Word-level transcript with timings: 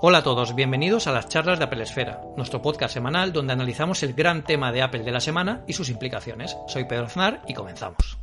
Hola 0.00 0.18
a 0.18 0.22
todos, 0.22 0.54
bienvenidos 0.54 1.06
a 1.08 1.12
las 1.12 1.28
charlas 1.28 1.58
de 1.58 1.64
Apple 1.64 1.82
Esfera, 1.82 2.22
nuestro 2.36 2.62
podcast 2.62 2.94
semanal 2.94 3.32
donde 3.32 3.52
analizamos 3.52 4.02
el 4.04 4.14
gran 4.14 4.44
tema 4.44 4.70
de 4.70 4.82
Apple 4.82 5.02
de 5.02 5.10
la 5.10 5.20
semana 5.20 5.64
y 5.66 5.72
sus 5.72 5.90
implicaciones. 5.90 6.56
Soy 6.68 6.84
Pedro 6.84 7.06
Aznar 7.06 7.42
y 7.48 7.54
comenzamos. 7.54 8.17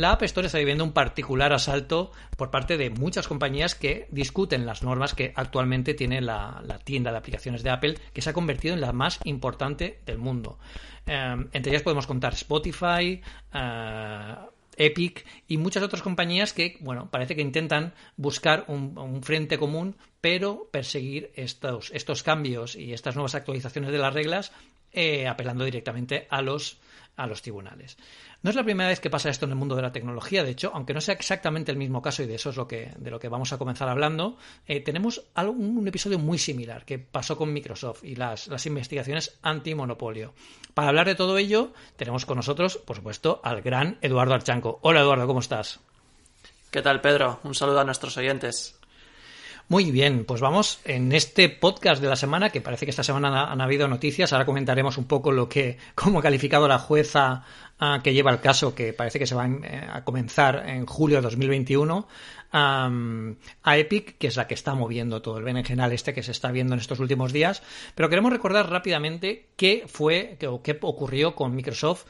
La 0.00 0.12
App 0.12 0.22
Store 0.22 0.46
está 0.46 0.56
viviendo 0.56 0.82
un 0.82 0.92
particular 0.92 1.52
asalto 1.52 2.10
por 2.38 2.50
parte 2.50 2.78
de 2.78 2.88
muchas 2.88 3.28
compañías 3.28 3.74
que 3.74 4.06
discuten 4.10 4.64
las 4.64 4.82
normas 4.82 5.12
que 5.12 5.34
actualmente 5.36 5.92
tiene 5.92 6.22
la, 6.22 6.80
tienda 6.84 7.12
de 7.12 7.18
aplicaciones 7.18 7.62
de 7.62 7.68
Apple, 7.68 7.98
que 8.14 8.22
se 8.22 8.30
ha 8.30 8.32
convertido 8.32 8.72
en 8.72 8.80
la 8.80 8.94
más 8.94 9.20
importante 9.24 10.00
del 10.06 10.16
mundo. 10.16 10.58
Eh, 11.06 11.36
entre 11.52 11.72
ellas 11.72 11.82
podemos 11.82 12.06
contar 12.06 12.32
Spotify, 12.32 13.20
eh, 13.52 14.34
Epic 14.78 15.26
y 15.46 15.58
muchas 15.58 15.82
otras 15.82 16.00
compañías 16.00 16.54
que, 16.54 16.78
bueno, 16.80 17.10
parece 17.10 17.36
que 17.36 17.42
intentan 17.42 17.92
buscar 18.16 18.64
un, 18.68 19.22
frente 19.22 19.58
común, 19.58 19.96
pero 20.22 20.66
perseguir 20.70 21.30
estos, 21.34 21.90
estos 21.92 22.22
cambios 22.22 22.74
y 22.74 22.94
estas 22.94 23.16
nuevas 23.16 23.34
actualizaciones 23.34 23.92
de 23.92 23.98
las 23.98 24.14
reglas 24.14 24.50
eh, 24.92 25.28
apelando 25.28 25.66
directamente 25.66 26.26
a 26.30 26.40
los, 26.40 26.78
a 27.20 27.26
los 27.26 27.42
tribunales. 27.42 27.98
No 28.42 28.48
es 28.48 28.56
la 28.56 28.64
primera 28.64 28.88
vez 28.88 28.98
que 28.98 29.10
pasa 29.10 29.28
esto 29.28 29.44
en 29.44 29.50
el 29.50 29.56
mundo 29.56 29.76
de 29.76 29.82
la 29.82 29.92
tecnología, 29.92 30.42
de 30.42 30.50
hecho, 30.50 30.70
aunque 30.74 30.94
no 30.94 31.02
sea 31.02 31.14
exactamente 31.14 31.70
el 31.70 31.76
mismo 31.76 32.00
caso, 32.00 32.22
y 32.22 32.26
de 32.26 32.36
eso 32.36 32.48
es 32.48 32.56
lo 32.56 32.66
que, 32.66 32.92
de 32.96 33.10
lo 33.10 33.20
que 33.20 33.28
vamos 33.28 33.52
a 33.52 33.58
comenzar 33.58 33.90
hablando, 33.90 34.38
eh, 34.66 34.80
tenemos 34.80 35.22
un 35.36 35.86
episodio 35.86 36.18
muy 36.18 36.38
similar 36.38 36.86
que 36.86 36.98
pasó 36.98 37.36
con 37.36 37.52
Microsoft 37.52 38.04
y 38.04 38.16
las, 38.16 38.48
las 38.48 38.64
investigaciones 38.64 39.38
antimonopolio. 39.42 40.32
Para 40.72 40.88
hablar 40.88 41.06
de 41.06 41.14
todo 41.14 41.36
ello, 41.36 41.74
tenemos 41.96 42.24
con 42.24 42.36
nosotros, 42.36 42.78
por 42.78 42.96
supuesto, 42.96 43.42
al 43.44 43.60
gran 43.60 43.98
Eduardo 44.00 44.32
Archanco. 44.32 44.78
Hola 44.82 45.00
Eduardo, 45.00 45.26
¿cómo 45.26 45.40
estás? 45.40 45.80
¿Qué 46.70 46.80
tal, 46.80 47.02
Pedro? 47.02 47.40
Un 47.44 47.54
saludo 47.54 47.80
a 47.80 47.84
nuestros 47.84 48.16
oyentes. 48.16 48.79
Muy 49.70 49.92
bien, 49.92 50.24
pues 50.24 50.40
vamos 50.40 50.80
en 50.84 51.12
este 51.12 51.48
podcast 51.48 52.02
de 52.02 52.08
la 52.08 52.16
semana, 52.16 52.50
que 52.50 52.60
parece 52.60 52.86
que 52.86 52.90
esta 52.90 53.04
semana 53.04 53.52
han, 53.52 53.60
habido 53.60 53.86
noticias. 53.86 54.32
Ahora 54.32 54.44
comentaremos 54.44 54.98
un 54.98 55.04
poco 55.04 55.30
lo 55.30 55.48
que, 55.48 55.78
cómo 55.94 56.18
ha 56.18 56.22
calificado 56.22 56.66
la 56.66 56.80
jueza 56.80 57.44
que 58.02 58.12
lleva 58.12 58.30
el 58.30 58.40
caso, 58.40 58.74
que 58.74 58.92
parece 58.92 59.18
que 59.18 59.26
se 59.26 59.34
va 59.34 59.46
eh, 59.46 59.88
a 59.90 60.04
comenzar 60.04 60.68
en 60.68 60.86
julio 60.86 61.16
de 61.16 61.22
2021 61.22 62.06
a 62.52 63.78
Epic, 63.78 64.18
que 64.18 64.26
es 64.26 64.36
la 64.36 64.46
que 64.48 64.54
está 64.54 64.74
moviendo 64.74 65.22
todo 65.22 65.38
el 65.38 65.44
berenjenal 65.44 65.92
este 65.92 66.12
que 66.12 66.22
se 66.22 66.32
está 66.32 66.50
viendo 66.50 66.74
en 66.74 66.80
estos 66.80 66.98
últimos 66.98 67.32
días. 67.32 67.62
Pero 67.94 68.08
queremos 68.08 68.32
recordar 68.32 68.68
rápidamente 68.68 69.46
qué 69.56 69.84
fue 69.86 70.36
o 70.48 70.62
qué 70.62 70.78
ocurrió 70.80 71.34
con 71.34 71.54
Microsoft 71.54 72.06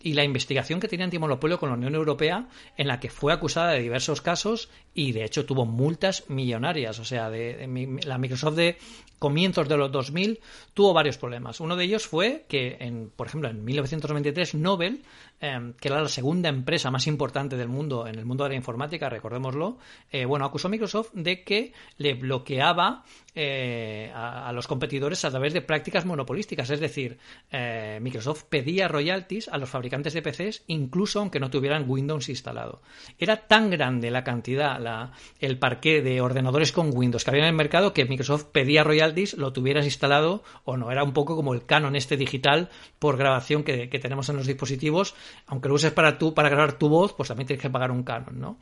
y 0.00 0.14
la 0.14 0.24
investigación 0.24 0.80
que 0.80 0.88
tenía 0.88 1.04
antimonopolio 1.04 1.58
con 1.58 1.68
la 1.68 1.76
Unión 1.76 1.94
Europea, 1.94 2.48
en 2.76 2.88
la 2.88 2.98
que 2.98 3.10
fue 3.10 3.32
acusada 3.32 3.72
de 3.72 3.82
diversos 3.82 4.20
casos 4.22 4.70
y 4.94 5.12
de 5.12 5.24
hecho 5.24 5.44
tuvo 5.44 5.66
multas 5.66 6.24
millonarias. 6.28 6.98
O 6.98 7.04
sea, 7.04 7.30
de, 7.30 7.98
la 8.04 8.18
Microsoft 8.18 8.56
de 8.56 8.78
comienzos 9.18 9.68
de 9.68 9.76
los 9.76 9.92
2000 9.92 10.40
tuvo 10.74 10.92
varios 10.92 11.18
problemas. 11.18 11.60
Uno 11.60 11.76
de 11.76 11.84
ellos 11.84 12.06
fue 12.06 12.44
que, 12.48 12.76
en, 12.80 13.10
por 13.14 13.26
ejemplo, 13.26 13.48
en 13.48 13.64
1993 13.64 14.54
Nobel 14.74 14.98
Em, 15.44 15.74
que 15.74 15.88
era 15.88 16.00
la 16.00 16.08
segunda 16.08 16.48
empresa 16.48 16.90
más 16.90 17.06
importante 17.06 17.58
del 17.58 17.68
mundo 17.68 18.06
en 18.06 18.14
el 18.14 18.24
mundo 18.24 18.44
de 18.44 18.50
la 18.50 18.56
informática, 18.56 19.10
recordémoslo, 19.10 19.76
eh, 20.10 20.24
bueno, 20.24 20.46
acusó 20.46 20.68
a 20.68 20.70
Microsoft 20.70 21.10
de 21.12 21.44
que 21.44 21.74
le 21.98 22.14
bloqueaba 22.14 23.04
eh, 23.34 24.12
a, 24.14 24.52
los 24.52 24.68
competidores 24.68 25.24
a 25.24 25.30
través 25.30 25.52
de 25.52 25.60
prácticas 25.60 26.06
monopolísticas. 26.06 26.70
Es 26.70 26.78
decir, 26.78 27.18
eh, 27.50 27.98
Microsoft 28.00 28.44
pedía 28.44 28.86
royalties 28.86 29.48
a 29.48 29.58
los 29.58 29.68
fabricantes 29.68 30.14
de 30.14 30.22
PCs 30.22 30.62
incluso 30.68 31.18
aunque 31.18 31.40
no 31.40 31.50
tuvieran 31.50 31.84
Windows 31.90 32.28
instalado. 32.28 32.80
Era 33.18 33.48
tan 33.48 33.70
grande 33.70 34.10
la 34.10 34.22
cantidad, 34.22 35.10
el 35.40 35.58
parqué 35.58 36.00
de 36.00 36.20
ordenadores 36.20 36.72
con 36.72 36.96
Windows 36.96 37.24
que 37.24 37.30
había 37.30 37.42
en 37.42 37.48
el 37.48 37.54
mercado 37.54 37.92
que 37.92 38.04
Microsoft 38.04 38.44
pedía 38.44 38.84
royalties, 38.84 39.34
lo 39.34 39.52
tuvieras 39.52 39.84
instalado 39.84 40.44
o 40.64 40.76
no. 40.76 40.92
Era 40.92 41.02
un 41.02 41.12
poco 41.12 41.36
como 41.36 41.54
el 41.54 41.66
canon 41.66 41.96
este 41.96 42.16
digital 42.16 42.70
por 43.00 43.16
grabación 43.16 43.64
que, 43.64 43.88
tenemos 43.88 44.28
en 44.28 44.36
los 44.36 44.46
dispositivos. 44.46 45.14
Aunque 45.46 45.68
lo 45.68 45.74
uses 45.74 45.92
para, 45.92 46.16
tu, 46.18 46.32
para 46.32 46.48
grabar 46.48 46.78
tu 46.78 46.88
voz, 46.88 47.12
pues 47.12 47.28
también 47.28 47.46
tienes 47.46 47.62
que 47.62 47.70
pagar 47.70 47.90
un 47.90 48.02
canon. 48.02 48.40
¿no? 48.40 48.58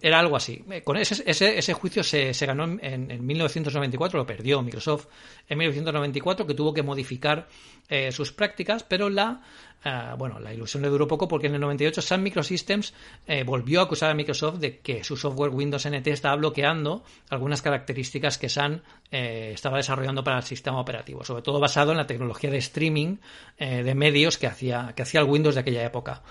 era 0.00 0.18
algo 0.18 0.36
así. 0.36 0.64
Eh, 0.70 0.82
con 0.82 0.96
ese, 0.96 1.22
ese, 1.26 1.72
juicio 1.74 2.02
se, 2.02 2.32
ganó 2.46 2.64
en, 2.64 2.80
en, 2.82 3.10
en 3.10 3.26
1990 3.26 3.90
lo 4.12 4.26
perdió 4.26 4.62
Microsoft 4.62 5.06
en 5.48 5.58
1994, 5.58 6.46
que 6.46 6.54
tuvo 6.54 6.72
que 6.72 6.82
modificar 6.82 7.48
eh, 7.88 8.12
sus 8.12 8.32
prácticas, 8.32 8.82
pero 8.84 9.10
la, 9.10 9.42
eh, 9.84 10.14
bueno, 10.18 10.38
la 10.38 10.52
ilusión 10.52 10.82
le 10.82 10.88
duró 10.88 11.06
poco 11.06 11.28
porque 11.28 11.46
en 11.46 11.54
el 11.54 11.60
98 11.60 12.02
Sun 12.02 12.22
Microsystems 12.22 12.94
eh, 13.26 13.44
volvió 13.44 13.80
a 13.80 13.84
acusar 13.84 14.10
a 14.10 14.14
Microsoft 14.14 14.58
de 14.58 14.78
que 14.78 15.04
su 15.04 15.16
software 15.16 15.50
Windows 15.50 15.88
NT 15.88 16.06
estaba 16.08 16.36
bloqueando 16.36 17.04
algunas 17.28 17.62
características 17.62 18.38
que 18.38 18.48
Sun 18.48 18.82
estaba 19.10 19.78
desarrollando 19.78 20.22
para 20.22 20.36
el 20.36 20.44
sistema 20.44 20.80
operativo, 20.80 21.24
sobre 21.24 21.42
todo 21.42 21.58
basado 21.58 21.90
en 21.90 21.96
la 21.96 22.06
tecnología 22.06 22.48
de 22.48 22.58
streaming 22.58 23.16
de 23.58 23.94
medios 23.96 24.38
que 24.38 24.46
hacía, 24.46 24.92
que 24.94 25.02
hacía 25.02 25.20
el 25.20 25.26
Windows 25.26 25.56
de 25.56 25.62
aquella 25.62 25.84
época. 25.84 26.22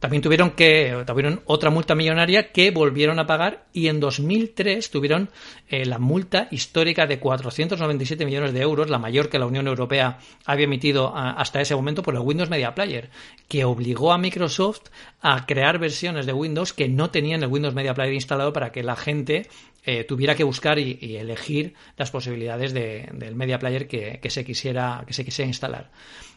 También 0.00 0.22
tuvieron 0.22 0.52
que 0.52 1.04
tuvieron 1.06 1.42
otra 1.44 1.68
multa 1.68 1.94
millonaria 1.94 2.52
que 2.52 2.70
volvieron 2.70 3.18
a 3.18 3.26
pagar 3.26 3.66
y 3.74 3.88
en 3.88 4.00
2003 4.00 4.90
tuvieron 4.90 5.28
eh, 5.68 5.84
la 5.84 5.98
multa 5.98 6.48
histórica 6.50 7.06
de 7.06 7.20
497 7.20 8.24
millones 8.24 8.54
de 8.54 8.62
euros, 8.62 8.88
la 8.88 8.98
mayor 8.98 9.28
que 9.28 9.38
la 9.38 9.44
Unión 9.44 9.68
Europea 9.68 10.18
había 10.46 10.64
emitido 10.64 11.14
hasta 11.14 11.60
ese 11.60 11.76
momento 11.76 12.02
por 12.02 12.14
el 12.14 12.22
Windows 12.22 12.48
Media 12.48 12.74
Player, 12.74 13.10
que 13.46 13.66
obligó 13.66 14.12
a 14.12 14.18
Microsoft 14.18 14.88
a 15.20 15.44
crear 15.44 15.78
versiones 15.78 16.24
de 16.24 16.32
Windows 16.32 16.72
que 16.72 16.88
no 16.88 17.10
tenían 17.10 17.42
el 17.42 17.50
Windows 17.50 17.74
Media 17.74 17.92
Player 17.92 18.14
instalado 18.14 18.54
para 18.54 18.72
que 18.72 18.82
la 18.82 18.96
gente 18.96 19.48
eh, 19.84 20.04
tuviera 20.04 20.34
que 20.34 20.44
buscar 20.44 20.78
y, 20.78 21.16
elegir 21.16 21.74
las 21.98 22.10
posibilidades 22.10 22.72
del 22.72 23.34
Media 23.34 23.58
Player 23.58 23.86
que, 23.86 24.30
se 24.30 24.44
quisiera, 24.46 25.04
que 25.06 25.12
se 25.12 25.24
quisiera 25.26 25.46
instalar. 25.48 25.90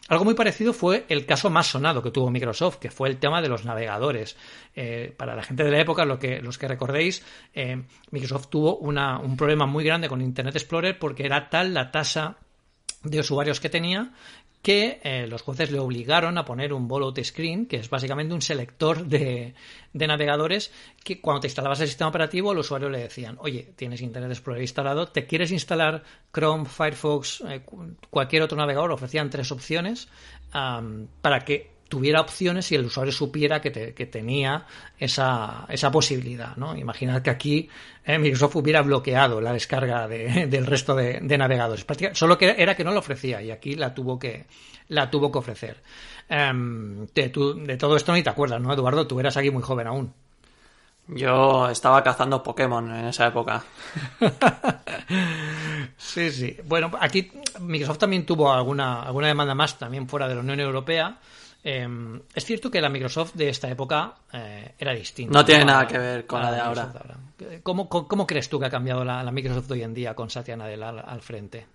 Algo 0.08 0.24
muy 0.24 0.34
parecido 0.34 0.74
fue 0.74 1.06
el 1.08 1.24
caso 1.24 1.48
más 1.48 1.66
sonado 1.66 2.02
que 2.02 2.10
tuvo 2.10 2.30
Microsoft, 2.30 2.76
que 2.76 2.90
fue 2.90 3.08
el 3.08 3.16
tema 3.16 3.40
de 3.40 3.48
los 3.48 3.64
navegadores. 3.64 4.36
Eh, 4.74 5.14
para 5.16 5.34
la 5.34 5.42
gente 5.42 5.64
de 5.64 5.70
la 5.70 5.80
época, 5.80 6.04
lo 6.04 6.18
que, 6.18 6.42
los 6.42 6.58
que 6.58 6.68
recordéis, 6.68 7.24
eh, 7.54 7.82
Microsoft 8.10 8.48
tuvo 8.48 8.76
un 8.76 9.36
problema 9.36 9.64
muy 9.64 9.82
grande 9.82 10.08
con 10.08 10.20
Internet 10.20 10.56
Explorer 10.56 10.98
porque 10.98 11.24
era 11.24 11.48
tal 11.48 11.72
la 11.72 11.90
tasa 11.90 12.36
de 13.02 13.20
usuarios 13.20 13.60
que 13.60 13.70
tenía 13.70 14.12
que 14.64 14.98
eh, 15.04 15.26
los 15.26 15.42
jueces 15.42 15.70
le 15.70 15.78
obligaron 15.78 16.38
a 16.38 16.46
poner 16.46 16.72
un 16.72 16.88
bollout 16.88 17.22
screen, 17.22 17.66
que 17.66 17.76
es 17.76 17.90
básicamente 17.90 18.32
un 18.32 18.40
selector 18.40 19.04
de, 19.04 19.52
navegadores 19.92 20.72
que 21.04 21.20
cuando 21.20 21.42
te 21.42 21.48
instalabas 21.48 21.82
el 21.82 21.88
sistema 21.88 22.08
operativo 22.08 22.50
al 22.50 22.56
usuario 22.56 22.88
le 22.88 23.00
decían, 23.00 23.36
oye, 23.40 23.74
tienes 23.76 24.00
Internet 24.00 24.30
Explorer 24.30 24.62
instalado, 24.62 25.08
¿te 25.08 25.26
quieres 25.26 25.52
instalar 25.52 26.02
Chrome, 26.32 26.64
Firefox, 26.64 27.42
eh, 27.46 27.60
cualquier 28.08 28.40
otro 28.40 28.56
navegador? 28.56 28.90
Ofrecían 28.90 29.28
tres 29.28 29.52
opciones 29.52 30.08
para 30.50 31.40
que 31.44 31.73
tuviera 31.94 32.20
opciones 32.20 32.72
y 32.72 32.74
el 32.74 32.86
usuario 32.86 33.12
supiera 33.12 33.60
que, 33.60 33.70
tenía 33.70 34.66
esa, 34.98 35.64
esa, 35.68 35.92
posibilidad. 35.92 36.56
¿no? 36.56 36.76
Imaginad 36.76 37.22
que 37.22 37.30
aquí 37.30 37.68
eh, 38.04 38.18
Microsoft 38.18 38.56
hubiera 38.56 38.82
bloqueado 38.82 39.40
la 39.40 39.52
descarga 39.52 40.08
del 40.08 40.66
resto 40.66 40.96
de, 40.96 41.20
navegadores. 41.20 41.86
Solo 42.14 42.36
que 42.36 42.56
era 42.58 42.74
que 42.74 42.82
no 42.82 42.90
lo 42.90 42.98
ofrecía 42.98 43.40
y 43.40 43.52
aquí 43.52 43.76
la 43.76 43.94
tuvo 43.94 44.18
que, 44.18 44.46
la 44.88 45.08
tuvo 45.08 45.30
que 45.30 45.38
ofrecer. 45.38 45.76
Em, 46.28 47.06
de, 47.14 47.28
de, 47.28 47.76
todo 47.76 47.96
esto 47.96 48.12
ni 48.12 48.24
te 48.24 48.30
acuerdas, 48.30 48.60
¿no, 48.60 48.72
Eduardo? 48.72 49.06
Tú 49.06 49.20
eras 49.20 49.36
aquí 49.36 49.52
muy 49.52 49.62
joven 49.62 49.86
aún. 49.86 50.12
Yo 51.06 51.68
estaba 51.68 52.02
cazando 52.02 52.42
Pokémon 52.42 52.92
en 52.92 53.04
esa 53.04 53.28
época. 53.28 53.62
sí, 55.96 56.32
sí. 56.32 56.56
Bueno, 56.64 56.90
aquí 56.98 57.30
Microsoft 57.60 57.98
también 57.98 58.26
tuvo 58.26 58.52
alguna, 58.52 59.02
alguna 59.02 59.28
demanda 59.28 59.54
más 59.54 59.78
también 59.78 60.08
fuera 60.08 60.26
de 60.26 60.34
la 60.34 60.40
Unión 60.40 60.58
Europea. 60.58 61.18
Em, 61.66 62.20
es 62.34 62.44
cierto 62.44 62.70
que 62.70 62.78
la 62.78 62.90
Microsoft 62.90 63.32
de 63.32 63.48
esta 63.48 63.70
época 63.70 64.14
eh, 64.30 64.74
era 64.78 64.92
distinta. 64.92 65.32
No 65.32 65.46
tiene 65.46 65.64
nada 65.64 65.86
que 65.86 65.96
ver 65.96 66.26
con 66.26 66.42
la, 66.42 66.52
de 66.52 66.60
ahora. 66.60 66.92
¿Cómo, 67.62 68.26
crees 68.26 68.50
tú 68.50 68.60
que 68.60 68.66
ha 68.66 68.70
cambiado 68.70 69.02
la, 69.02 69.24
Microsoft 69.30 69.70
hoy 69.70 69.82
en 69.82 69.94
día 69.94 70.14
con 70.14 70.28
Satya 70.28 70.58
Nadella 70.58 70.90
al, 70.90 71.22
frente? 71.22 71.66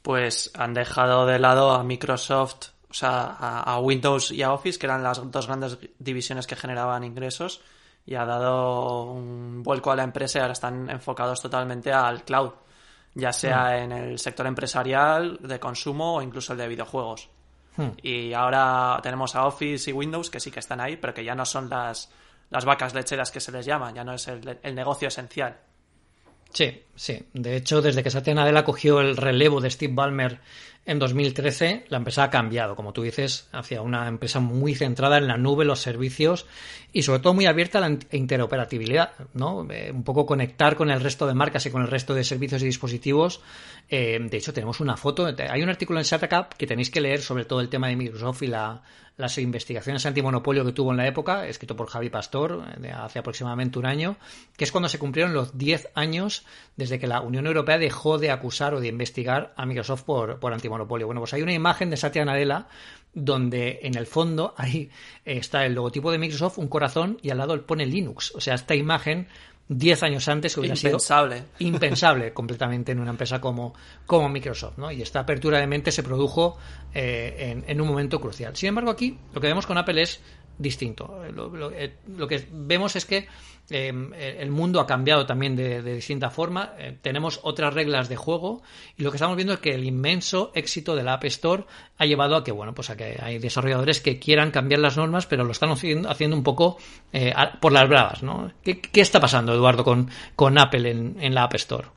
Pues 0.00 0.52
han 0.54 0.74
dejado 0.74 1.26
de 1.26 1.40
lado 1.40 1.72
a 1.72 1.82
Microsoft, 1.82 2.68
o 2.88 2.94
sea, 2.94 3.34
a, 3.34 3.80
Windows 3.80 4.30
y 4.30 4.42
a 4.42 4.52
Office, 4.52 4.78
que 4.78 4.86
eran 4.86 5.02
las 5.02 5.28
dos 5.28 5.48
grandes 5.48 5.76
divisiones 5.98 6.46
que 6.46 6.54
generaban 6.54 7.02
ingresos, 7.02 7.62
y 8.06 8.14
ha 8.14 8.24
dado 8.24 9.10
un 9.10 9.64
vuelco 9.64 9.90
a 9.90 9.96
la 9.96 10.04
empresa 10.04 10.38
y 10.38 10.42
ahora 10.42 10.52
están 10.52 10.88
enfocados 10.88 11.42
totalmente 11.42 11.92
al 11.92 12.22
cloud, 12.22 12.52
ya 13.14 13.32
sea 13.32 13.70
mm. 13.70 13.82
en 13.82 13.92
el 13.92 14.18
sector 14.20 14.46
empresarial, 14.46 15.38
de 15.40 15.58
consumo 15.58 16.14
o 16.14 16.22
incluso 16.22 16.52
el 16.52 16.60
de 16.60 16.68
videojuegos. 16.68 17.33
Hmm. 17.76 17.90
Y 18.02 18.32
ahora 18.32 18.98
tenemos 19.02 19.34
a 19.34 19.46
Office 19.46 19.90
y 19.90 19.92
Windows 19.92 20.30
que 20.30 20.40
sí 20.40 20.50
que 20.50 20.60
están 20.60 20.80
ahí, 20.80 20.96
pero 20.96 21.12
que 21.12 21.24
ya 21.24 21.34
no 21.34 21.44
son 21.44 21.68
las, 21.68 22.10
las 22.50 22.64
vacas 22.64 22.94
lecheras 22.94 23.30
que 23.30 23.40
se 23.40 23.52
les 23.52 23.66
llama, 23.66 23.92
ya 23.92 24.04
no 24.04 24.14
es 24.14 24.28
el, 24.28 24.58
el 24.62 24.74
negocio 24.74 25.08
esencial. 25.08 25.58
Sí, 26.52 26.84
sí. 26.94 27.26
De 27.32 27.56
hecho, 27.56 27.82
desde 27.82 28.04
que 28.04 28.10
Satya 28.10 28.32
Nadella 28.32 28.64
cogió 28.64 29.00
el 29.00 29.16
relevo 29.16 29.60
de 29.60 29.70
Steve 29.70 29.92
Ballmer 29.92 30.38
en 30.86 30.98
2013 30.98 31.86
la 31.88 31.96
empresa 31.96 32.24
ha 32.24 32.30
cambiado, 32.30 32.76
como 32.76 32.92
tú 32.92 33.02
dices, 33.02 33.48
hacia 33.52 33.80
una 33.80 34.06
empresa 34.06 34.40
muy 34.40 34.74
centrada 34.74 35.18
en 35.18 35.26
la 35.26 35.38
nube, 35.38 35.64
los 35.64 35.80
servicios 35.80 36.46
y 36.92 37.02
sobre 37.02 37.20
todo 37.20 37.34
muy 37.34 37.46
abierta 37.46 37.78
a 37.78 37.88
la 37.88 37.98
interoperabilidad, 38.12 39.12
¿no? 39.32 39.66
Eh, 39.70 39.90
un 39.92 40.04
poco 40.04 40.26
conectar 40.26 40.76
con 40.76 40.90
el 40.90 41.00
resto 41.00 41.26
de 41.26 41.34
marcas 41.34 41.64
y 41.66 41.70
con 41.70 41.82
el 41.82 41.88
resto 41.88 42.14
de 42.14 42.22
servicios 42.22 42.62
y 42.62 42.66
dispositivos. 42.66 43.40
Eh, 43.88 44.18
de 44.20 44.36
hecho, 44.36 44.52
tenemos 44.52 44.80
una 44.80 44.96
foto, 44.96 45.26
hay 45.26 45.62
un 45.62 45.70
artículo 45.70 45.98
en 45.98 46.04
SATACAP 46.04 46.54
que 46.54 46.66
tenéis 46.66 46.90
que 46.90 47.00
leer 47.00 47.20
sobre 47.20 47.46
todo 47.46 47.60
el 47.60 47.68
tema 47.68 47.88
de 47.88 47.96
Microsoft 47.96 48.42
y 48.42 48.48
la, 48.48 48.82
las 49.16 49.38
investigaciones 49.38 50.06
antimonopolio 50.06 50.64
que 50.64 50.72
tuvo 50.72 50.90
en 50.90 50.96
la 50.96 51.06
época, 51.06 51.46
escrito 51.46 51.76
por 51.76 51.88
Javi 51.88 52.10
Pastor, 52.10 52.78
de 52.78 52.90
hace 52.90 53.20
aproximadamente 53.20 53.78
un 53.78 53.86
año, 53.86 54.16
que 54.56 54.64
es 54.64 54.72
cuando 54.72 54.88
se 54.88 54.98
cumplieron 54.98 55.34
los 55.34 55.56
10 55.56 55.90
años 55.94 56.44
desde 56.76 56.98
que 56.98 57.06
la 57.06 57.20
Unión 57.20 57.46
Europea 57.46 57.78
dejó 57.78 58.18
de 58.18 58.30
acusar 58.30 58.74
o 58.74 58.80
de 58.80 58.88
investigar 58.88 59.52
a 59.56 59.66
Microsoft 59.66 60.02
por, 60.02 60.40
por 60.40 60.52
antimonopolio. 60.52 60.73
Bueno, 60.78 61.20
pues 61.20 61.34
hay 61.34 61.42
una 61.42 61.52
imagen 61.52 61.90
de 61.90 61.96
Satya 61.96 62.24
Nadella 62.24 62.66
donde 63.14 63.80
en 63.82 63.96
el 63.96 64.06
fondo 64.06 64.54
ahí 64.56 64.90
está 65.24 65.64
el 65.64 65.74
logotipo 65.74 66.10
de 66.10 66.18
Microsoft, 66.18 66.58
un 66.58 66.68
corazón 66.68 67.18
y 67.22 67.30
al 67.30 67.38
lado 67.38 67.64
pone 67.64 67.86
Linux. 67.86 68.34
O 68.34 68.40
sea, 68.40 68.54
esta 68.54 68.74
imagen 68.74 69.28
10 69.68 70.02
años 70.02 70.28
antes 70.28 70.56
hubiera 70.58 70.74
impensable. 70.74 71.36
sido 71.36 71.70
impensable 71.70 72.32
completamente 72.34 72.92
en 72.92 73.00
una 73.00 73.10
empresa 73.10 73.40
como, 73.40 73.74
como 74.04 74.28
Microsoft. 74.28 74.78
¿no? 74.78 74.90
Y 74.90 75.00
esta 75.00 75.20
apertura 75.20 75.58
de 75.58 75.66
mente 75.66 75.90
se 75.90 76.02
produjo 76.02 76.58
eh, 76.92 77.34
en, 77.38 77.64
en, 77.66 77.80
un 77.80 77.88
momento 77.88 78.20
crucial. 78.20 78.54
Sin 78.56 78.68
embargo, 78.68 78.90
aquí 78.90 79.18
lo 79.32 79.40
que 79.40 79.46
vemos 79.46 79.66
con 79.66 79.78
Apple 79.78 80.02
es 80.02 80.20
distinto. 80.58 81.24
Eh, 81.24 81.96
lo 82.06 82.28
que 82.28 82.46
vemos 82.50 82.96
es 82.96 83.04
que 83.04 83.28
eh, 83.70 84.36
el 84.38 84.50
mundo 84.50 84.78
ha 84.78 84.86
cambiado 84.86 85.24
también 85.24 85.56
de, 85.56 85.82
de 85.82 85.94
distinta 85.94 86.30
forma. 86.30 86.74
Eh, 86.78 86.98
tenemos 87.00 87.40
otras 87.42 87.72
reglas 87.72 88.08
de 88.08 88.16
juego 88.16 88.62
y 88.96 89.02
lo 89.02 89.10
que 89.10 89.16
estamos 89.16 89.36
viendo 89.36 89.54
es 89.54 89.60
que 89.60 89.74
el 89.74 89.84
inmenso 89.84 90.52
éxito 90.54 90.94
de 90.94 91.02
la 91.02 91.14
App 91.14 91.24
Store 91.24 91.64
ha 91.96 92.04
llevado 92.04 92.36
a 92.36 92.44
que, 92.44 92.52
bueno, 92.52 92.74
pues 92.74 92.90
a 92.90 92.96
que 92.96 93.18
hay 93.22 93.38
desarrolladores 93.38 94.00
que 94.00 94.18
quieran 94.18 94.50
cambiar 94.50 94.80
las 94.80 94.96
normas, 94.96 95.26
pero 95.26 95.44
lo 95.44 95.52
están 95.52 95.70
haciendo, 95.70 96.10
haciendo 96.10 96.36
un 96.36 96.42
poco 96.42 96.76
eh, 97.12 97.32
por 97.60 97.72
las 97.72 97.88
bravas, 97.88 98.22
¿no? 98.22 98.52
¿Qué, 98.62 98.80
¿Qué, 98.80 99.00
está 99.00 99.18
pasando, 99.18 99.54
Eduardo, 99.54 99.82
con, 99.82 100.10
con 100.36 100.58
Apple 100.58 100.90
en, 100.90 101.16
en 101.20 101.34
la 101.34 101.44
App 101.44 101.54
Store? 101.54 101.88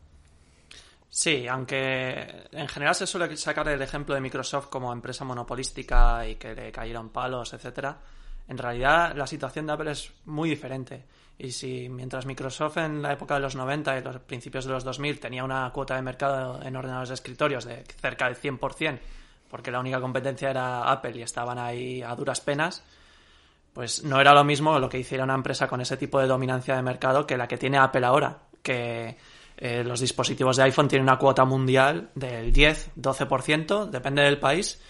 Sí, 1.10 1.48
aunque 1.48 2.48
en 2.52 2.68
general 2.68 2.96
se 2.96 3.08
suele 3.08 3.36
sacar 3.36 3.68
el 3.68 3.82
ejemplo 3.82 4.14
de 4.14 4.22
Microsoft 4.22 4.68
como 4.68 4.94
empresa 4.94 5.26
monopolística 5.26 6.26
y 6.28 6.36
que 6.36 6.54
le 6.54 6.72
cayeron 6.72 7.10
palos, 7.10 7.54
etcétera, 7.54 7.98
en 8.48 8.58
realidad 8.58 9.16
la 9.16 9.28
situación 9.28 9.68
de 9.68 9.74
Apple 9.74 9.92
es 9.92 10.12
muy 10.26 10.50
diferente. 10.50 11.06
Y 11.40 11.52
si 11.52 11.88
mientras 11.90 12.26
Microsoft 12.26 12.78
en 12.78 13.02
la 13.02 13.14
época 13.14 13.36
de 13.36 13.42
los 13.42 13.56
90 13.56 13.98
y 13.98 14.04
los 14.04 14.18
principios 14.20 14.66
de 14.66 14.72
los 14.72 14.84
2000 14.84 15.20
tenía 15.20 15.44
una 15.44 15.70
cuota 15.72 15.96
de 15.96 16.02
mercado 16.02 16.60
en 16.64 16.76
ordenadores 16.76 17.10
de 17.10 17.16
escritorios 17.16 17.66
de 17.66 17.84
cerca 18.02 18.26
del 18.26 18.36
100%, 18.36 19.00
porque 19.50 19.72
la 19.72 19.80
única 19.80 20.02
competencia 20.02 20.50
era 20.50 20.92
Apple 20.92 21.18
y 21.18 21.22
estaban 21.22 21.60
ahí 21.60 22.02
a 22.02 22.16
duras 22.16 22.42
penas, 22.42 22.84
pues 23.74 24.04
no 24.04 24.20
era 24.20 24.34
lo 24.34 24.44
mismo 24.44 24.80
lo 24.80 24.90
que 24.90 24.98
hiciera 24.98 25.24
una 25.24 25.36
empresa 25.36 25.68
con 25.68 25.80
ese 25.80 25.98
tipo 25.98 26.20
de 26.20 26.26
dominancia 26.26 26.76
de 26.76 26.82
mercado 26.82 27.28
que 27.28 27.38
la 27.38 27.48
que 27.48 27.58
tiene 27.58 27.78
Apple 27.78 28.06
ahora, 28.06 28.40
que 28.64 29.16
eh, 29.58 29.84
los 29.84 30.00
dispositivos 30.00 30.58
de 30.58 30.64
iPhone 30.64 30.88
tienen 30.88 31.04
una 31.04 31.20
cuota 31.20 31.46
mundial 31.46 32.10
del 32.16 32.52
10-12%, 32.52 33.90
depende 33.90 34.24
del 34.24 34.40
país. 34.40 34.82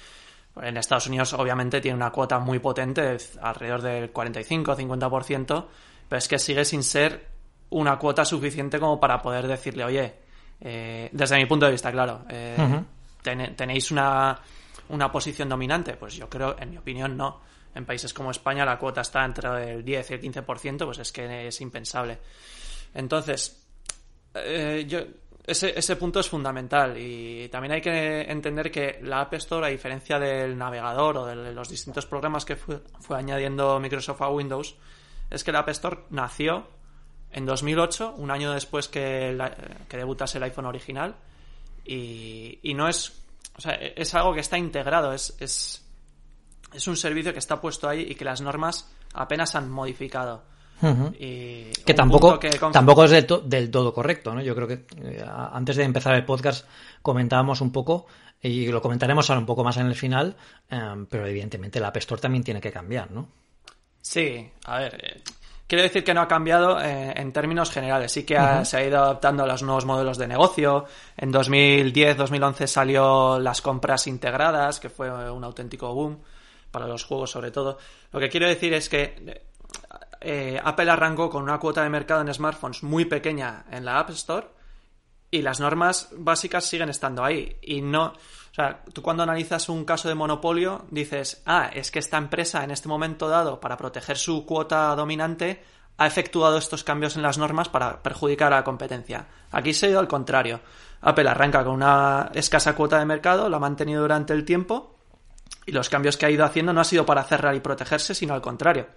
En 0.61 0.77
Estados 0.77 1.07
Unidos 1.07 1.33
obviamente 1.33 1.81
tiene 1.81 1.95
una 1.95 2.11
cuota 2.11 2.39
muy 2.39 2.59
potente, 2.59 3.17
alrededor 3.41 3.81
del 3.81 4.13
45-50%, 4.13 5.65
pero 6.07 6.17
es 6.17 6.27
que 6.27 6.39
sigue 6.39 6.65
sin 6.65 6.83
ser 6.83 7.27
una 7.69 7.97
cuota 7.97 8.23
suficiente 8.23 8.79
como 8.79 8.99
para 8.99 9.21
poder 9.21 9.47
decirle, 9.47 9.83
oye, 9.83 10.13
eh, 10.61 11.09
desde 11.11 11.37
mi 11.37 11.45
punto 11.45 11.65
de 11.65 11.73
vista, 11.73 11.91
claro, 11.91 12.25
eh, 12.29 12.55
uh 12.57 12.61
-huh. 12.61 12.85
ten, 13.21 13.55
tenéis 13.55 13.91
una, 13.91 14.39
una 14.89 15.11
posición 15.11 15.49
dominante. 15.49 15.93
Pues 15.95 16.15
yo 16.15 16.29
creo, 16.29 16.55
en 16.59 16.71
mi 16.71 16.77
opinión, 16.77 17.15
no. 17.17 17.41
En 17.75 17.85
países 17.85 18.13
como 18.13 18.31
España 18.31 18.65
la 18.65 18.79
cuota 18.79 19.01
está 19.01 19.23
entre 19.23 19.73
el 19.73 19.83
10 19.83 20.11
y 20.11 20.13
el 20.15 20.21
15%, 20.21 20.85
pues 20.85 20.97
es 20.99 21.11
que 21.11 21.47
es 21.47 21.61
impensable. 21.61 22.17
Entonces, 22.93 23.63
eh, 24.33 24.85
yo, 24.87 24.99
ese, 25.47 25.79
ese, 25.79 25.95
punto 25.95 26.19
es 26.19 26.29
fundamental 26.29 26.97
y 26.97 27.47
también 27.49 27.71
hay 27.71 27.81
que 27.81 28.21
entender 28.21 28.69
que 28.69 28.99
la 29.01 29.21
App 29.21 29.33
Store, 29.35 29.65
a 29.65 29.69
diferencia 29.69 30.19
del 30.19 30.57
navegador 30.57 31.17
o 31.17 31.25
de 31.25 31.53
los 31.53 31.69
distintos 31.69 32.05
programas 32.05 32.43
que 32.43 32.57
fue, 32.57 32.81
fue 32.99 33.17
añadiendo 33.17 33.79
Microsoft 33.79 34.21
a 34.21 34.29
Windows, 34.29 34.75
es 35.29 35.43
que 35.43 35.51
la 35.53 35.59
App 35.59 35.69
Store 35.69 35.99
nació 36.09 36.67
en 37.31 37.45
2008, 37.45 38.15
un 38.17 38.31
año 38.31 38.51
después 38.51 38.87
que, 38.87 39.31
la, 39.33 39.55
que 39.87 39.97
debutase 39.97 40.37
el 40.37 40.43
iPhone 40.43 40.65
original, 40.65 41.15
y, 41.85 42.59
y, 42.63 42.73
no 42.73 42.87
es. 42.87 43.13
O 43.57 43.61
sea, 43.61 43.73
es 43.73 44.13
algo 44.15 44.33
que 44.33 44.41
está 44.41 44.57
integrado, 44.57 45.13
es, 45.13 45.35
es, 45.39 45.85
es, 46.73 46.87
un 46.87 46.97
servicio 46.97 47.31
que 47.33 47.39
está 47.39 47.61
puesto 47.61 47.87
ahí 47.87 48.01
y 48.09 48.15
que 48.15 48.25
las 48.25 48.41
normas 48.41 48.91
apenas 49.13 49.55
han 49.55 49.69
modificado. 49.69 50.43
Uh 50.81 50.85
-huh. 50.85 51.15
y 51.19 51.71
que 51.83 51.93
tampoco, 51.95 52.37
que 52.39 52.51
tampoco 52.71 53.05
es 53.05 53.11
del, 53.11 53.25
to 53.25 53.39
del, 53.39 53.71
todo 53.71 53.91
correcto, 53.93 54.33
¿no? 54.35 54.41
Yo 54.41 54.53
creo 54.53 54.67
que 54.67 54.85
eh, 55.01 55.25
antes 55.25 55.75
de 55.75 55.83
empezar 55.83 56.13
el 56.13 56.23
podcast 56.23 56.67
comentábamos 57.01 57.61
un 57.61 57.71
poco 57.71 58.05
y 58.41 58.67
lo 58.67 58.81
comentaremos 58.81 59.29
ahora 59.29 59.39
un 59.39 59.45
poco 59.45 59.63
más 59.63 59.77
en 59.77 59.87
el 59.87 59.95
final, 59.95 60.35
eh, 60.69 61.05
pero 61.09 61.25
evidentemente 61.25 61.79
la 61.79 61.87
App 61.87 61.97
Store 61.97 62.21
también 62.21 62.43
tiene 62.43 62.61
que 62.61 62.71
cambiar, 62.71 63.09
¿no? 63.11 63.27
Sí, 64.01 64.49
a 64.65 64.79
ver, 64.79 64.95
eh, 65.03 65.21
quiero 65.67 65.83
decir 65.83 66.03
que 66.03 66.13
no 66.13 66.21
ha 66.21 66.27
cambiado 66.27 66.79
eh, 66.79 67.13
en 67.15 67.33
términos 67.33 67.71
generales. 67.71 68.11
Sí 68.11 68.23
que 68.23 68.37
ha, 68.37 68.59
uh 68.59 68.61
-huh. 68.61 68.65
se 68.65 68.77
ha 68.77 68.85
ido 68.85 68.99
adaptando 68.99 69.43
a 69.43 69.47
los 69.47 69.63
nuevos 69.63 69.85
modelos 69.85 70.17
de 70.17 70.27
negocio. 70.27 70.85
En 71.17 71.33
2010-2011 71.33 72.67
salió 72.67 73.39
las 73.39 73.61
compras 73.61 74.07
integradas, 74.07 74.79
que 74.79 74.89
fue 74.89 75.09
un 75.31 75.43
auténtico 75.43 75.93
boom 75.93 76.19
para 76.71 76.87
los 76.87 77.03
juegos 77.03 77.31
sobre 77.31 77.51
todo. 77.51 77.77
Lo 78.11 78.19
que 78.19 78.29
quiero 78.29 78.47
decir 78.47 78.73
es 78.73 78.87
que 78.87 79.46
eh, 80.21 80.59
Apple 80.63 80.89
arrancó 80.89 81.29
con 81.29 81.43
una 81.43 81.59
cuota 81.59 81.83
de 81.83 81.89
mercado 81.89 82.21
en 82.21 82.33
smartphones 82.33 82.83
muy 82.83 83.05
pequeña 83.05 83.65
en 83.71 83.85
la 83.85 83.99
App 83.99 84.09
Store 84.11 84.47
y 85.29 85.41
las 85.41 85.59
normas 85.59 86.09
básicas 86.17 86.65
siguen 86.65 86.89
estando 86.89 87.23
ahí. 87.23 87.57
Y 87.61 87.81
no. 87.81 88.05
O 88.05 88.53
sea, 88.53 88.83
tú 88.93 89.01
cuando 89.01 89.23
analizas 89.23 89.69
un 89.69 89.85
caso 89.85 90.07
de 90.09 90.15
monopolio 90.15 90.85
dices, 90.89 91.43
ah, 91.45 91.69
es 91.73 91.91
que 91.91 91.99
esta 91.99 92.17
empresa 92.17 92.63
en 92.63 92.71
este 92.71 92.87
momento 92.87 93.27
dado, 93.27 93.59
para 93.59 93.77
proteger 93.77 94.17
su 94.17 94.45
cuota 94.45 94.95
dominante, 94.95 95.63
ha 95.97 96.07
efectuado 96.07 96.57
estos 96.57 96.83
cambios 96.83 97.15
en 97.15 97.23
las 97.23 97.37
normas 97.37 97.69
para 97.69 98.01
perjudicar 98.01 98.53
a 98.53 98.57
la 98.57 98.63
competencia. 98.63 99.27
Aquí 99.51 99.73
se 99.73 99.87
ha 99.87 99.89
ido 99.89 99.99
al 99.99 100.07
contrario. 100.07 100.61
Apple 101.01 101.29
arranca 101.29 101.63
con 101.63 101.73
una 101.73 102.31
escasa 102.33 102.75
cuota 102.75 102.99
de 102.99 103.05
mercado, 103.05 103.49
la 103.49 103.57
ha 103.57 103.59
mantenido 103.59 104.01
durante 104.01 104.33
el 104.33 104.45
tiempo 104.45 104.95
y 105.65 105.71
los 105.71 105.89
cambios 105.89 106.17
que 106.17 106.25
ha 106.25 106.29
ido 106.29 106.45
haciendo 106.45 106.73
no 106.73 106.81
ha 106.81 106.85
sido 106.85 107.05
para 107.05 107.23
cerrar 107.23 107.55
y 107.55 107.59
protegerse, 107.59 108.15
sino 108.15 108.33
al 108.33 108.41
contrario. 108.41 108.87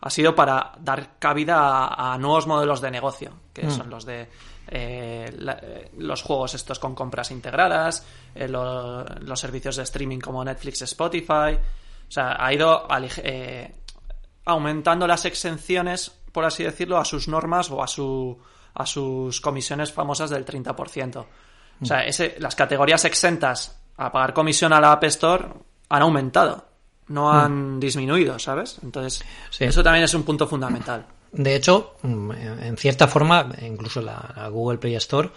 Ha 0.00 0.10
sido 0.10 0.34
para 0.34 0.72
dar 0.80 1.18
cabida 1.18 1.86
a, 1.86 2.14
a 2.14 2.18
nuevos 2.18 2.46
modelos 2.46 2.80
de 2.80 2.90
negocio, 2.90 3.32
que 3.52 3.66
mm. 3.66 3.70
son 3.70 3.90
los 3.90 4.04
de 4.04 4.28
eh, 4.70 5.34
la, 5.38 5.58
los 5.96 6.22
juegos 6.22 6.54
estos 6.54 6.78
con 6.78 6.94
compras 6.94 7.30
integradas, 7.30 8.06
eh, 8.34 8.46
lo, 8.48 9.02
los 9.02 9.40
servicios 9.40 9.76
de 9.76 9.82
streaming 9.84 10.18
como 10.18 10.44
Netflix, 10.44 10.82
Spotify. 10.82 11.54
O 12.06 12.10
sea, 12.10 12.36
ha 12.38 12.52
ido 12.52 12.86
eh, 13.22 13.74
aumentando 14.44 15.06
las 15.06 15.24
exenciones, 15.24 16.10
por 16.32 16.44
así 16.44 16.64
decirlo, 16.64 16.98
a 16.98 17.04
sus 17.04 17.28
normas 17.28 17.70
o 17.70 17.82
a, 17.82 17.86
su, 17.86 18.38
a 18.74 18.84
sus 18.84 19.40
comisiones 19.40 19.92
famosas 19.92 20.30
del 20.30 20.44
30%. 20.44 21.26
O 21.80 21.84
sea, 21.84 22.04
ese, 22.04 22.36
las 22.38 22.56
categorías 22.56 23.04
exentas 23.04 23.80
a 23.96 24.10
pagar 24.10 24.34
comisión 24.34 24.72
a 24.72 24.80
la 24.80 24.92
App 24.92 25.04
Store 25.04 25.46
han 25.88 26.02
aumentado, 26.02 26.67
no 27.08 27.32
han 27.32 27.76
mm. 27.76 27.80
disminuido, 27.80 28.38
¿sabes? 28.38 28.78
Entonces, 28.82 29.24
sí. 29.50 29.64
eso 29.64 29.82
también 29.82 30.04
es 30.04 30.14
un 30.14 30.22
punto 30.22 30.46
fundamental. 30.46 31.06
De 31.32 31.54
hecho, 31.54 31.94
mm, 32.02 32.30
en 32.32 32.76
cierta 32.76 33.06
forma, 33.06 33.48
incluso 33.62 34.00
la, 34.00 34.32
la 34.36 34.48
Google 34.48 34.78
Play 34.78 34.94
Store 34.96 35.30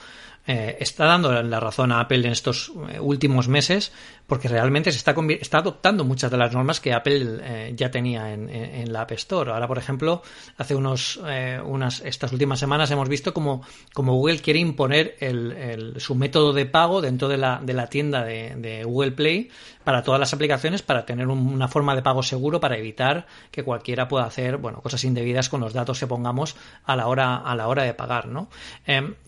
eh, 0.48 0.78
está 0.80 1.06
dando 1.06 1.32
la 1.44 1.60
razón 1.60 1.92
a 1.92 2.00
Apple 2.00 2.26
en 2.26 2.32
estos 2.32 2.72
eh, 2.90 3.00
últimos 3.00 3.48
meses 3.48 3.92
porque 4.26 4.48
realmente 4.48 4.92
se 4.92 4.98
está, 4.98 5.14
está 5.40 5.60
adoptando 5.60 6.04
muchas 6.04 6.32
de 6.32 6.38
las 6.38 6.52
normas 6.54 6.80
que 6.80 6.94
Apple 6.94 7.40
eh, 7.44 7.74
ya 7.76 7.92
tenía 7.92 8.34
en, 8.34 8.50
en, 8.50 8.92
la 8.92 9.02
App 9.02 9.12
Store. 9.12 9.52
Ahora, 9.52 9.68
por 9.68 9.78
ejemplo, 9.78 10.24
hace 10.58 10.74
unos, 10.74 11.20
unas, 11.66 12.00
estas 12.00 12.32
últimas 12.32 12.58
semanas 12.58 12.90
hemos 12.92 13.10
visto 13.10 13.34
como, 13.34 13.62
como 13.94 14.14
Google 14.14 14.40
quiere 14.40 14.60
imponer 14.60 15.18
el, 15.20 15.52
el, 15.52 16.00
su 16.00 16.16
método 16.16 16.54
de 16.54 16.66
pago 16.66 17.02
dentro 17.02 17.28
de 17.28 17.38
la, 17.38 17.60
de 17.62 17.74
la 17.74 17.88
tienda 17.88 18.24
de, 18.24 18.56
de, 18.56 18.86
Google 18.86 19.12
Play 19.12 19.50
para 19.84 20.02
todas 20.02 20.20
las 20.20 20.34
aplicaciones 20.34 20.82
para 20.82 21.06
tener 21.06 21.28
un, 21.28 21.48
una 21.48 21.68
forma 21.68 21.94
de 21.94 22.02
pago 22.02 22.24
seguro 22.24 22.62
para 22.62 22.78
evitar 22.78 23.28
que 23.52 23.64
cualquiera 23.64 24.08
pueda 24.08 24.26
hacer 24.26 24.58
bueno, 24.58 24.82
cosas 24.82 25.04
indebidas 25.04 25.50
con 25.50 25.60
los 25.60 25.74
datos 25.74 26.00
que 26.00 26.08
pongamos 26.08 26.56
a 26.86 26.96
la 26.96 27.08
hora, 27.08 27.36
a 27.36 27.54
la 27.56 27.68
hora 27.68 27.84
de 27.84 27.94
pagar. 27.94 28.28
¿no? 28.28 28.48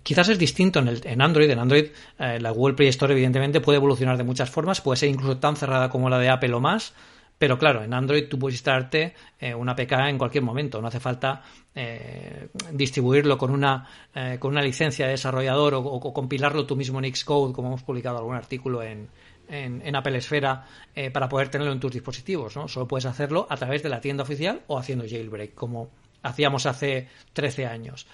Quizás 0.04 0.30
es 0.30 0.40
distinto 0.40 0.80
en, 0.80 0.88
el, 0.88 1.03
en 1.04 1.22
Android. 1.22 1.50
En 1.50 1.60
Android 1.60 1.88
eh, 2.20 2.40
la 2.40 2.52
Google 2.52 2.76
Play 2.76 2.90
Store 2.90 3.14
evidentemente 3.14 3.62
puede 3.62 3.78
evolucionar 3.78 4.18
de 4.18 4.24
muchas 4.24 4.50
formas, 4.50 4.82
puede 4.82 4.98
ser 4.98 5.10
incluso 5.10 5.38
tan 5.38 5.56
cerrada 5.56 5.90
como 5.90 6.10
la 6.10 6.20
de 6.20 6.30
Apple 6.30 6.54
o 6.54 6.60
más, 6.60 6.94
pero 7.38 7.58
claro, 7.58 7.84
en 7.84 7.94
Android 7.94 8.28
tú 8.30 8.40
puedes 8.40 8.56
instalarte 8.56 9.14
eh, 9.40 9.54
una 9.54 9.74
APK 9.74 9.92
en 10.08 10.18
cualquier 10.18 10.44
momento, 10.44 10.82
no 10.82 10.88
hace 10.88 11.00
falta 11.00 11.42
eh, 11.76 12.48
distribuirlo 12.72 13.38
con 13.38 13.52
una, 13.52 13.88
con 14.40 14.52
una 14.52 14.62
licencia 14.62 15.06
de 15.06 15.14
desarrollador 15.14 15.74
o, 15.76 16.14
compilarlo 16.14 16.66
tú 16.66 16.76
mismo 16.76 17.00
en 17.04 17.14
Xcode, 17.14 17.54
como 17.54 17.70
hemos 17.70 17.84
publicado 17.84 18.20
algún 18.20 18.36
artículo 18.36 18.84
en, 18.84 19.10
en, 19.50 19.96
Apple 19.96 20.18
Esfera 20.18 20.66
para 21.12 21.28
poder 21.28 21.50
tenerlo 21.50 21.74
en 21.74 21.80
tus 21.80 21.92
dispositivos, 21.92 22.56
¿no? 22.56 22.68
Solo 22.68 22.88
puedes 22.88 23.06
hacerlo 23.06 23.48
a 23.50 23.58
través 23.58 23.84
de 23.84 23.90
la 23.90 24.00
tienda 24.00 24.24
oficial 24.24 24.62
o 24.68 24.78
haciendo 24.78 25.04
jailbreak, 25.10 25.56
como 25.56 25.90
hacíamos 26.22 26.66
hace 26.66 27.10
13 27.34 27.66
años. 27.66 28.08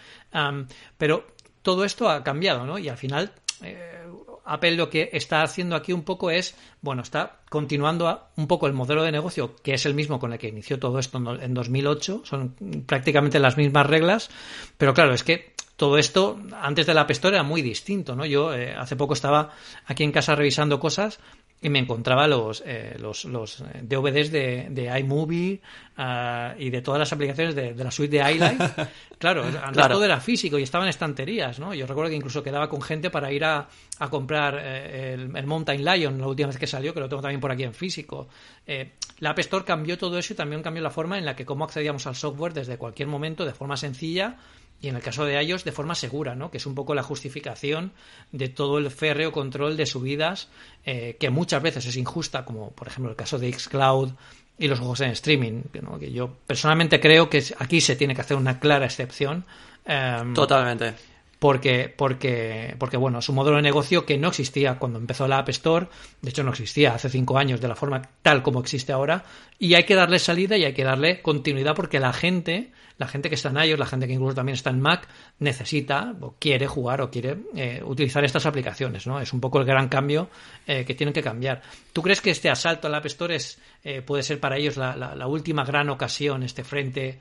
pero 0.97 1.27
todo 1.61 1.83
esto 1.83 2.09
ha 2.09 2.23
cambiado, 2.23 2.65
¿no? 2.65 2.77
Y 2.77 2.89
al 2.89 2.97
final 2.97 3.31
eh, 3.61 4.03
Apple 4.45 4.75
lo 4.75 4.89
que 4.89 5.09
está 5.13 5.43
haciendo 5.43 5.75
aquí 5.75 5.93
un 5.93 6.03
poco 6.03 6.31
es, 6.31 6.55
bueno, 6.81 7.01
está 7.03 7.41
continuando 7.49 8.29
un 8.35 8.47
poco 8.47 8.67
el 8.67 8.73
modelo 8.73 9.03
de 9.03 9.11
negocio, 9.11 9.55
que 9.61 9.73
es 9.73 9.85
el 9.85 9.93
mismo 9.93 10.19
con 10.19 10.33
el 10.33 10.39
que 10.39 10.47
inició 10.47 10.79
todo 10.79 10.99
esto 10.99 11.17
en 11.17 11.53
2008, 11.53 12.21
son 12.23 12.55
prácticamente 12.85 13.39
las 13.39 13.57
mismas 13.57 13.85
reglas, 13.85 14.29
pero 14.77 14.93
claro, 14.93 15.13
es 15.13 15.23
que 15.23 15.53
todo 15.75 15.97
esto 15.97 16.37
antes 16.61 16.87
de 16.87 16.93
la 16.93 17.01
App 17.01 17.11
era 17.23 17.41
muy 17.41 17.61
distinto, 17.61 18.13
¿no? 18.15 18.25
Yo 18.25 18.53
eh, 18.53 18.75
hace 18.75 18.97
poco 18.97 19.13
estaba 19.13 19.51
aquí 19.85 20.03
en 20.03 20.11
casa 20.11 20.35
revisando 20.35 20.77
cosas 20.79 21.19
y 21.61 21.69
me 21.69 21.79
encontraba 21.79 22.27
los, 22.27 22.63
eh, 22.65 22.95
los, 22.99 23.25
los 23.25 23.61
eh, 23.61 23.81
DVDs 23.83 24.31
de, 24.31 24.67
de 24.69 24.99
iMovie 24.99 25.61
uh, 25.97 26.57
y 26.57 26.69
de 26.69 26.81
todas 26.81 26.99
las 26.99 27.11
aplicaciones 27.11 27.53
de, 27.53 27.73
de 27.73 27.83
la 27.83 27.91
suite 27.91 28.17
de 28.17 28.31
iLife. 28.31 28.87
claro, 29.17 29.43
antes 29.43 29.87
todo 29.87 30.05
era 30.05 30.21
físico 30.21 30.57
y 30.57 30.63
estaban 30.63 30.87
estanterías, 30.87 31.59
¿no? 31.59 31.73
Yo 31.73 31.85
recuerdo 31.85 32.11
que 32.11 32.15
incluso 32.15 32.41
quedaba 32.41 32.69
con 32.69 32.81
gente 32.81 33.09
para 33.09 33.31
ir 33.33 33.43
a, 33.43 33.67
a 33.99 34.09
comprar 34.09 34.57
eh, 34.57 35.13
el, 35.13 35.35
el, 35.35 35.45
Mountain 35.45 35.83
Lion 35.83 36.19
la 36.19 36.27
última 36.27 36.47
vez 36.47 36.57
que 36.57 36.67
salió, 36.67 36.93
que 36.93 37.01
lo 37.01 37.09
tengo 37.09 37.21
también 37.21 37.41
por 37.41 37.51
aquí 37.51 37.63
en 37.63 37.73
físico. 37.73 38.29
Eh, 38.65 38.93
la 39.19 39.31
App 39.31 39.39
Store 39.39 39.65
cambió 39.65 39.97
todo 39.97 40.17
eso 40.17 40.33
y 40.33 40.37
también 40.37 40.63
cambió 40.63 40.81
la 40.81 40.91
forma 40.91 41.17
en 41.17 41.25
la 41.25 41.35
que 41.35 41.45
cómo 41.45 41.65
accedíamos 41.65 42.07
al 42.07 42.15
software 42.15 42.53
desde 42.53 42.77
cualquier 42.77 43.09
momento 43.09 43.45
de 43.45 43.53
forma 43.53 43.75
sencilla 43.75 44.37
y 44.81 44.87
en 44.87 44.95
el 44.95 45.01
caso 45.01 45.25
de 45.25 45.39
ellos 45.39 45.63
de 45.63 45.71
forma 45.71 45.95
segura, 45.95 46.35
¿no? 46.35 46.51
que 46.51 46.57
es 46.57 46.65
un 46.65 46.75
poco 46.75 46.95
la 46.95 47.03
justificación 47.03 47.91
de 48.31 48.49
todo 48.49 48.77
el 48.77 48.89
férreo 48.91 49.31
control 49.31 49.75
de 49.77 49.85
subidas 49.85 50.47
eh, 50.85 51.17
que 51.19 51.29
muchas 51.29 51.61
veces 51.61 51.85
es 51.85 51.97
injusta, 51.97 52.45
como 52.45 52.71
por 52.71 52.87
ejemplo 52.87 53.11
el 53.11 53.17
caso 53.17 53.37
de 53.37 53.51
Xcloud 53.51 54.11
y 54.57 54.67
los 54.67 54.79
juegos 54.79 55.01
en 55.01 55.11
streaming, 55.11 55.63
que 55.99 56.11
yo 56.11 56.33
personalmente 56.45 56.99
creo 56.99 57.29
que 57.29 57.43
aquí 57.59 57.81
se 57.81 57.95
tiene 57.95 58.15
que 58.15 58.21
hacer 58.21 58.37
una 58.37 58.59
clara 58.59 58.85
excepción. 58.85 59.45
Em, 59.85 60.33
Totalmente 60.33 60.93
porque, 61.39 61.91
porque, 61.95 62.75
porque 62.77 62.97
bueno, 62.97 63.19
es 63.19 63.29
un 63.29 63.35
modelo 63.35 63.55
de 63.55 63.61
negocio 63.61 64.05
que 64.05 64.17
no 64.17 64.27
existía 64.27 64.77
cuando 64.77 64.99
empezó 64.99 65.27
la 65.27 65.39
App 65.39 65.49
Store, 65.49 65.87
de 66.21 66.29
hecho 66.29 66.43
no 66.43 66.51
existía 66.51 66.93
hace 66.93 67.09
cinco 67.09 67.37
años 67.37 67.61
de 67.61 67.69
la 67.69 67.75
forma 67.75 68.01
tal 68.21 68.43
como 68.43 68.59
existe 68.59 68.91
ahora, 68.91 69.23
y 69.57 69.73
hay 69.73 69.85
que 69.85 69.95
darle 69.95 70.19
salida 70.19 70.57
y 70.57 70.65
hay 70.65 70.73
que 70.73 70.83
darle 70.83 71.21
continuidad 71.21 71.75
porque 71.75 72.01
la 72.01 72.11
gente, 72.11 72.71
la 72.99 73.07
gente 73.07 73.29
que 73.29 73.35
está 73.35 73.49
en 73.49 73.57
iOS, 73.57 73.79
la 73.79 73.87
gente 73.87 74.05
que 74.05 74.13
incluso 74.13 74.35
también 74.35 74.53
está 74.53 74.69
en 74.69 74.79
Mac, 74.79 75.07
necesita 75.39 76.13
o 76.21 76.35
quiere 76.37 76.67
jugar 76.67 77.01
o 77.01 77.09
quiere 77.09 77.37
eh, 77.55 77.81
utilizar 77.83 78.23
estas 78.23 78.45
aplicaciones, 78.45 79.07
¿no? 79.07 79.19
Es 79.19 79.33
un 79.33 79.41
poco 79.41 79.59
el 79.59 79.65
gran 79.65 79.89
cambio 79.89 80.29
eh, 80.67 80.85
que 80.85 80.93
tienen 80.93 81.13
que 81.13 81.23
cambiar. 81.23 81.63
¿Tú 81.91 82.03
crees 82.03 82.21
que 82.21 82.29
este 82.29 82.51
asalto 82.51 82.85
al 82.85 82.95
App 82.95 83.07
Store 83.07 83.35
es, 83.35 83.59
eh, 83.83 84.03
puede 84.03 84.21
ser 84.21 84.39
para 84.39 84.57
ellos 84.57 84.77
la, 84.77 84.95
la, 84.95 85.15
la 85.15 85.25
última 85.25 85.65
gran 85.65 85.89
ocasión, 85.89 86.43
este 86.43 86.63
frente 86.63 87.19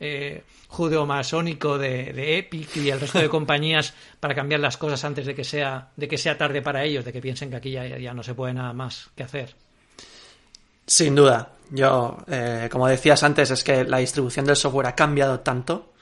eh, 0.00 0.44
judeo-masónico 0.68 1.76
de, 1.76 2.38
Epic 2.38 2.76
y 2.76 2.90
el 2.90 3.00
resto 3.00 3.18
de 3.18 3.28
compañías 3.38 3.94
para 4.20 4.34
cambiar 4.34 4.60
las 4.60 4.76
cosas 4.76 5.04
antes 5.04 5.26
de 5.26 5.34
que 5.34 5.44
sea, 5.44 5.90
de 5.96 6.08
que 6.08 6.18
sea 6.18 6.38
tarde 6.38 6.62
para 6.62 6.84
ellos, 6.84 7.04
de 7.04 7.12
que 7.12 7.20
piensen 7.20 7.50
que 7.50 7.56
aquí 7.56 7.70
ya, 7.72 8.14
no 8.14 8.22
se 8.22 8.34
puede 8.34 8.54
nada 8.54 8.72
más 8.72 9.10
que 9.16 9.24
hacer. 9.24 9.54
Sin 10.88 11.14
duda. 11.14 11.52
Yo, 11.70 12.16
eh, 12.26 12.68
como 12.72 12.88
decías 12.88 13.22
antes, 13.22 13.50
es 13.50 13.62
que 13.62 13.84
la 13.84 13.98
distribución 13.98 14.44
del 14.46 14.56
software 14.56 14.88
ha 14.88 14.94
cambiado 14.94 15.40
tanto. 15.40 15.92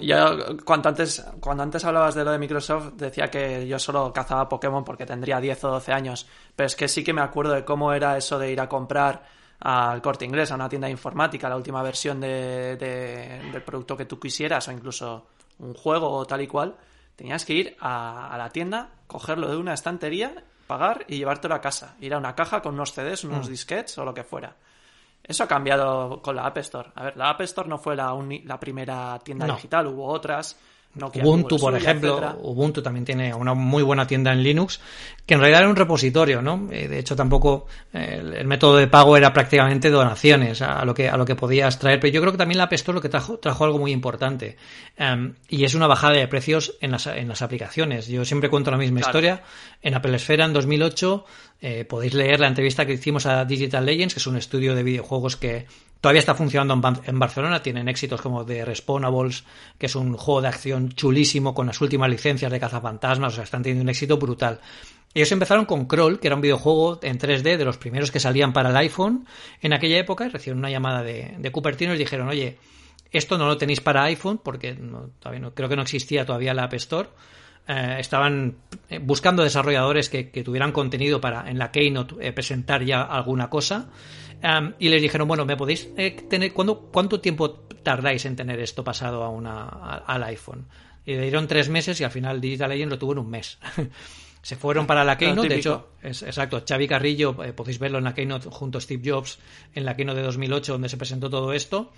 Yo, 0.00 0.56
cuando 0.64 0.88
antes, 0.88 1.22
cuando 1.40 1.62
antes 1.62 1.84
hablabas 1.84 2.14
de 2.14 2.24
lo 2.24 2.32
de 2.32 2.38
Microsoft, 2.38 2.94
decía 2.94 3.30
que 3.30 3.68
yo 3.68 3.78
solo 3.78 4.14
cazaba 4.14 4.48
Pokémon 4.48 4.82
porque 4.82 5.04
tendría 5.04 5.40
10 5.40 5.64
o 5.64 5.70
12 5.72 5.92
años. 5.92 6.26
Pero 6.56 6.66
es 6.66 6.74
que 6.74 6.88
sí 6.88 7.04
que 7.04 7.12
me 7.12 7.20
acuerdo 7.20 7.52
de 7.52 7.66
cómo 7.66 7.92
era 7.92 8.16
eso 8.16 8.38
de 8.38 8.50
ir 8.50 8.60
a 8.60 8.68
comprar 8.68 9.24
al 9.60 10.00
corte 10.00 10.24
inglés, 10.24 10.50
a 10.50 10.54
una 10.54 10.68
tienda 10.68 10.86
de 10.86 10.92
informática, 10.92 11.48
la 11.48 11.56
última 11.56 11.82
versión 11.82 12.20
de, 12.20 12.76
del 12.76 13.62
producto 13.62 13.96
que 13.96 14.06
tú 14.06 14.18
quisieras 14.18 14.68
o 14.68 14.72
incluso 14.72 15.26
un 15.58 15.74
juego 15.74 16.10
o 16.10 16.26
tal 16.26 16.40
y 16.40 16.46
cual, 16.46 16.76
tenías 17.16 17.44
que 17.44 17.52
ir 17.54 17.76
a, 17.80 18.34
la 18.36 18.50
tienda, 18.50 18.90
cogerlo 19.06 19.48
de 19.48 19.56
una 19.56 19.74
estantería, 19.74 20.44
pagar 20.78 21.04
y 21.08 21.18
llevártelo 21.18 21.54
a 21.54 21.60
casa. 21.60 21.94
Ir 22.00 22.14
a 22.14 22.18
una 22.18 22.34
caja 22.34 22.60
con 22.60 22.74
unos 22.74 22.92
CDs, 22.92 23.24
unos 23.24 23.46
mm. 23.46 23.50
disquets 23.50 23.98
o 23.98 24.04
lo 24.04 24.12
que 24.12 24.24
fuera. 24.24 24.56
Eso 25.22 25.44
ha 25.44 25.48
cambiado 25.48 26.20
con 26.20 26.36
la 26.36 26.46
App 26.46 26.58
Store. 26.58 26.90
A 26.94 27.04
ver, 27.04 27.16
la 27.16 27.30
App 27.30 27.40
Store 27.42 27.68
no 27.68 27.78
fue 27.78 27.96
la, 27.96 28.14
la 28.44 28.60
primera 28.60 29.18
tienda 29.20 29.46
digital, 29.46 29.86
hubo 29.86 30.06
otras 30.06 30.58
Ubuntu, 30.96 31.58
por 31.58 31.76
ejemplo, 31.76 32.38
Ubuntu 32.42 32.80
también 32.80 33.04
tiene 33.04 33.34
una 33.34 33.54
muy 33.54 33.82
buena 33.82 34.06
tienda 34.06 34.32
en 34.32 34.42
Linux, 34.42 34.80
que 35.26 35.34
en 35.34 35.40
realidad 35.40 35.62
era 35.62 35.70
un 35.70 35.76
repositorio, 35.76 36.40
¿no? 36.40 36.68
Eh, 36.70 36.86
de 36.86 36.98
hecho, 37.00 37.16
tampoco 37.16 37.66
eh, 37.92 38.22
el, 38.36 38.46
método 38.46 38.76
de 38.76 38.86
pago 38.86 39.16
era 39.16 39.32
prácticamente 39.32 39.90
donaciones 39.90 40.62
a 40.62 40.84
lo 40.84 40.94
que 40.94 41.08
a 41.08 41.16
lo 41.16 41.24
que 41.24 41.34
podías 41.34 41.78
traer. 41.80 41.98
Pero 41.98 42.12
yo 42.12 42.20
creo 42.20 42.32
que 42.32 42.38
también 42.38 42.58
la 42.58 42.64
App 42.64 42.72
Store 42.74 42.94
lo 42.94 43.02
que 43.02 43.08
trajo, 43.08 43.38
trajo 43.38 43.64
algo 43.64 43.78
muy 43.78 43.90
importante 43.90 44.56
em, 44.96 45.34
y 45.48 45.64
es 45.64 45.74
una 45.74 45.88
bajada 45.88 46.14
de 46.14 46.28
precios 46.28 46.76
en 46.80 46.92
las, 46.92 47.06
en 47.08 47.26
las 47.26 47.42
aplicaciones. 47.42 48.06
Yo 48.06 48.24
siempre 48.24 48.48
cuento 48.48 48.70
la 48.70 48.78
misma 48.78 49.00
historia. 49.00 49.42
En 49.82 49.94
Apple 49.94 50.14
Esfera 50.14 50.44
en 50.44 50.52
2008 50.52 51.24
eh, 51.60 51.84
podéis 51.84 52.14
leer 52.14 52.40
la 52.40 52.46
entrevista 52.46 52.86
que 52.86 52.92
hicimos 52.92 53.26
a 53.26 53.44
Digital 53.44 53.84
Legends, 53.84 54.14
que 54.14 54.20
es 54.20 54.26
un 54.26 54.36
estudio 54.36 54.74
de 54.74 54.82
videojuegos 54.82 55.36
que 55.36 55.66
Todavía 56.04 56.20
está 56.20 56.34
funcionando 56.34 56.74
en, 57.06 57.18
Barcelona, 57.18 57.62
tienen 57.62 57.88
éxitos 57.88 58.20
como 58.20 58.44
The 58.44 58.66
Respawnables, 58.66 59.42
que 59.78 59.86
es 59.86 59.96
un 59.96 60.18
juego 60.18 60.42
de 60.42 60.48
acción 60.48 60.90
chulísimo 60.90 61.54
con 61.54 61.66
las 61.66 61.80
últimas 61.80 62.10
licencias 62.10 62.52
de 62.52 62.60
cazafantasmas, 62.60 63.32
o 63.32 63.36
sea, 63.36 63.44
están 63.44 63.62
teniendo 63.62 63.84
un 63.84 63.88
éxito 63.88 64.18
brutal. 64.18 64.60
Ellos 65.14 65.32
empezaron 65.32 65.64
con 65.64 65.86
Crawl, 65.86 66.20
que 66.20 66.26
era 66.26 66.36
un 66.36 66.42
videojuego 66.42 67.00
en 67.02 67.18
3D 67.18 67.56
de 67.56 67.64
los 67.64 67.78
primeros 67.78 68.10
que 68.10 68.20
salían 68.20 68.52
para 68.52 68.68
el 68.68 68.76
iPhone 68.76 69.26
en 69.62 69.72
aquella 69.72 69.96
época, 69.96 70.28
recibieron 70.28 70.58
una 70.58 70.68
llamada 70.68 71.02
de, 71.02 71.36
de 71.38 71.50
Cupertino 71.50 71.94
y 71.94 71.96
dijeron, 71.96 72.28
oye, 72.28 72.58
esto 73.10 73.38
no 73.38 73.46
lo 73.46 73.56
tenéis 73.56 73.80
para 73.80 74.02
iPhone, 74.02 74.42
porque 74.44 74.74
todavía 75.20 75.40
no, 75.40 75.54
creo 75.54 75.70
que 75.70 75.76
no 75.76 75.82
existía 75.84 76.26
todavía 76.26 76.52
la 76.52 76.64
App 76.64 76.74
Store. 76.74 77.08
Eh, 77.66 77.96
estaban 77.98 78.56
eh, 78.90 78.98
buscando 78.98 79.42
desarrolladores 79.42 80.10
que, 80.10 80.24
tuvieran 80.44 80.70
contenido 80.70 81.18
para 81.18 81.48
en 81.48 81.58
la 81.58 81.70
Keynote 81.70 82.16
eh, 82.20 82.30
presentar 82.34 82.84
ya 82.84 83.00
alguna 83.00 83.48
cosa 83.48 83.88
y 84.78 84.88
les 84.88 85.00
dijeron, 85.00 85.26
bueno, 85.26 85.44
¿me 85.46 85.56
podéis 85.56 85.88
eh, 85.96 86.10
tener, 86.28 86.52
cuánto 86.52 87.20
tiempo 87.20 87.50
tardáis 87.82 88.24
en 88.26 88.36
tener 88.36 88.60
esto 88.60 88.84
pasado 88.84 89.22
a 89.22 89.30
una, 89.30 89.66
al 89.66 90.22
iPhone? 90.24 90.66
Y 91.06 91.14
le 91.14 91.22
dieron 91.22 91.46
tres 91.46 91.68
meses 91.68 92.00
y 92.00 92.04
al 92.04 92.10
final 92.10 92.40
Digital 92.40 92.70
Legend 92.70 92.92
lo 92.92 92.98
tuvo 92.98 93.12
en 93.12 93.18
un 93.18 93.30
mes. 93.30 93.58
Se 94.42 94.56
fueron 94.56 94.86
para 94.86 95.04
la 95.04 95.16
Keynote, 95.16 95.48
de 95.48 95.56
hecho, 95.56 95.88
es, 96.02 96.22
exacto, 96.22 96.62
Xavi 96.68 96.86
Carrillo, 96.86 97.42
eh, 97.42 97.54
podéis 97.54 97.78
verlo 97.78 97.96
en 97.96 98.04
la 98.04 98.12
Keynote 98.12 98.50
junto 98.50 98.76
a 98.76 98.80
Steve 98.82 99.02
Jobs, 99.02 99.38
en 99.74 99.86
la 99.86 99.96
Keynote 99.96 100.18
de 100.18 100.26
2008, 100.26 100.72
donde 100.72 100.90
se 100.90 100.98
presentó 100.98 101.30
todo 101.30 101.54
esto. 101.54 101.90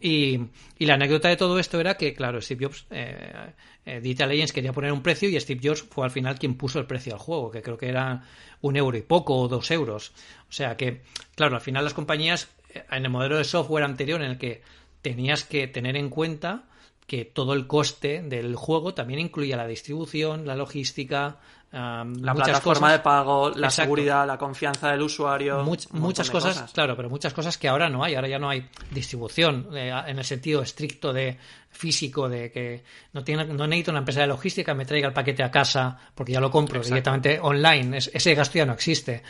Y, 0.00 0.40
la 0.78 0.94
anécdota 0.94 1.28
de 1.28 1.36
todo 1.36 1.58
esto 1.58 1.80
era 1.80 1.96
que, 1.96 2.14
claro, 2.14 2.40
Steve 2.40 2.66
Jobs, 2.66 2.86
eh, 2.90 3.52
eh, 3.84 4.00
Legends 4.00 4.52
quería 4.52 4.72
poner 4.72 4.92
un 4.92 5.02
precio 5.02 5.28
y 5.28 5.38
Steve 5.40 5.60
Jobs 5.62 5.82
fue 5.82 6.04
al 6.04 6.10
final 6.10 6.38
quien 6.38 6.54
puso 6.54 6.78
el 6.78 6.86
precio 6.86 7.14
al 7.14 7.18
juego, 7.18 7.50
que 7.50 7.62
creo 7.62 7.78
que 7.78 7.88
era 7.88 8.22
un 8.60 8.76
euro 8.76 8.96
y 8.96 9.02
poco 9.02 9.36
o 9.36 9.48
dos 9.48 9.70
euros. 9.70 10.12
O 10.48 10.52
sea 10.52 10.76
que, 10.76 11.02
claro, 11.34 11.56
al 11.56 11.60
final 11.60 11.84
las 11.84 11.94
compañías, 11.94 12.48
eh, 12.74 12.84
en 12.90 13.04
el 13.04 13.10
modelo 13.10 13.38
de 13.38 13.44
software 13.44 13.84
anterior 13.84 14.22
en 14.22 14.30
el 14.30 14.38
que 14.38 14.62
tenías 15.02 15.44
que 15.44 15.66
tener 15.66 15.96
en 15.96 16.10
cuenta 16.10 16.64
que 17.06 17.24
todo 17.24 17.54
el 17.54 17.66
coste 17.66 18.22
del 18.22 18.54
juego 18.54 18.92
también 18.92 19.20
incluía 19.20 19.56
la 19.56 19.66
distribución, 19.66 20.46
la 20.46 20.54
logística, 20.54 21.38
la 21.70 22.34
plataforma 22.34 22.92
de 22.92 22.98
pago, 23.00 23.50
la 23.50 23.70
seguridad, 23.70 24.26
la 24.26 24.38
confianza 24.38 24.90
del 24.90 25.02
usuario. 25.02 25.62
muchas 25.92 26.30
cosas, 26.30 26.72
claro, 26.72 26.96
pero 26.96 27.10
muchas 27.10 27.34
cosas 27.34 27.58
que 27.58 27.68
ahora 27.68 27.88
no 27.88 28.02
hay. 28.02 28.14
Ahora 28.14 28.28
ya 28.28 28.38
no 28.38 28.48
hay 28.48 28.68
distribución 28.90 29.68
eh, 29.74 29.92
en 30.06 30.18
el 30.18 30.24
sentido 30.24 30.62
estricto 30.62 31.12
de 31.12 31.36
físico, 31.70 32.28
de 32.28 32.50
que 32.50 32.82
no, 33.12 33.22
tiene, 33.22 33.44
no 33.44 33.66
necesito 33.66 33.90
una 33.90 34.00
empresa 34.00 34.22
de 34.22 34.28
logística 34.28 34.72
me 34.74 34.86
traiga 34.86 35.08
el 35.08 35.14
paquete 35.14 35.42
a 35.42 35.50
casa 35.50 35.98
porque 36.14 36.32
ya 36.32 36.40
lo 36.40 36.50
compro 36.50 36.80
directamente 36.82 37.38
online. 37.40 37.98
ese 37.98 38.34
gasto 38.34 38.58
ya 38.58 38.64
no 38.64 38.72
existe. 38.72 39.22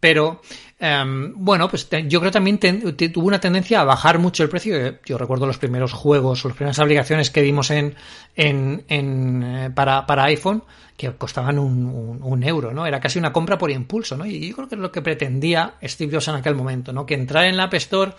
Pero 0.00 0.40
em, 0.78 1.32
bueno, 1.36 1.68
pues 1.68 1.88
yo 2.06 2.20
creo 2.20 2.30
también 2.30 2.58
tuvo 2.58 3.26
una 3.26 3.40
tendencia 3.40 3.80
a 3.80 3.84
bajar 3.84 4.18
mucho 4.18 4.42
el 4.42 4.48
precio. 4.48 4.98
Yo 5.04 5.18
recuerdo 5.18 5.46
los 5.46 5.58
primeros 5.58 5.92
juegos 5.92 6.44
o 6.44 6.48
las 6.48 6.56
primeras 6.56 6.78
aplicaciones 6.78 7.30
que 7.30 7.42
vimos 7.42 7.70
en, 7.70 7.94
en, 8.36 8.84
en 8.88 9.42
eh, 9.42 9.70
para, 9.70 10.06
para 10.06 10.24
iPhone 10.24 10.62
que 10.96 11.12
costaban 11.12 11.58
un, 11.60 12.20
un, 12.20 12.42
euro, 12.42 12.72
¿no? 12.72 12.84
Era 12.84 12.98
casi 12.98 13.20
una 13.20 13.32
compra 13.32 13.56
por 13.56 13.70
impulso, 13.70 14.16
¿no? 14.16 14.26
Y 14.26 14.48
yo 14.48 14.56
creo 14.56 14.68
que 14.68 14.74
es 14.74 14.80
lo 14.80 14.90
que 14.90 15.00
pretendía 15.00 15.74
Steve 15.82 16.12
Jobs 16.12 16.26
en 16.26 16.34
aquel 16.34 16.56
momento, 16.56 16.92
¿no? 16.92 17.06
Que 17.06 17.14
entrar 17.14 17.44
en 17.44 17.56
la 17.56 17.64
App 17.64 17.74
Store 17.74 18.12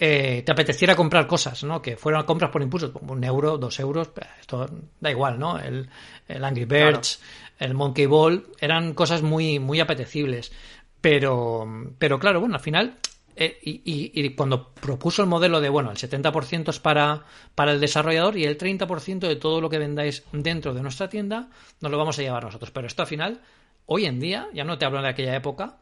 eh, 0.00 0.42
te 0.46 0.52
apeteciera 0.52 0.94
comprar 0.94 1.26
cosas, 1.26 1.64
¿no? 1.64 1.82
Que 1.82 1.96
fueran 1.96 2.24
compras 2.24 2.50
por 2.50 2.62
impulso, 2.62 2.92
un 3.02 3.24
euro, 3.24 3.58
dos 3.58 3.80
euros, 3.80 4.10
esto 4.40 4.70
da 5.00 5.10
igual, 5.10 5.38
¿no? 5.38 5.58
El, 5.58 5.90
el 6.28 6.44
Angry 6.44 6.66
Birds, 6.66 7.20
el 7.58 7.74
Monkey 7.74 8.06
Ball, 8.06 8.46
eran 8.60 8.94
cosas 8.94 9.22
muy, 9.22 9.58
muy 9.58 9.80
apetecibles. 9.80 10.52
Pero, 11.00 11.94
pero 11.98 12.18
claro, 12.18 12.40
bueno, 12.40 12.56
al 12.56 12.60
final 12.60 12.98
eh, 13.40 13.56
y, 13.62 14.34
cuando 14.34 14.72
propuso 14.72 15.22
el 15.22 15.28
modelo 15.28 15.60
de, 15.60 15.68
bueno, 15.68 15.92
el 15.92 15.96
70% 15.96 16.70
es 16.70 16.80
para, 16.80 17.24
para 17.54 17.70
el 17.70 17.80
desarrollador 17.80 18.36
y 18.36 18.44
el 18.44 18.58
30% 18.58 19.20
de 19.20 19.36
todo 19.36 19.60
lo 19.60 19.70
que 19.70 19.78
vendáis 19.78 20.24
dentro 20.32 20.74
de 20.74 20.82
nuestra 20.82 21.08
tienda 21.08 21.48
nos 21.80 21.92
lo 21.92 21.98
vamos 21.98 22.18
a 22.18 22.22
llevar 22.22 22.42
nosotros. 22.42 22.72
Pero 22.72 22.88
esto 22.88 23.02
al 23.02 23.08
final 23.08 23.40
hoy 23.86 24.06
en 24.06 24.18
día, 24.18 24.48
ya 24.52 24.64
no 24.64 24.76
te 24.76 24.84
hablo 24.84 25.00
de 25.00 25.08
aquella 25.08 25.36
época, 25.36 25.78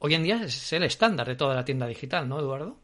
hoy 0.00 0.14
en 0.14 0.22
día 0.22 0.42
es 0.42 0.70
el 0.74 0.82
estándar 0.82 1.26
de 1.26 1.34
toda 1.34 1.54
la 1.54 1.64
tienda 1.64 1.86
digital, 1.86 2.28
¿no, 2.28 2.38
Eduardo? 2.40 2.76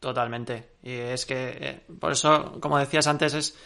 Totalmente. 0.00 0.76
Y 0.82 0.92
es 0.92 1.26
que, 1.26 1.58
eh, 1.60 1.80
por 2.00 2.12
eso, 2.12 2.58
como 2.60 2.78
decías 2.78 3.06
antes, 3.08 3.34
es 3.34 3.58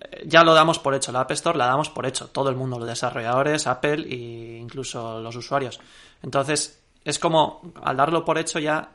eh, 0.00 0.24
ya 0.26 0.42
lo 0.42 0.54
damos 0.54 0.78
por 0.78 0.94
hecho. 0.94 1.12
La 1.12 1.20
App 1.20 1.30
Store 1.32 1.58
la 1.58 1.66
damos 1.66 1.90
por 1.90 2.06
hecho. 2.06 2.28
Todo 2.28 2.48
el 2.50 2.56
mundo, 2.56 2.78
los 2.78 2.88
desarrolladores, 2.88 3.66
Apple 3.66 4.06
e 4.08 4.58
incluso 4.58 5.20
los 5.20 5.36
usuarios. 5.36 5.80
Entonces, 6.22 6.82
es 7.04 7.18
como, 7.18 7.72
al 7.82 7.96
darlo 7.96 8.24
por 8.24 8.38
hecho 8.38 8.58
ya 8.58 8.90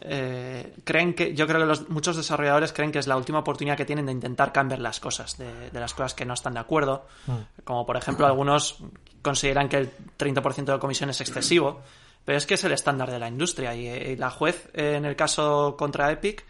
eh, 0.00 0.74
creen 0.84 1.14
que 1.14 1.34
yo 1.34 1.46
creo 1.46 1.60
que 1.60 1.66
los, 1.66 1.88
muchos 1.88 2.16
desarrolladores 2.16 2.72
creen 2.72 2.90
que 2.90 2.98
es 2.98 3.06
la 3.06 3.16
última 3.16 3.40
oportunidad 3.40 3.76
que 3.76 3.84
tienen 3.84 4.06
de 4.06 4.12
intentar 4.12 4.52
cambiar 4.52 4.80
las 4.80 5.00
cosas, 5.00 5.36
de, 5.38 5.70
las 5.72 5.94
cosas 5.94 6.14
que 6.14 6.24
no 6.24 6.34
están 6.34 6.54
de 6.54 6.60
acuerdo. 6.60 7.06
Mm. 7.26 7.62
Como 7.64 7.86
por 7.86 7.96
ejemplo 7.96 8.26
algunos 8.26 8.78
consideran 9.20 9.68
que 9.68 9.76
el 9.76 9.90
30% 10.18 10.72
de 10.72 10.78
comisión 10.78 11.10
es 11.10 11.20
excesivo, 11.20 11.82
pero 12.24 12.38
es 12.38 12.46
que 12.46 12.54
es 12.54 12.64
el 12.64 12.72
estándar 12.72 13.10
de 13.10 13.18
la 13.18 13.28
industria 13.28 13.74
y, 13.74 14.16
la 14.16 14.30
juez 14.30 14.68
en 14.74 15.04
el 15.04 15.14
caso 15.16 15.76
contra 15.76 16.10
Epic 16.10 16.44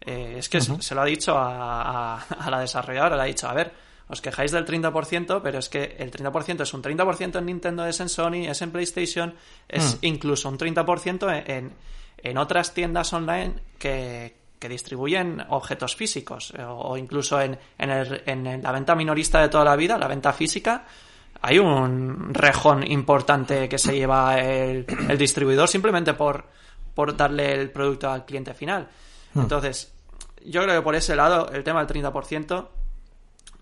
eh, 0.00 0.36
es 0.38 0.48
que 0.48 0.60
se, 0.60 0.94
lo 0.94 1.02
ha 1.02 1.04
dicho 1.04 1.34
a, 1.36 2.24
la 2.50 2.60
desarrolladora, 2.60 3.16
le 3.16 3.22
ha 3.22 3.26
dicho, 3.26 3.48
a 3.48 3.54
ver, 3.54 3.72
os 4.10 4.20
quejáis 4.20 4.50
del 4.50 4.66
30%, 4.66 5.40
pero 5.42 5.58
es 5.58 5.68
que 5.68 5.96
el 5.98 6.10
30% 6.10 6.62
es 6.62 6.74
un 6.74 6.82
30% 6.82 7.38
en 7.38 7.46
Nintendo, 7.46 7.86
es 7.86 8.00
en 8.00 8.08
Sony, 8.08 8.48
es 8.48 8.60
en 8.60 8.70
PlayStation, 8.70 9.34
es 9.68 9.94
mm. 9.94 9.98
incluso 10.06 10.48
un 10.48 10.58
30% 10.58 11.44
en 11.46 11.72
en 12.22 12.38
otras 12.38 12.74
tiendas 12.74 13.12
online 13.12 13.54
que, 13.78 14.38
distribuyen 14.68 15.42
objetos 15.48 15.96
físicos 15.96 16.52
eh, 16.54 16.62
o, 16.62 16.94
incluso 16.98 17.40
en, 17.40 17.58
en, 17.78 18.62
la 18.62 18.72
venta 18.72 18.94
minorista 18.94 19.40
de 19.40 19.48
toda 19.48 19.64
la 19.64 19.74
vida, 19.74 19.96
la 19.96 20.06
venta 20.06 20.34
física, 20.34 20.84
hay 21.40 21.58
un 21.58 22.34
rejón 22.34 22.86
importante 22.86 23.70
que 23.70 23.78
se 23.78 23.94
lleva 23.96 24.38
el, 24.38 24.84
distribuidor 25.16 25.66
simplemente 25.66 26.12
por, 26.12 26.44
por 26.94 27.16
darle 27.16 27.54
el 27.54 27.70
producto 27.70 28.10
al 28.10 28.26
cliente 28.26 28.52
final. 28.52 28.86
Hmm. 29.32 29.40
Entonces, 29.40 29.94
yo 30.44 30.62
creo 30.62 30.76
que 30.76 30.82
por 30.82 30.94
ese 30.94 31.16
lado 31.16 31.48
el 31.50 31.64
tema 31.64 31.82
del 31.82 32.04
30% 32.04 32.68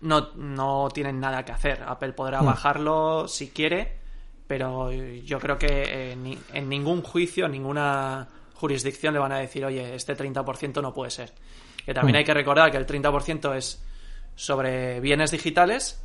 no, 0.01 0.29
no 0.35 0.89
tienen 0.93 1.19
nada 1.19 1.43
que 1.43 1.51
hacer. 1.51 1.83
Apple 1.85 2.13
podrá 2.13 2.41
hmm. 2.41 2.45
bajarlo 2.45 3.27
si 3.27 3.49
quiere, 3.49 3.97
pero 4.47 4.91
yo 4.91 5.39
creo 5.39 5.57
que 5.57 6.11
en 6.11 6.69
ningún 6.69 7.01
juicio, 7.01 7.47
ninguna 7.47 8.27
jurisdicción 8.59 9.13
le 9.13 9.19
van 9.19 9.31
a 9.31 9.37
decir, 9.37 9.63
oye, 9.63 9.95
este 9.95 10.17
30% 10.17 10.81
no 10.81 10.93
puede 10.93 11.11
ser. 11.11 11.31
Que 11.85 11.93
también 11.93 12.15
mm. 12.15 12.19
hay 12.19 12.23
que 12.25 12.33
recordar 12.33 12.71
que 12.71 12.77
el 12.77 12.85
30% 12.85 13.55
es 13.55 13.81
sobre 14.35 14.99
bienes 14.99 15.31
digitales 15.31 16.03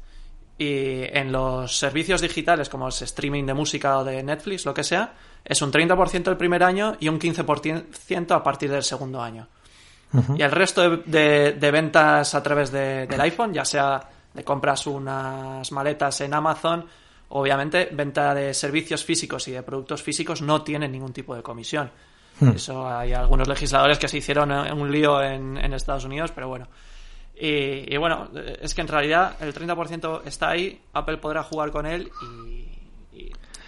y 0.56 1.02
en 1.02 1.32
los 1.32 1.76
servicios 1.76 2.20
digitales 2.20 2.68
como 2.68 2.88
es 2.88 3.02
streaming 3.02 3.44
de 3.44 3.54
música 3.54 3.98
o 3.98 4.04
de 4.04 4.22
Netflix, 4.22 4.64
lo 4.64 4.72
que 4.72 4.84
sea, 4.84 5.14
es 5.44 5.60
un 5.62 5.72
30% 5.72 6.28
el 6.28 6.36
primer 6.36 6.62
año 6.62 6.96
y 7.00 7.08
un 7.08 7.18
15% 7.18 8.30
a 8.30 8.42
partir 8.42 8.70
del 8.70 8.84
segundo 8.84 9.20
año. 9.20 9.48
Y 10.37 10.42
el 10.42 10.50
resto 10.50 10.99
de, 10.99 11.71
ventas 11.73 12.35
a 12.35 12.42
través 12.42 12.71
del 12.71 13.21
iPhone, 13.21 13.52
ya 13.52 13.64
sea 13.64 14.00
de 14.33 14.44
compras 14.44 14.87
unas 14.87 15.71
maletas 15.73 16.21
en 16.21 16.35
Amazon, 16.35 16.85
obviamente 17.30 17.88
venta 17.92 18.35
de 18.35 18.54
servicios 18.54 19.04
físicos 19.04 19.47
y 19.49 19.52
de 19.52 19.62
productos 19.62 20.02
físicos 20.02 20.42
no 20.42 20.62
tienen 20.62 20.92
ningún 20.92 21.12
tipo 21.12 21.35
de 21.35 21.42
comisión. 21.42 21.90
Hmm. 22.40 22.50
Eso 22.50 22.88
hay 22.88 23.12
algunos 23.12 23.49
legisladores 23.49 23.99
que 23.99 24.09
se 24.09 24.18
hicieron 24.18 24.50
un 24.50 24.90
lío 24.90 25.23
en, 25.23 25.56
Estados 25.73 26.04
Unidos, 26.04 26.33
pero 26.35 26.49
bueno. 26.49 26.68
Y, 27.37 27.97
bueno, 27.97 28.28
es 28.61 28.75
que 28.75 28.80
en 28.80 28.88
realidad 28.88 29.37
el 29.40 29.52
30% 29.52 30.23
está 30.25 30.50
ahí, 30.50 30.80
Apple 30.92 31.16
podrá 31.16 31.42
jugar 31.42 31.73
con 31.73 31.85
él 31.87 32.11
y, 32.23 32.74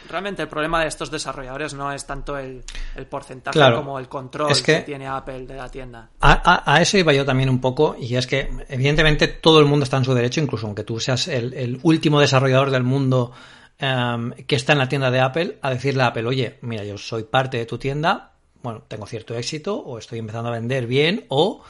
realmente 0.08 0.42
el 0.42 0.48
problema 0.48 0.80
de 0.80 0.88
estos 0.88 1.10
desarrolladores 1.10 1.74
no 1.74 1.92
es 1.92 2.06
tanto 2.06 2.36
el, 2.38 2.62
porcentaje 3.08 3.58
como 3.74 3.98
el 3.98 4.08
control 4.08 4.52
que, 4.62 4.80
tiene 4.80 5.06
Apple 5.06 5.46
de 5.46 5.54
la 5.54 5.68
tienda. 5.70 6.10
A, 6.20 6.78
eso 6.80 6.98
iba 6.98 7.12
yo 7.12 7.24
también 7.24 7.48
un 7.48 7.60
poco 7.60 7.96
y 7.98 8.16
es 8.16 8.26
que 8.26 8.48
evidentemente 8.68 9.28
todo 9.28 9.60
el 9.60 9.66
mundo 9.66 9.84
está 9.84 9.96
en 9.96 10.04
su 10.04 10.14
derecho, 10.14 10.40
incluso 10.40 10.66
aunque 10.66 10.84
tú 10.84 11.00
seas 11.00 11.28
el, 11.28 11.80
último 11.82 12.20
desarrollador 12.20 12.70
del 12.70 12.82
mundo 12.82 13.32
em, 13.78 14.32
que 14.32 14.56
está 14.56 14.72
en 14.72 14.78
la 14.78 14.88
tienda 14.88 15.10
de 15.10 15.20
Apple, 15.20 15.58
a 15.62 15.70
decirle 15.70 16.02
a 16.02 16.08
Apple, 16.08 16.26
oye, 16.26 16.58
mira, 16.62 16.84
yo 16.84 16.98
soy 16.98 17.24
parte 17.24 17.58
de 17.58 17.66
tu 17.66 17.78
tienda, 17.78 18.32
bueno, 18.62 18.82
tengo 18.88 19.06
cierto 19.06 19.34
éxito 19.34 19.76
o 19.76 19.98
estoy 19.98 20.18
empezando 20.18 20.48
a 20.48 20.52
vender 20.52 20.86
bien 20.86 21.24
o 21.28 21.62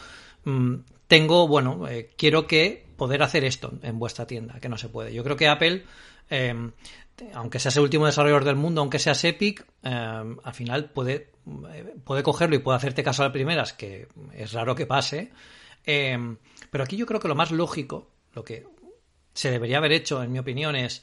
mm, 0.45 0.75
tengo, 1.09 1.47
bueno, 1.47 1.87
eh, 1.89 2.11
quiero 2.17 2.47
que 2.47 2.87
poder 2.97 3.23
hacer 3.23 3.45
esto 3.45 3.73
en 3.83 3.99
vuestra 3.99 4.27
tienda, 4.27 4.59
que 4.61 4.69
no 4.69 4.79
se 4.79 4.89
puede. 4.89 5.13
Yo 5.13 5.23
creo 5.23 5.37
que 5.37 5.49
Apple, 5.49 5.85
em, 6.31 6.73
aunque 7.35 7.59
seas 7.59 7.77
el 7.77 7.83
último 7.83 8.07
desarrollador 8.07 8.45
del 8.45 8.57
mundo, 8.57 8.81
aunque 8.81 8.99
seas 8.99 9.23
Epic, 9.25 9.67
em, 9.83 10.37
al 10.43 10.55
final 10.55 10.91
puede, 10.91 11.33
eh, 11.73 11.95
puede 12.05 12.23
cogerlo 12.23 12.57
y 12.57 12.61
puede 12.61 12.77
hacerte 12.77 13.03
caso 13.03 13.23
a 13.23 13.27
las 13.27 13.33
primeras, 13.33 13.73
que 13.73 14.09
es 14.35 14.53
raro 14.53 14.75
que 14.75 14.87
pase. 14.87 15.33
Em, 15.85 16.37
pero 16.71 16.85
aquí 16.85 16.97
yo 16.97 17.07
creo 17.07 17.21
que 17.21 17.29
lo 17.29 17.35
más 17.35 17.51
lógico, 17.51 18.11
lo 18.35 18.45
que 18.45 18.67
se 19.33 19.51
debería 19.51 19.79
haber 19.79 19.93
hecho, 19.93 20.23
en 20.23 20.33
mi 20.33 20.39
opinión, 20.39 20.77
es 20.77 21.03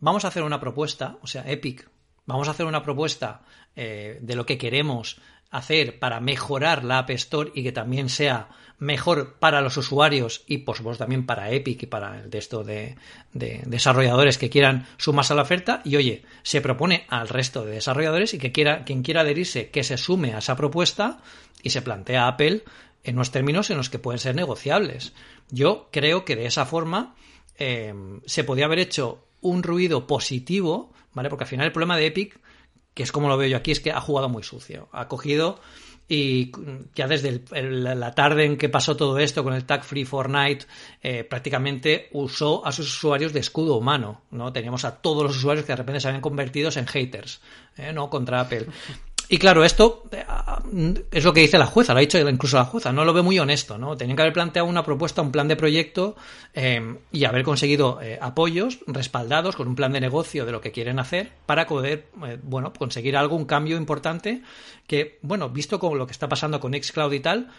vamos 0.00 0.24
a 0.24 0.28
hacer 0.28 0.42
una 0.42 0.60
propuesta, 0.60 1.18
o 1.22 1.26
sea, 1.26 1.48
Epic 1.48 1.88
vamos 2.26 2.46
a 2.46 2.52
hacer 2.52 2.66
una 2.66 2.82
propuesta 2.82 3.42
eh, 3.74 4.18
de 4.20 4.36
lo 4.36 4.44
que 4.44 4.58
queremos 4.58 5.20
hacer 5.50 5.98
para 5.98 6.20
mejorar 6.20 6.84
la 6.84 6.98
App 6.98 7.10
Store 7.10 7.50
y 7.54 7.62
que 7.62 7.72
también 7.72 8.08
sea 8.08 8.48
mejor 8.78 9.34
para 9.40 9.60
los 9.60 9.76
usuarios 9.76 10.44
y 10.46 10.58
por 10.58 10.76
supuesto 10.76 11.02
también 11.02 11.26
para 11.26 11.50
Epic 11.50 11.82
y 11.82 11.86
para 11.86 12.20
el 12.20 12.30
resto 12.30 12.62
de, 12.62 12.96
desarrolladores 13.32 14.38
que 14.38 14.50
quieran 14.50 14.86
sumarse 14.98 15.32
a 15.32 15.36
la 15.36 15.42
oferta 15.42 15.82
y 15.84 15.96
oye, 15.96 16.22
se 16.42 16.60
propone 16.60 17.04
al 17.08 17.28
resto 17.28 17.64
de 17.64 17.72
desarrolladores 17.72 18.34
y 18.34 18.38
que 18.38 18.52
quiera, 18.52 18.84
quien 18.84 19.02
quiera 19.02 19.22
adherirse 19.22 19.70
que 19.70 19.82
se 19.82 19.96
sume 19.96 20.34
a 20.34 20.38
esa 20.38 20.54
propuesta 20.54 21.18
y 21.62 21.70
se 21.70 21.82
plantea 21.82 22.24
a 22.24 22.28
Apple 22.28 22.62
en 23.02 23.16
unos 23.16 23.32
términos 23.32 23.70
en 23.70 23.78
los 23.78 23.90
que 23.90 23.98
pueden 23.98 24.20
ser 24.20 24.36
negociables. 24.36 25.12
Yo 25.50 25.88
creo 25.90 26.24
que 26.24 26.36
de 26.36 26.46
esa 26.46 26.66
forma 26.66 27.16
eh, 27.58 27.92
se 28.26 28.44
podía 28.44 28.66
haber 28.66 28.78
hecho 28.78 29.24
un 29.40 29.62
ruido 29.62 30.06
positivo 30.06 30.92
¿vale? 31.18 31.30
Porque 31.30 31.44
al 31.44 31.50
final 31.50 31.66
el 31.66 31.72
problema 31.72 31.96
de 31.96 32.06
Epic, 32.06 32.38
que 32.98 33.04
es 33.04 33.12
como 33.12 33.28
lo 33.28 33.36
veo 33.36 33.46
yo 33.46 33.56
aquí, 33.56 33.70
es 33.70 33.78
que 33.78 33.92
ha 33.92 34.00
jugado 34.00 34.28
muy 34.28 34.42
sucio. 34.42 34.88
Ha 34.90 35.06
cogido 35.06 35.60
y 36.08 36.50
ya 36.96 37.06
desde 37.06 37.44
la 37.70 38.12
tarde 38.12 38.44
en 38.44 38.56
que 38.56 38.68
pasó 38.68 38.96
todo 38.96 39.20
esto 39.20 39.44
con 39.44 39.54
el 39.54 39.64
tag 39.64 39.84
free 39.84 40.04
Fortnite 40.04 40.66
eh, 41.00 41.22
prácticamente 41.22 42.08
usó 42.10 42.66
a 42.66 42.72
sus 42.72 42.88
usuarios 42.88 43.32
de 43.32 43.40
escudo 43.40 43.76
humano 43.76 44.22
no 44.30 44.50
teníamos 44.50 44.86
a 44.86 44.96
todos 44.96 45.22
los 45.22 45.36
usuarios 45.36 45.66
que 45.66 45.72
de 45.72 45.76
repente 45.76 46.00
se 46.00 46.08
habían 46.08 46.22
convertido 46.22 46.70
en 46.74 46.86
haters 46.86 47.42
¿eh? 47.76 47.92
no 47.92 48.08
contra 48.08 48.40
Apple 48.40 48.68
y 49.30 49.38
claro, 49.38 49.62
esto 49.62 50.04
eh, 50.10 50.24
es 51.10 51.24
lo 51.24 51.34
que 51.34 51.40
dice 51.40 51.58
la 51.58 51.66
jueza, 51.66 51.92
lo 51.92 51.98
ha 51.98 52.00
dicho 52.00 52.18
incluso 52.18 52.56
la 52.56 52.64
jueza, 52.64 52.92
no 52.92 53.04
lo 53.04 53.12
ve 53.12 53.20
muy 53.20 53.38
honesto, 53.38 53.76
¿no? 53.76 53.96
Tenían 53.96 54.16
que 54.16 54.22
haber 54.22 54.32
planteado 54.32 54.66
una 54.66 54.82
propuesta, 54.82 55.20
un 55.20 55.30
plan 55.30 55.48
de 55.48 55.56
proyecto 55.56 56.16
eh, 56.54 56.96
y 57.12 57.24
haber 57.24 57.42
conseguido 57.42 58.00
eh, 58.00 58.18
apoyos 58.20 58.78
respaldados 58.86 59.54
con 59.54 59.68
un 59.68 59.74
plan 59.74 59.92
de 59.92 60.00
negocio 60.00 60.46
de 60.46 60.52
lo 60.52 60.62
que 60.62 60.72
quieren 60.72 60.98
hacer 60.98 61.32
para 61.44 61.66
poder, 61.66 62.06
bueno, 62.42 62.72
conseguir 62.72 63.16
algún 63.16 63.44
cambio 63.44 63.76
importante 63.76 64.42
que, 64.86 65.18
bueno, 65.20 65.50
visto 65.50 65.78
con 65.78 65.98
lo 65.98 66.06
que 66.06 66.12
está 66.12 66.28
pasando 66.28 66.58
con 66.58 66.72
Xcloud 66.72 67.12
y 67.12 67.20
tal, 67.20 67.50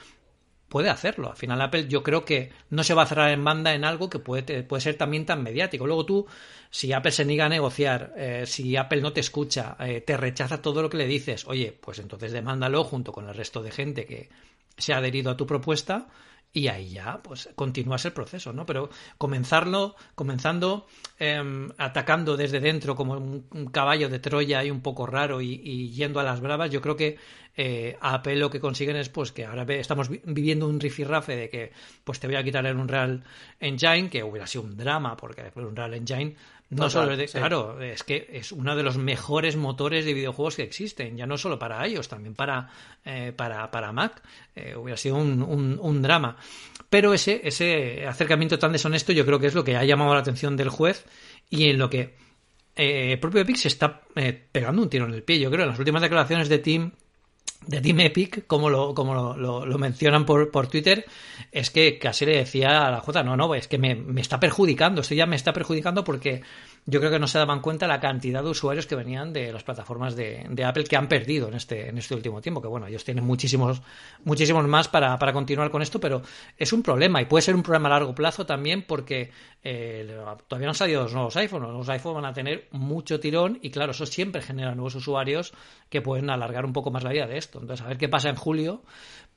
puede 0.70 0.90
hacerlo. 0.90 1.30
Al 1.32 1.36
final 1.36 1.62
Apple 1.62 1.88
yo 1.88 2.04
creo 2.04 2.24
que 2.24 2.52
no 2.70 2.84
se 2.84 2.94
va 2.94 3.04
a 3.04 3.08
cerrar 3.08 3.32
en 3.32 3.44
banda 3.44 3.74
en 3.74 3.84
algo 3.84 4.10
que 4.10 4.20
puede, 4.20 4.64
puede 4.64 4.82
ser 4.82 4.96
también 4.96 5.26
tan 5.26 5.44
mediático. 5.44 5.86
Luego 5.86 6.06
tú, 6.06 6.28
si 6.70 6.94
Apple 6.94 7.12
se 7.12 7.26
niega 7.26 7.46
a 7.46 7.50
negociar, 7.50 8.14
eh, 8.16 8.44
si 8.46 8.78
Apple 8.78 9.02
no 9.02 9.12
te 9.12 9.20
escucha, 9.20 9.76
eh, 9.80 10.02
te 10.02 10.16
rechaza 10.16 10.62
todo 10.62 10.82
lo 10.82 10.90
que 10.90 10.98
le 10.98 11.08
dices, 11.08 11.46
oye, 11.48 11.78
pues 11.80 12.00
entonces 12.00 12.32
demándalo 12.32 12.84
junto 12.84 13.12
con 13.12 13.28
el 13.28 13.36
resto 13.36 13.62
de 13.62 13.72
gente 13.72 14.06
que 14.06 14.30
se 14.78 14.94
ha 14.94 14.98
adherido 14.98 15.32
a 15.32 15.38
tu 15.38 15.46
propuesta 15.46 16.08
y 16.52 16.68
ahí 16.68 16.90
ya 16.90 17.22
pues 17.22 17.50
continúas 17.56 18.06
el 18.06 18.14
proceso, 18.14 18.54
¿no? 18.54 18.66
Pero 18.66 18.90
comenzarlo, 19.18 19.96
comenzando 20.16 20.88
em, 21.20 21.70
atacando 21.78 22.38
desde 22.38 22.60
dentro 22.60 22.96
como 22.96 23.14
un, 23.14 23.68
caballo 23.72 24.10
de 24.10 24.20
Troya 24.20 24.64
y 24.64 24.72
un 24.72 24.82
poco 24.82 25.06
raro 25.06 25.42
y, 25.42 25.90
yendo 25.92 26.20
a 26.20 26.24
las 26.24 26.42
bravas, 26.42 26.72
yo 26.72 26.82
creo 26.82 26.96
que 26.96 27.18
eh, 27.56 27.98
a 28.02 28.16
Apple 28.16 28.38
lo 28.38 28.50
que 28.50 28.60
consiguen 28.60 28.96
es 28.96 29.10
pues 29.10 29.32
que 29.32 29.46
ahora 29.46 29.64
estamos 29.76 30.10
viviendo 30.10 30.68
un 30.68 30.80
rifirrafe 30.80 31.36
de 31.36 31.50
que 31.50 31.72
pues 32.04 32.20
te 32.20 32.28
voy 32.28 32.38
a 32.38 32.44
quitar 32.44 32.66
el 32.66 32.78
Unreal 32.78 33.24
Engine, 33.60 34.10
que 34.10 34.24
hubiera 34.24 34.48
sido 34.48 34.64
un 34.64 34.76
drama 34.76 35.16
porque 35.18 35.52
el 35.56 35.66
Unreal 35.66 35.94
Engine 35.94 36.36
no 36.70 36.90
solo 36.90 37.18
de, 37.18 37.28
claro, 37.28 37.82
es 37.82 38.04
que 38.04 38.28
es 38.32 38.52
uno 38.52 38.76
de 38.76 38.84
los 38.84 38.98
mejores 38.98 39.56
motores 39.56 40.06
de 40.06 40.14
videojuegos 40.14 40.56
que 40.56 40.62
existen, 40.62 41.18
ya 41.18 41.26
no 41.26 41.36
solo 41.36 41.58
para 41.58 41.88
iOS, 41.88 42.08
también 42.08 42.36
para, 42.36 42.70
eh, 43.04 43.34
para, 43.36 43.72
para, 43.72 43.92
Mac. 43.92 44.22
Eh, 44.56 44.76
hubiera 44.76 44.96
sido 44.96 45.16
un, 45.16 45.42
un, 45.82 46.02
drama. 46.02 46.38
Pero 46.90 47.14
ese, 47.14 47.42
ese 47.44 48.06
acercamiento 48.06 48.60
tan 48.60 48.72
deshonesto 48.72 49.12
yo 49.14 49.26
creo 49.26 49.40
que 49.40 49.48
es 49.48 49.56
lo 49.56 49.64
que 49.64 49.78
ha 49.78 49.84
llamado 49.84 50.14
la 50.14 50.20
atención 50.20 50.56
del 50.56 50.70
juez 50.70 51.06
y 51.50 51.70
en 51.70 51.80
lo 51.80 51.90
que 51.90 52.16
eh, 52.76 53.14
el 53.14 53.20
propio 53.20 53.42
Epic 53.42 53.58
se 53.58 53.68
está 53.68 54.02
pegando 54.52 54.84
un 54.84 54.90
tiro 54.90 55.06
en 55.06 55.14
el 55.14 55.24
pie. 55.24 55.40
Yo 55.40 55.50
creo 55.50 55.64
en 55.64 55.70
las 55.70 55.80
últimas 55.80 56.04
declaraciones 56.04 56.50
de 56.50 56.60
Tim 56.60 56.92
de 57.70 57.82
Team 57.82 58.00
Epic, 58.00 58.48
como 58.48 58.70
lo, 58.70 58.96
como 58.96 59.14
lo, 59.14 59.66
lo, 59.66 59.78
mencionan 59.78 60.26
por, 60.26 60.50
por, 60.50 60.66
Twitter, 60.68 61.06
es 61.52 61.70
que 61.70 62.00
casi 62.00 62.26
le 62.26 62.38
decía 62.38 62.88
a 62.88 62.92
la 62.92 63.00
J, 63.00 63.22
no, 63.22 63.38
no, 63.38 63.54
es 63.54 63.68
que 63.68 63.78
me, 63.78 63.94
me, 63.94 64.22
está 64.22 64.40
perjudicando, 64.40 65.02
esto 65.02 65.14
ya 65.14 65.28
me 65.28 65.36
está 65.36 65.54
perjudicando 65.54 66.04
porque 66.04 66.42
yo 66.86 67.00
creo 67.00 67.12
que 67.12 67.20
no 67.20 67.28
se 67.28 67.38
daban 67.38 67.62
cuenta 67.62 67.88
la 67.88 68.00
cantidad 68.00 68.44
de 68.44 68.50
usuarios 68.50 68.88
que 68.88 68.96
venían 68.96 69.34
de 69.34 69.52
las 69.52 69.64
plataformas 69.64 70.16
de, 70.16 70.48
Apple 70.66 70.84
que 70.86 70.96
han 70.96 71.08
perdido 71.08 71.48
en 71.48 71.56
este, 71.56 71.90
en 71.90 71.98
este 71.98 72.16
último 72.16 72.42
tiempo. 72.42 72.62
Que 72.62 72.68
bueno, 72.68 72.88
ellos 72.88 73.04
tienen 73.04 73.24
muchísimos, 73.24 73.82
muchísimos 74.24 74.68
más 74.68 74.88
para, 74.88 75.18
para 75.18 75.34
continuar 75.34 75.70
con 75.72 75.82
esto, 75.82 76.00
pero 76.00 76.22
es 76.58 76.74
un 76.74 76.84
problema 76.84 77.22
y 77.22 77.26
puede 77.26 77.42
ser 77.42 77.56
un 77.56 77.64
problema 77.64 77.88
a 77.88 77.92
largo 77.92 78.16
plazo 78.16 78.46
también 78.46 78.84
porque 78.88 79.32
eh, 79.64 80.08
todavía 80.48 80.68
no 80.68 80.72
han 80.72 80.76
salido 80.76 81.04
los 81.04 81.14
nuevos 81.14 81.36
iPhones. 81.36 81.64
Los 81.64 81.72
nuevos 81.72 81.90
iPhones 81.90 82.16
van 82.16 82.26
a 82.26 82.34
tener 82.34 82.68
mucho 82.72 83.20
tirón 83.20 83.60
y 83.62 83.72
claro, 83.72 83.92
eso 83.92 84.06
siempre 84.06 84.42
genera 84.42 84.76
nuevos 84.76 84.96
usuarios 84.96 85.54
que 85.90 86.02
pueden 86.02 86.30
alargar 86.30 86.66
un 86.66 86.74
poco 86.74 86.92
más 86.92 87.04
la 87.04 87.12
vida 87.12 87.28
de 87.28 87.38
esto. 87.38 87.60
Entonces, 87.60 87.86
a 87.86 87.90
ver 87.90 87.98
qué 87.98 88.10
pasa 88.10 88.30
en 88.30 88.36
julio. 88.36 88.84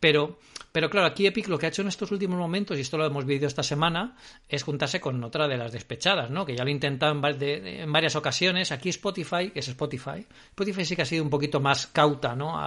Pero, 0.03 0.41
pero 0.73 0.91
claro, 0.91 1.07
aquí 1.07 1.29
Epic 1.29 1.47
lo 1.47 1.57
que 1.57 1.67
ha 1.67 1.69
hecho 1.69 1.83
en 1.83 1.87
estos 1.87 2.11
últimos 2.11 2.37
momentos, 2.37 2.77
y 2.77 2.81
esto 2.81 2.99
lo 2.99 3.07
hemos 3.07 3.25
vivido 3.25 3.47
esta 3.47 3.63
semana, 3.63 4.17
es 4.49 4.65
juntarse 4.65 5.01
con 5.01 5.23
otra 5.23 5.47
de 5.47 5.57
las 5.57 5.71
despechadas, 5.71 6.29
¿no? 6.29 6.45
Que 6.45 6.57
ya 6.57 6.65
lo 6.65 6.71
he 6.71 6.73
intentado 6.73 7.13
en, 7.13 7.93
varias 7.93 8.17
ocasiones. 8.17 8.73
Aquí 8.73 8.89
Spotify, 8.89 9.53
es 9.55 9.69
Spotify. 9.69 10.27
Spotify 10.49 10.85
sí 10.85 10.97
que 10.97 11.03
ha 11.03 11.07
sido 11.07 11.23
un 11.23 11.31
poquito 11.31 11.61
más 11.61 11.87
cauta, 11.87 12.35
¿no? 12.35 12.59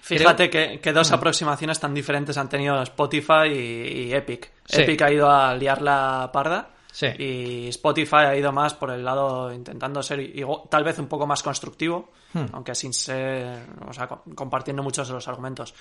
Fíjate 0.00 0.50
que, 0.50 0.92
dos 0.92 1.12
aproximaciones 1.12 1.78
tan 1.78 1.94
diferentes 1.94 2.36
han 2.36 2.48
tenido 2.48 2.82
Spotify 2.82 3.52
y, 3.54 4.12
Epic. 4.12 4.50
Epic 4.68 5.00
ha 5.02 5.12
ido 5.12 5.30
a 5.30 5.54
liar 5.54 5.80
la 5.80 6.28
parda 6.32 6.73
y 7.18 7.68
Spotify 7.68 8.16
ha 8.16 8.36
ido 8.36 8.52
más 8.52 8.74
por 8.74 8.90
el 8.90 9.04
lado 9.04 9.52
intentando 9.52 10.02
ser 10.02 10.30
tal 10.70 10.84
vez 10.84 10.98
un 10.98 11.06
poco 11.06 11.26
más 11.26 11.42
constructivo, 11.42 12.10
hmm. 12.32 12.46
aunque 12.52 12.74
sin 12.74 12.92
ser, 12.92 13.66
o 13.86 13.92
sea, 13.92 14.06
compartiendo 14.06 14.82
muchos 14.82 15.08
de 15.08 15.14
los 15.14 15.26
argumentos. 15.26 15.74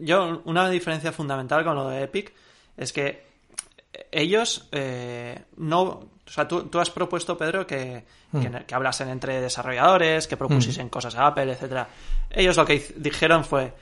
Yo, 0.00 0.42
una 0.44 0.68
diferencia 0.68 1.12
fundamental 1.12 1.64
con 1.64 1.76
lo 1.76 1.88
de 1.88 2.02
Epic 2.02 2.34
es 2.76 2.92
que 2.92 3.30
ellos 4.12 4.68
eh, 4.72 5.44
no. 5.56 5.82
O 5.82 6.32
sea, 6.32 6.46
tú, 6.46 6.68
has 6.78 6.90
propuesto, 6.90 7.36
Pedro, 7.36 7.66
que, 7.66 8.04
hmm. 8.30 8.46
que, 8.66 8.74
hablasen 8.74 9.08
entre 9.08 9.40
desarrolladores, 9.40 10.28
que 10.28 10.36
propusiesen 10.36 10.86
hmm. 10.86 10.90
cosas 10.90 11.16
a 11.16 11.26
Apple, 11.26 11.50
etcétera. 11.52 11.88
Ellos 12.30 12.56
lo 12.56 12.64
que 12.66 12.94
dijeron 12.96 13.44
fue: 13.44 13.72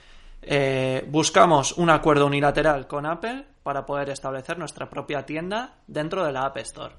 eh, 0.43 1.05
buscamos 1.09 1.73
un 1.73 1.91
acuerdo 1.91 2.27
unilateral 2.27 2.87
con 2.87 3.05
Apple 3.05 3.45
para 3.68 3.85
poder 3.85 4.09
establecer 4.09 4.57
nuestra 4.57 4.88
propia 4.88 5.26
tienda 5.26 5.76
dentro 5.87 6.24
de 6.24 6.33
la 6.33 6.46
App 6.46 6.57
Store, 6.57 6.94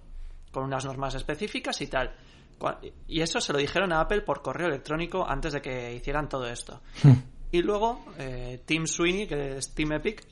con 0.52 0.66
unas 0.66 0.86
normas 0.86 1.16
específicas 1.16 1.82
y 1.82 1.88
tal. 1.88 2.14
Y 3.08 3.22
eso 3.22 3.42
se 3.42 3.52
lo 3.54 3.58
dijeron 3.58 3.92
a 3.92 4.02
Apple 4.02 4.22
por 4.22 4.44
correo 4.44 4.68
electrónico 4.68 5.28
antes 5.28 5.54
de 5.54 5.64
que 5.64 5.96
hicieran 5.96 6.30
todo 6.30 6.48
esto. 6.48 6.80
Y 7.52 7.64
luego, 7.64 8.06
eh, 8.20 8.62
Tim 8.64 8.86
Sweeney, 8.86 9.26
que 9.26 9.58
es 9.58 9.74
Team 9.74 9.94
Epic, 9.94 10.24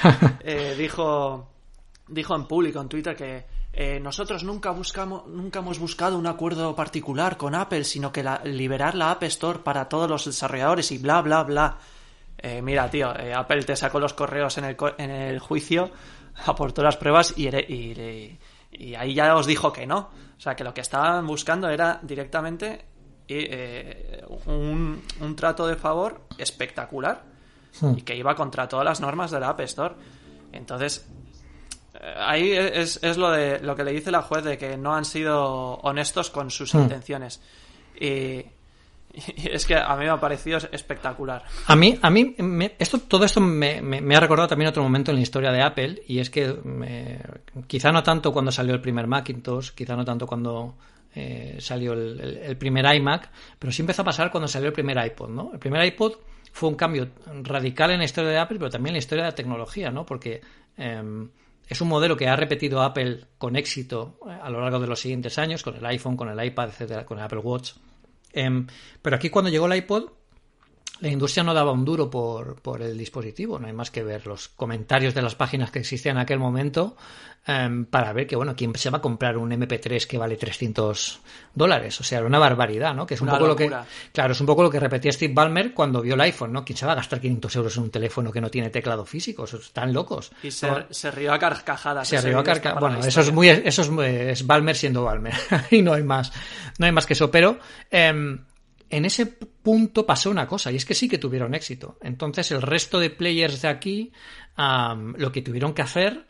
eh, 0.40 0.74
dijo, 0.78 1.52
dijo 2.08 2.34
en 2.34 2.46
público, 2.46 2.80
en 2.80 2.88
Twitter, 2.88 3.14
que 3.14 3.44
eh, 3.74 4.00
nosotros 4.00 4.44
nunca, 4.44 4.70
buscamos, 4.70 5.26
nunca 5.26 5.58
hemos 5.58 5.78
buscado 5.78 6.16
un 6.16 6.26
acuerdo 6.26 6.74
particular 6.74 7.36
con 7.36 7.54
Apple, 7.54 7.84
sino 7.84 8.10
que 8.10 8.24
liberar 8.44 8.94
la 8.94 9.10
App 9.10 9.24
Store 9.24 9.58
para 9.58 9.90
todos 9.90 10.08
los 10.08 10.24
desarrolladores 10.24 10.90
y 10.92 10.96
bla, 10.96 11.20
bla, 11.20 11.42
bla. 11.42 11.76
Eh, 12.42 12.60
mira, 12.60 12.90
tío, 12.90 13.16
eh, 13.16 13.32
Apple 13.32 13.62
te 13.62 13.76
sacó 13.76 14.00
los 14.00 14.14
correos 14.14 14.58
en 14.58 14.64
el, 14.64 14.76
en 14.98 15.10
el 15.10 15.38
juicio, 15.38 15.90
aportó 16.46 16.82
las 16.82 16.96
pruebas 16.96 17.34
y, 17.36 17.48
y, 17.48 18.94
ahí 18.96 19.14
ya 19.14 19.36
os 19.36 19.46
dijo 19.46 19.72
que 19.72 19.86
no. 19.86 20.10
O 20.36 20.40
sea, 20.40 20.56
que 20.56 20.64
lo 20.64 20.74
que 20.74 20.80
estaban 20.80 21.24
buscando 21.24 21.68
era 21.68 22.00
directamente 22.02 22.84
eh, 23.28 24.24
un, 24.46 25.02
trato 25.36 25.68
de 25.68 25.76
favor 25.76 26.22
espectacular 26.36 27.22
y 27.96 28.02
que 28.02 28.16
iba 28.16 28.34
contra 28.34 28.66
todas 28.66 28.84
las 28.84 29.00
normas 29.00 29.30
de 29.30 29.38
la 29.38 29.50
App 29.50 29.60
Store. 29.60 29.94
Entonces, 30.50 31.08
ahí 32.18 32.50
es, 32.50 32.98
es, 33.04 33.16
lo, 33.18 33.30
de, 33.30 33.60
lo 33.60 33.76
que 33.76 33.84
le 33.84 33.92
dice 33.92 34.10
la 34.10 34.22
juez 34.22 34.42
de 34.42 34.58
que 34.58 34.76
no 34.76 34.94
han 34.94 35.04
sido 35.04 35.74
honestos 35.76 36.30
con 36.30 36.50
sus 36.50 36.74
intenciones. 36.74 37.40
Y 38.00 38.42
y 38.42 38.44
es 39.36 39.66
que 39.66 39.76
a 39.76 39.94
mí 39.96 40.04
me 40.04 40.10
ha 40.10 40.20
parecido 40.20 40.58
espectacular. 40.70 41.44
A 41.66 41.76
mí, 41.76 41.98
a 42.00 42.10
mí 42.10 42.34
esto, 42.78 42.98
todo 42.98 43.24
esto 43.24 43.40
me, 43.40 43.78
ha 44.14 44.20
recordado 44.20 44.48
también 44.48 44.68
otro 44.68 44.82
momento 44.82 45.10
en 45.10 45.16
la 45.16 45.22
historia 45.22 45.52
de 45.52 45.62
Apple, 45.62 46.02
y 46.06 46.18
es 46.18 46.30
que 46.30 46.56
quizá 47.66 47.92
no 47.92 48.02
tanto 48.02 48.32
cuando 48.32 48.50
salió 48.50 48.74
el 48.74 48.80
primer 48.80 49.06
Macintosh, 49.06 49.70
quizá 49.70 49.96
no 49.96 50.04
tanto 50.04 50.26
cuando 50.26 50.76
eh, 51.14 51.56
salió 51.60 51.92
el, 51.92 52.56
primer 52.56 52.86
iMac, 52.94 53.30
pero 53.58 53.72
sí 53.72 53.82
empezó 53.82 54.02
a 54.02 54.06
pasar 54.06 54.30
cuando 54.30 54.48
salió 54.48 54.68
el 54.68 54.72
primer 54.72 55.04
iPod, 55.04 55.28
¿no? 55.28 55.50
El 55.52 55.58
primer 55.58 55.84
iPod 55.84 56.14
fue 56.52 56.70
un 56.70 56.74
cambio 56.74 57.08
radical 57.42 57.90
en 57.90 57.98
la 57.98 58.04
historia 58.04 58.30
de 58.30 58.38
Apple, 58.38 58.58
pero 58.58 58.70
también 58.70 58.92
en 58.92 58.94
la 58.94 58.98
historia 59.00 59.24
de 59.24 59.30
la 59.30 59.34
tecnología, 59.34 59.90
¿no? 59.90 60.06
Porque 60.06 60.40
em, 60.76 61.28
es 61.68 61.80
un 61.80 61.88
modelo 61.88 62.16
que 62.16 62.28
ha 62.28 62.36
repetido 62.36 62.82
Apple 62.82 63.24
con 63.36 63.56
éxito 63.56 64.18
eh, 64.26 64.38
a 64.42 64.48
lo 64.48 64.60
largo 64.60 64.80
de 64.80 64.86
los 64.86 65.00
siguientes 65.00 65.38
años, 65.38 65.62
con 65.62 65.76
el 65.76 65.84
iPhone, 65.84 66.16
con 66.16 66.28
el 66.28 66.44
iPad, 66.44 66.68
etcétera, 66.70 67.04
con 67.04 67.18
el 67.18 67.24
Apple 67.24 67.40
Watch. 67.40 67.72
Em, 68.32 68.66
pero 69.02 69.16
aquí 69.16 69.30
cuando 69.30 69.50
llegó 69.50 69.66
el 69.66 69.76
iPod, 69.76 70.10
la 71.02 71.08
industria 71.08 71.42
no 71.42 71.52
daba 71.52 71.72
un 71.72 71.84
duro 71.84 72.08
por, 72.08 72.62
por, 72.62 72.80
el 72.80 72.96
dispositivo. 72.96 73.58
No 73.58 73.66
hay 73.66 73.72
más 73.72 73.90
que 73.90 74.04
ver 74.04 74.24
los 74.24 74.48
comentarios 74.48 75.14
de 75.14 75.22
las 75.22 75.34
páginas 75.34 75.72
que 75.72 75.80
existían 75.80 76.16
en 76.16 76.22
aquel 76.22 76.38
momento 76.38 76.96
em, 77.44 77.86
para 77.86 78.12
ver 78.12 78.28
que, 78.28 78.36
bueno, 78.36 78.54
quién 78.54 78.72
se 78.76 78.88
va 78.88 78.98
a 78.98 79.00
comprar 79.00 79.36
un 79.36 79.50
MP3 79.50 80.06
que 80.06 80.16
vale 80.16 80.36
300 80.36 81.20
dólares. 81.54 82.00
O 82.00 82.04
sea, 82.04 82.18
era 82.18 82.26
una 82.28 82.38
barbaridad, 82.38 82.94
¿no? 82.94 83.04
Que 83.04 83.14
es 83.14 83.20
un 83.20 83.26
poco 83.26 83.48
lo 83.48 83.56
que. 83.56 83.68
Claro, 84.12 84.32
es 84.32 84.40
un 84.40 84.46
poco 84.46 84.62
lo 84.62 84.70
que 84.70 84.78
repetía 84.78 85.10
Steve 85.10 85.34
Ballmer 85.34 85.74
cuando 85.74 86.02
vio 86.02 86.14
el 86.14 86.20
iPhone, 86.20 86.52
¿no? 86.52 86.64
¿Quién 86.64 86.76
se 86.76 86.86
va 86.86 86.92
a 86.92 86.94
gastar 86.94 87.20
500 87.20 87.56
euros 87.56 87.76
en 87.76 87.82
un 87.82 87.90
teléfono 87.90 88.30
que 88.30 88.40
no 88.40 88.48
tiene 88.48 88.70
teclado 88.70 89.04
físico? 89.04 89.42
Están 89.42 89.92
locos. 89.92 90.30
Y 90.44 90.52
se, 90.52 91.10
rió 91.10 91.32
a 91.32 91.38
carcajadas. 91.40 92.06
Se 92.06 92.20
rió 92.20 92.38
a 92.38 92.44
carcajadas. 92.44 92.80
Bueno, 92.80 93.04
eso 93.04 93.20
es 93.22 93.32
muy. 93.32 93.48
Eso 93.48 93.82
es, 93.82 93.90
es 94.08 94.46
Ballmer 94.46 94.76
siendo 94.76 95.02
Ballmer. 95.02 95.34
y 95.72 95.82
no 95.82 95.94
hay 95.94 96.04
más. 96.04 96.32
No 96.78 96.86
hay 96.86 96.92
más 96.92 97.06
que 97.06 97.14
eso. 97.14 97.28
Pero. 97.28 97.58
Eh, 97.90 98.38
en 98.92 99.06
ese 99.06 99.24
punto 99.26 100.04
pasó 100.04 100.30
una 100.30 100.46
cosa, 100.46 100.70
y 100.70 100.76
es 100.76 100.84
que 100.84 100.94
sí 100.94 101.08
que 101.08 101.16
tuvieron 101.16 101.54
éxito. 101.54 101.98
Entonces 102.02 102.50
el 102.52 102.60
resto 102.60 103.00
de 103.00 103.08
players 103.08 103.62
de 103.62 103.68
aquí 103.68 104.12
lo 104.56 105.32
que 105.32 105.40
tuvieron 105.40 105.72
que 105.72 105.80
hacer 105.82 106.26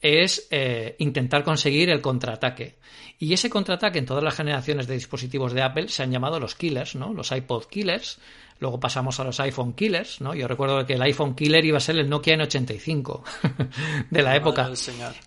es 0.00 0.48
eh, 0.50 0.96
intentar 0.98 1.44
conseguir 1.44 1.90
el 1.90 2.00
contraataque. 2.00 2.78
Y 3.18 3.34
ese 3.34 3.50
contraataque 3.50 3.98
en 3.98 4.06
todas 4.06 4.24
las 4.24 4.34
generaciones 4.34 4.86
de 4.86 4.94
dispositivos 4.94 5.52
de 5.52 5.62
Apple 5.62 5.88
se 5.88 6.02
han 6.02 6.10
llamado 6.10 6.40
los 6.40 6.54
killers, 6.54 6.94
¿no? 6.94 7.12
Los 7.12 7.32
iPod 7.32 7.66
killers. 7.66 8.18
Luego 8.58 8.80
pasamos 8.80 9.20
a 9.20 9.24
los 9.24 9.38
iPhone 9.40 9.74
killers, 9.74 10.20
¿no? 10.22 10.34
Yo 10.34 10.48
recuerdo 10.48 10.86
que 10.86 10.94
el 10.94 11.02
iPhone 11.02 11.34
killer 11.34 11.64
iba 11.64 11.76
a 11.76 11.80
ser 11.80 11.98
el 11.98 12.08
Nokia 12.08 12.36
N85 12.36 13.22
de 14.10 14.22
la 14.22 14.34
época. 14.34 14.70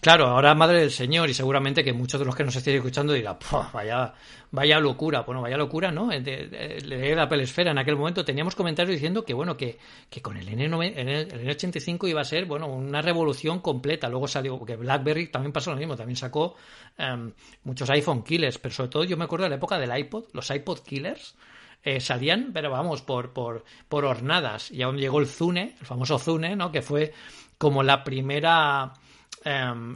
Claro, 0.02 0.28
ahora 0.28 0.56
madre 0.56 0.80
del 0.82 0.92
señor 0.92 1.30
y 1.30 1.34
seguramente 1.36 1.84
que 1.84 1.94
muchos 1.94 2.20
de 2.20 2.26
los 2.26 2.36
que 2.36 2.44
nos 2.44 2.56
estén 2.56 2.76
escuchando 2.78 3.14
dirán, 3.14 3.38
vaya, 3.72 4.14
vaya 4.50 4.80
locura. 4.80 5.22
Bueno, 5.22 5.42
vaya 5.42 5.58
locura, 5.58 5.92
¿no? 5.92 6.08
De, 6.08 6.22
de, 6.22 6.48
de, 6.48 7.16
la 7.16 7.24
Apple 7.24 7.44
Esfera 7.44 7.70
en 7.70 7.78
aquel 7.78 7.96
momento 7.96 8.26
teníamos 8.26 8.56
comentarios 8.56 8.94
diciendo 8.94 9.24
que, 9.24 9.36
bueno, 9.36 9.56
que, 9.56 9.78
que 10.10 10.22
con 10.24 10.36
el, 10.36 10.50
N, 10.50 10.64
el 10.66 11.48
N85 11.48 12.10
iba 12.10 12.22
a 12.22 12.26
ser, 12.26 12.46
bueno, 12.46 12.68
una 12.68 13.02
revolución 13.04 13.60
completa. 13.60 14.10
Luego 14.10 14.28
salió, 14.28 14.58
porque 14.58 14.76
BlackBerry 14.76 15.28
también 15.28 15.54
pasó 15.54 15.70
lo 15.70 15.78
mismo, 15.78 15.96
también 15.96 16.16
sacó 16.16 16.56
em, 16.98 17.32
muchos 17.64 17.88
iPhone 17.92 18.24
killers, 18.24 18.58
pero 18.58 18.74
sobre 18.74 18.90
todo 18.90 19.04
yo 19.04 19.18
me 19.18 19.26
acuerdo 19.26 19.44
de 19.44 19.50
la 19.50 19.58
época 19.58 19.78
del 19.78 19.96
iPod, 19.96 20.26
los 20.34 20.50
iPod 20.50 20.80
killers 20.80 21.36
eh, 21.84 22.00
salían, 22.00 22.52
pero 22.54 22.70
vamos, 22.70 23.02
por, 23.02 23.32
por, 23.34 23.64
por 23.88 24.06
hornadas. 24.06 24.72
Y 24.72 24.82
aún 24.82 24.98
llegó 24.98 25.20
el 25.20 25.28
Zune, 25.28 25.76
el 25.80 25.86
famoso 25.86 26.20
Zune, 26.20 26.56
¿no? 26.56 26.72
Que 26.72 26.82
fue 26.82 27.14
como 27.58 27.84
la 27.84 28.04
primera... 28.04 28.94
Em, 29.46 29.96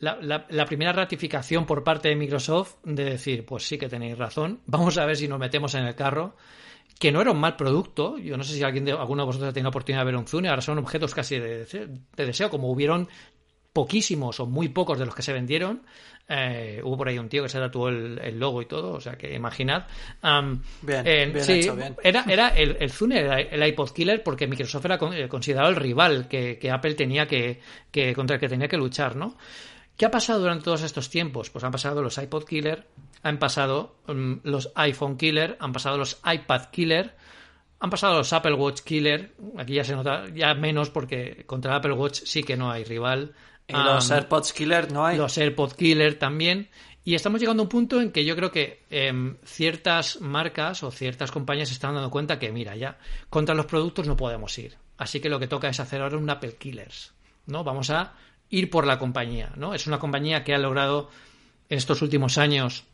la, 0.00 0.46
la, 0.48 0.64
primera 0.64 0.92
ratificación 0.92 1.64
por 1.64 1.84
parte 1.84 2.08
de 2.08 2.16
Microsoft 2.16 2.76
de 2.82 3.04
decir, 3.04 3.46
pues 3.46 3.64
sí 3.64 3.78
que 3.78 3.88
tenéis 3.88 4.18
razón, 4.18 4.62
vamos 4.66 4.98
a 4.98 5.04
ver 5.04 5.16
si 5.16 5.28
nos 5.28 5.38
metemos 5.38 5.74
en 5.76 5.84
el 5.84 5.94
carro, 5.94 6.34
que 6.98 7.12
no 7.12 7.20
era 7.20 7.30
un 7.30 7.38
mal 7.38 7.54
producto, 7.54 8.18
yo 8.18 8.36
no 8.36 8.42
sé 8.42 8.54
si 8.54 8.64
alguien 8.64 8.84
de, 8.84 8.92
alguno 8.92 9.22
de 9.22 9.26
vosotros 9.26 9.50
ha 9.50 9.52
tenido 9.52 9.66
la 9.66 9.70
oportunidad 9.70 10.00
de 10.00 10.06
ver 10.06 10.16
un 10.16 10.26
Zune, 10.26 10.48
ahora 10.48 10.62
son 10.62 10.78
objetos 10.78 11.14
casi 11.14 11.38
de, 11.38 11.66
de 11.66 12.26
deseo, 12.26 12.50
como 12.50 12.68
hubieron 12.72 13.08
poquísimos 13.72 14.40
o 14.40 14.46
muy 14.46 14.68
pocos 14.68 14.98
de 14.98 15.06
los 15.06 15.14
que 15.14 15.22
se 15.22 15.32
vendieron. 15.32 15.82
Eh, 16.32 16.80
hubo 16.84 16.96
por 16.96 17.08
ahí 17.08 17.18
un 17.18 17.28
tío 17.28 17.42
que 17.42 17.48
se 17.48 17.58
tatuó 17.58 17.88
el, 17.88 18.38
logo 18.38 18.62
y 18.62 18.66
todo, 18.66 18.92
o 18.92 19.00
sea 19.00 19.18
que 19.18 19.34
imaginad. 19.34 19.86
bien, 20.22 20.62
bien, 21.32 21.50
hecho, 21.50 21.74
bien, 21.74 21.96
Era, 22.04 22.24
era 22.28 22.48
el, 22.50 22.76
el 22.78 22.90
Zune 22.92 23.18
era 23.18 23.40
el 23.40 23.66
iPod 23.66 23.90
Killer 23.90 24.22
porque 24.22 24.46
Microsoft 24.46 24.84
era 24.84 25.28
considerado 25.28 25.70
el 25.70 25.76
rival 25.76 26.28
que, 26.28 26.70
Apple 26.70 26.94
tenía 26.94 27.26
que, 27.26 27.60
que, 27.90 28.14
contra 28.14 28.36
el 28.36 28.40
que 28.40 28.48
tenía 28.48 28.68
que 28.68 28.76
luchar, 28.76 29.16
¿no? 29.16 29.36
¿Qué 29.96 30.06
ha 30.06 30.10
pasado 30.12 30.38
durante 30.38 30.64
todos 30.64 30.82
estos 30.82 31.10
tiempos? 31.10 31.50
Pues 31.50 31.64
han 31.64 31.72
pasado 31.72 32.00
los 32.00 32.16
iPod 32.16 32.44
Killer, 32.44 32.86
han 33.24 33.40
pasado 33.40 33.96
mm, 34.06 34.34
los 34.44 34.70
iPhone 34.76 35.16
Killer, 35.16 35.56
han 35.58 35.72
pasado 35.72 35.98
los 35.98 36.20
iPad 36.24 36.66
Killer, 36.70 37.16
han 37.80 37.90
pasado 37.90 38.18
los 38.18 38.32
Apple 38.32 38.54
Watch 38.54 38.82
Killer. 38.82 39.34
Aquí 39.58 39.74
ya 39.74 39.82
se 39.84 39.96
nota, 39.96 40.26
ya 40.32 40.54
menos 40.54 40.90
porque 40.90 41.44
contra 41.44 41.72
el 41.72 41.78
Apple 41.78 41.94
Watch 41.94 42.20
sí 42.24 42.44
que 42.44 42.56
no 42.56 42.70
hay 42.70 42.84
rival. 42.84 43.34
Y 43.70 43.82
los 43.82 44.10
AirPods 44.10 44.52
Killer 44.52 44.92
no 44.92 45.06
hay. 45.06 45.16
Los 45.16 45.36
AirPods 45.38 45.74
Killer 45.74 46.18
también. 46.18 46.68
Y 47.04 47.14
estamos 47.14 47.40
llegando 47.40 47.62
a 47.62 47.64
un 47.64 47.68
punto 47.68 48.00
en 48.00 48.12
que 48.12 48.24
yo 48.24 48.36
creo 48.36 48.52
que 48.52 48.84
em, 48.90 49.36
ciertas 49.44 50.20
marcas 50.20 50.82
o 50.82 50.90
ciertas 50.90 51.30
compañías 51.30 51.68
se 51.68 51.74
están 51.74 51.94
dando 51.94 52.10
cuenta 52.10 52.38
que, 52.38 52.52
mira, 52.52 52.76
ya 52.76 52.98
contra 53.30 53.54
los 53.54 53.66
productos 53.66 54.06
no 54.06 54.16
podemos 54.16 54.56
ir. 54.58 54.76
Así 54.98 55.20
que 55.20 55.30
lo 55.30 55.40
que 55.40 55.46
toca 55.46 55.68
es 55.68 55.80
hacer 55.80 56.02
ahora 56.02 56.18
un 56.18 56.28
Apple 56.28 56.56
Killers. 56.56 57.14
¿no? 57.46 57.64
Vamos 57.64 57.88
a 57.90 58.12
ir 58.50 58.68
por 58.68 58.86
la 58.86 58.98
compañía. 58.98 59.52
¿no? 59.56 59.74
Es 59.74 59.86
una 59.86 59.98
compañía 59.98 60.44
que 60.44 60.54
ha 60.54 60.58
logrado 60.58 61.08
en 61.70 61.78
estos 61.78 62.02
últimos 62.02 62.36
años 62.36 62.84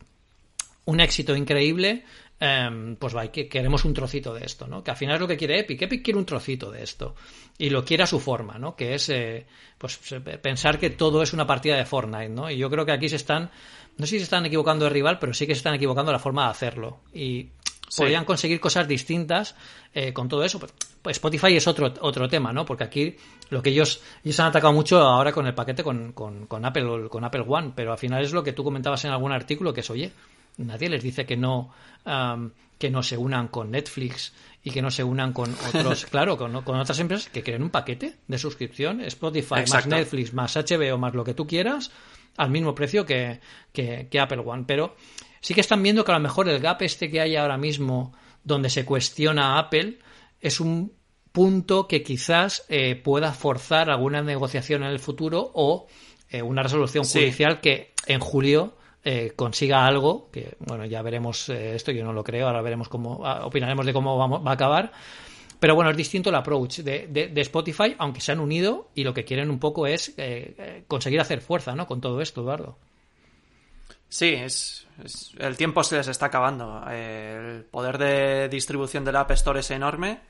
un 0.85 1.01
éxito 1.01 1.35
increíble, 1.35 2.05
em, 2.40 2.96
pues 2.96 3.16
va, 3.16 3.27
que 3.29 3.49
queremos 3.49 3.85
un 3.85 3.94
trocito 3.94 4.35
de 4.35 4.44
esto, 4.44 4.66
¿no? 4.66 4.83
Que 4.83 4.90
al 4.90 4.96
final 4.96 5.16
es 5.16 5.20
lo 5.20 5.29
que 5.29 5.37
quiere 5.37 5.59
Epic. 5.59 5.83
Epic 5.83 6.05
quiere 6.05 6.18
un 6.18 6.27
trocito 6.27 6.70
de 6.70 6.83
esto. 6.83 7.14
Y 7.59 7.70
lo 7.70 7.85
quiere 7.85 8.03
a 8.03 8.07
su 8.07 8.20
forma, 8.20 8.59
¿no? 8.59 8.77
Que 8.77 8.94
es 8.94 9.09
eh, 9.09 9.46
pues 9.79 9.99
pensar 10.42 10.79
que 10.79 10.90
todo 10.90 11.22
es 11.22 11.33
una 11.33 11.46
partida 11.46 11.77
de 11.77 11.85
Fortnite, 11.85 12.29
¿no? 12.29 12.51
Y 12.51 12.57
yo 12.57 12.70
creo 12.70 12.85
que 12.85 12.92
aquí 12.92 13.09
se 13.09 13.16
están, 13.16 13.51
no 13.96 14.07
sé 14.07 14.12
si 14.12 14.18
se 14.18 14.25
están 14.25 14.44
equivocando 14.46 14.85
de 14.85 14.90
rival, 14.90 15.18
pero 15.18 15.33
sí 15.33 15.46
que 15.46 15.55
se 15.55 15.59
están 15.59 15.75
equivocando 15.75 16.12
la 16.12 16.18
forma 16.18 16.44
de 16.44 16.51
hacerlo. 16.51 17.01
Y 17.14 17.49
podrían 17.96 18.25
conseguir 18.25 18.61
cosas 18.61 18.88
distintas 18.88 19.55
eh, 19.94 20.12
con 20.12 20.29
todo 20.29 20.44
eso. 20.44 20.59
Pues, 20.59 20.72
pues 21.03 21.16
Spotify 21.16 21.57
es 21.57 21.66
otro, 21.66 21.92
otro 22.01 22.29
tema, 22.29 22.53
¿no? 22.53 22.64
Porque 22.64 22.85
aquí 22.85 23.16
lo 23.51 23.62
que 23.62 23.70
ellos, 23.70 24.03
ellos 24.25 24.40
han 24.40 24.49
atacado 24.49 24.72
mucho 24.72 24.99
ahora 24.99 25.33
con 25.33 25.46
el 25.46 25.55
paquete 25.55 25.85
con, 25.85 26.12
con, 26.12 26.46
con 26.46 26.64
Apple 26.64 27.09
con 27.09 27.25
Apple 27.25 27.44
One, 27.46 27.72
pero 27.75 27.92
al 27.92 27.99
final 27.99 28.25
es 28.25 28.33
lo 28.33 28.42
que 28.42 28.53
tú 28.53 28.64
comentabas 28.64 29.05
en 29.05 29.12
algún 29.12 29.33
artículo, 29.33 29.72
que 29.72 29.81
es, 29.81 29.90
oye, 29.90 30.12
nadie 30.57 30.88
les 30.88 31.03
dice 31.03 31.27
que 31.27 31.37
no, 31.37 31.73
que 32.79 32.90
no 32.90 33.03
se 33.03 33.16
unan 33.16 33.49
con 33.49 33.71
Netflix 33.71 34.33
y 34.62 34.71
que 34.71 34.83
no 34.83 34.90
se 34.90 35.05
unan 35.05 35.33
con 35.33 35.55
otros, 35.69 36.07
claro, 36.11 36.37
con, 36.37 36.62
con, 36.62 36.79
otras 36.79 36.99
empresas 36.99 37.29
que 37.29 37.42
creen 37.42 37.62
un 37.62 37.71
paquete 37.71 38.16
de 38.27 38.38
suscripción, 38.38 39.01
Spotify 39.03 39.64
más 39.71 39.87
Netflix 39.87 40.33
más 40.33 40.57
HBO 40.57 40.99
más 40.99 41.14
lo 41.14 41.25
que 41.25 41.35
tú 41.35 41.47
quieras, 41.47 41.90
al 42.37 42.51
mismo 42.51 42.75
precio 42.75 43.07
que, 43.07 43.40
que, 43.73 44.09
que 44.11 44.21
Apple 44.21 44.42
One. 44.45 44.64
Pero 44.66 44.97
sí 45.40 45.55
que 45.55 45.61
están 45.61 45.83
viendo 45.83 46.05
que 46.05 46.12
a 46.12 46.16
lo 46.16 46.21
mejor 46.21 46.49
el 46.49 46.61
gap 46.61 46.83
este 46.83 47.11
que 47.11 47.21
hay 47.21 47.37
ahora 47.37 47.57
mismo 47.57 48.12
donde 48.45 48.71
se 48.71 48.85
cuestiona 48.85 49.55
a 49.55 49.59
Apple 49.59 49.99
es 50.40 50.61
un 50.61 50.92
punto 51.33 51.87
que 51.87 52.03
quizás 52.03 52.64
eh, 52.69 52.97
pueda 52.97 53.33
forzar 53.33 53.90
alguna 53.90 54.23
negociación 54.23 54.83
en 54.83 54.90
el 54.90 54.99
futuro 54.99 55.51
o 55.55 55.87
eh, 56.31 56.42
una 56.42 56.62
resolución 56.62 57.05
judicial 57.05 57.61
que 57.61 57.92
en 58.07 58.21
julio 58.21 58.77
eh, 59.09 59.33
consiga 59.37 59.87
algo, 59.87 60.31
que 60.31 60.57
bueno, 60.59 60.85
ya 60.85 61.01
veremos 61.03 61.49
esto, 61.49 61.92
yo 61.92 62.05
no 62.05 62.12
lo 62.12 62.25
creo, 62.25 62.49
ahora 62.49 62.61
veremos 62.62 62.88
cómo, 62.88 63.25
ah, 63.25 63.47
opinaremos 63.47 63.87
de 63.87 63.92
cómo 63.92 64.19
va, 64.19 64.51
a 64.51 64.53
acabar. 64.53 64.92
Pero 65.59 65.75
bueno, 65.75 65.90
es 65.90 65.97
distinto 65.97 66.29
el 66.29 66.35
approach 66.35 66.81
de, 66.81 67.07
de, 67.09 67.40
Spotify, 67.40 67.95
aunque 67.99 68.21
se 68.21 68.33
han 68.33 68.40
unido 68.40 68.90
y 68.95 69.05
lo 69.05 69.14
que 69.14 69.25
quieren 69.25 69.49
un 69.49 69.59
poco 69.59 69.87
es 69.87 70.14
conseguir 70.87 71.19
hacer 71.19 71.40
fuerza 71.40 71.75
¿no? 71.75 71.87
con 71.87 72.03
todo 72.03 72.21
esto, 72.21 72.42
Eduardo. 72.42 72.77
Sí, 74.09 74.35
es, 74.35 74.87
el 75.38 75.57
tiempo 75.57 75.83
se 75.83 75.97
les 75.97 76.09
está 76.09 76.27
acabando. 76.27 76.85
El 76.90 77.64
poder 77.64 77.99
de 77.99 78.49
distribución 78.49 79.05
del 79.05 79.16
App 79.16 79.31
Store 79.31 79.61
es 79.61 79.71
enorme, 79.71 80.21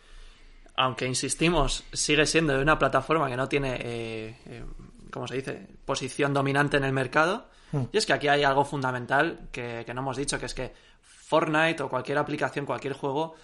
aunque 0.77 1.07
insistimos, 1.07 1.85
sigue 1.93 2.27
siendo 2.27 2.55
de 2.55 2.63
una 2.63 2.79
plataforma 2.79 3.29
que 3.29 3.37
no 3.37 3.49
tiene, 3.49 3.77
eh, 3.81 4.37
eh 4.47 4.65
¿cómo 5.11 5.27
se 5.27 5.37
dice?, 5.37 5.67
posición 5.85 6.35
dominante 6.35 6.77
en 6.77 6.85
el 6.85 6.93
mercado. 6.93 7.49
Hmm. 7.73 7.85
Y 7.93 7.99
es 7.99 8.07
que 8.07 8.13
aquí 8.13 8.29
hay 8.29 8.45
algo 8.45 8.65
fundamental 8.65 9.49
que, 9.53 9.85
no 9.95 10.01
hemos 10.01 10.17
dicho, 10.17 10.39
que 10.39 10.47
es 10.47 10.55
que 10.55 10.73
Fortnite 11.03 11.83
o 11.83 11.89
cualquier 11.89 12.19
aplicación, 12.19 12.67
cualquier 12.67 12.95
juego, 12.95 13.35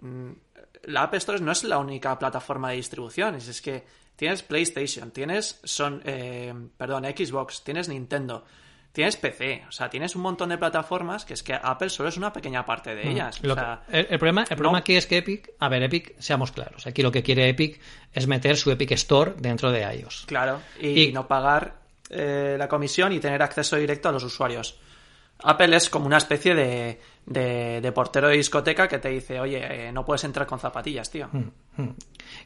mm, 0.00 0.30
la 0.84 1.02
App 1.02 1.14
Store 1.14 1.40
no 1.40 1.52
es 1.52 1.64
la 1.64 1.78
única 1.78 2.18
plataforma 2.18 2.70
de 2.70 2.76
distribución, 2.76 3.34
es, 3.34 3.60
que 3.60 3.84
tienes 4.16 4.42
PlayStation, 4.42 5.10
tienes 5.10 5.60
son, 5.64 6.02
eh, 6.04 6.52
perdón, 6.76 7.04
Xbox, 7.04 7.62
tienes 7.62 7.88
Nintendo 7.88 8.44
tienes 8.98 9.16
PC, 9.16 9.64
o 9.68 9.70
sea, 9.70 9.88
tienes 9.88 10.16
un 10.16 10.22
montón 10.22 10.48
de 10.48 10.58
plataformas 10.58 11.24
que 11.24 11.34
es 11.34 11.44
que 11.44 11.54
Apple 11.54 11.88
solo 11.88 12.08
es 12.08 12.16
una 12.16 12.32
pequeña 12.32 12.64
parte 12.64 12.94
de 12.94 13.04
mm. 13.04 13.08
ellas. 13.08 13.40
el, 13.90 14.18
problema, 14.18 14.44
el 14.48 14.56
problema 14.56 14.78
aquí 14.78 14.96
es 14.96 15.06
que 15.06 15.18
Epic, 15.18 15.50
a 15.58 15.68
ver, 15.68 15.82
Epic, 15.84 16.18
seamos 16.18 16.52
claros, 16.52 16.86
aquí 16.86 17.02
lo 17.02 17.12
que 17.12 17.22
quiere 17.22 17.48
Epic 17.48 17.80
es 18.12 18.26
meter 18.26 18.56
su 18.56 18.70
Epic 18.70 18.90
Store 18.92 19.34
dentro 19.38 19.70
de 19.70 19.82
iOS. 19.82 20.24
Claro, 20.26 20.60
y, 20.80 21.12
no 21.12 21.28
pagar 21.28 21.76
eh, 22.10 22.56
la 22.58 22.68
comisión 22.68 23.12
y 23.12 23.20
tener 23.20 23.42
acceso 23.42 23.76
directo 23.76 24.08
a 24.08 24.12
los 24.12 24.24
usuarios. 24.24 24.78
Apple 25.40 25.76
es 25.76 25.88
como 25.88 26.06
una 26.06 26.18
especie 26.18 26.54
de, 26.54 27.00
de, 27.24 27.92
portero 27.92 28.28
de 28.28 28.36
discoteca 28.36 28.88
que 28.88 28.98
te 28.98 29.08
dice, 29.08 29.38
oye, 29.38 29.60
eh, 29.88 29.92
no 29.92 30.04
puedes 30.04 30.24
entrar 30.24 30.46
con 30.46 30.58
zapatillas, 30.58 31.10
tío. 31.10 31.28
Mm, 31.30 31.82
mm. 31.82 31.94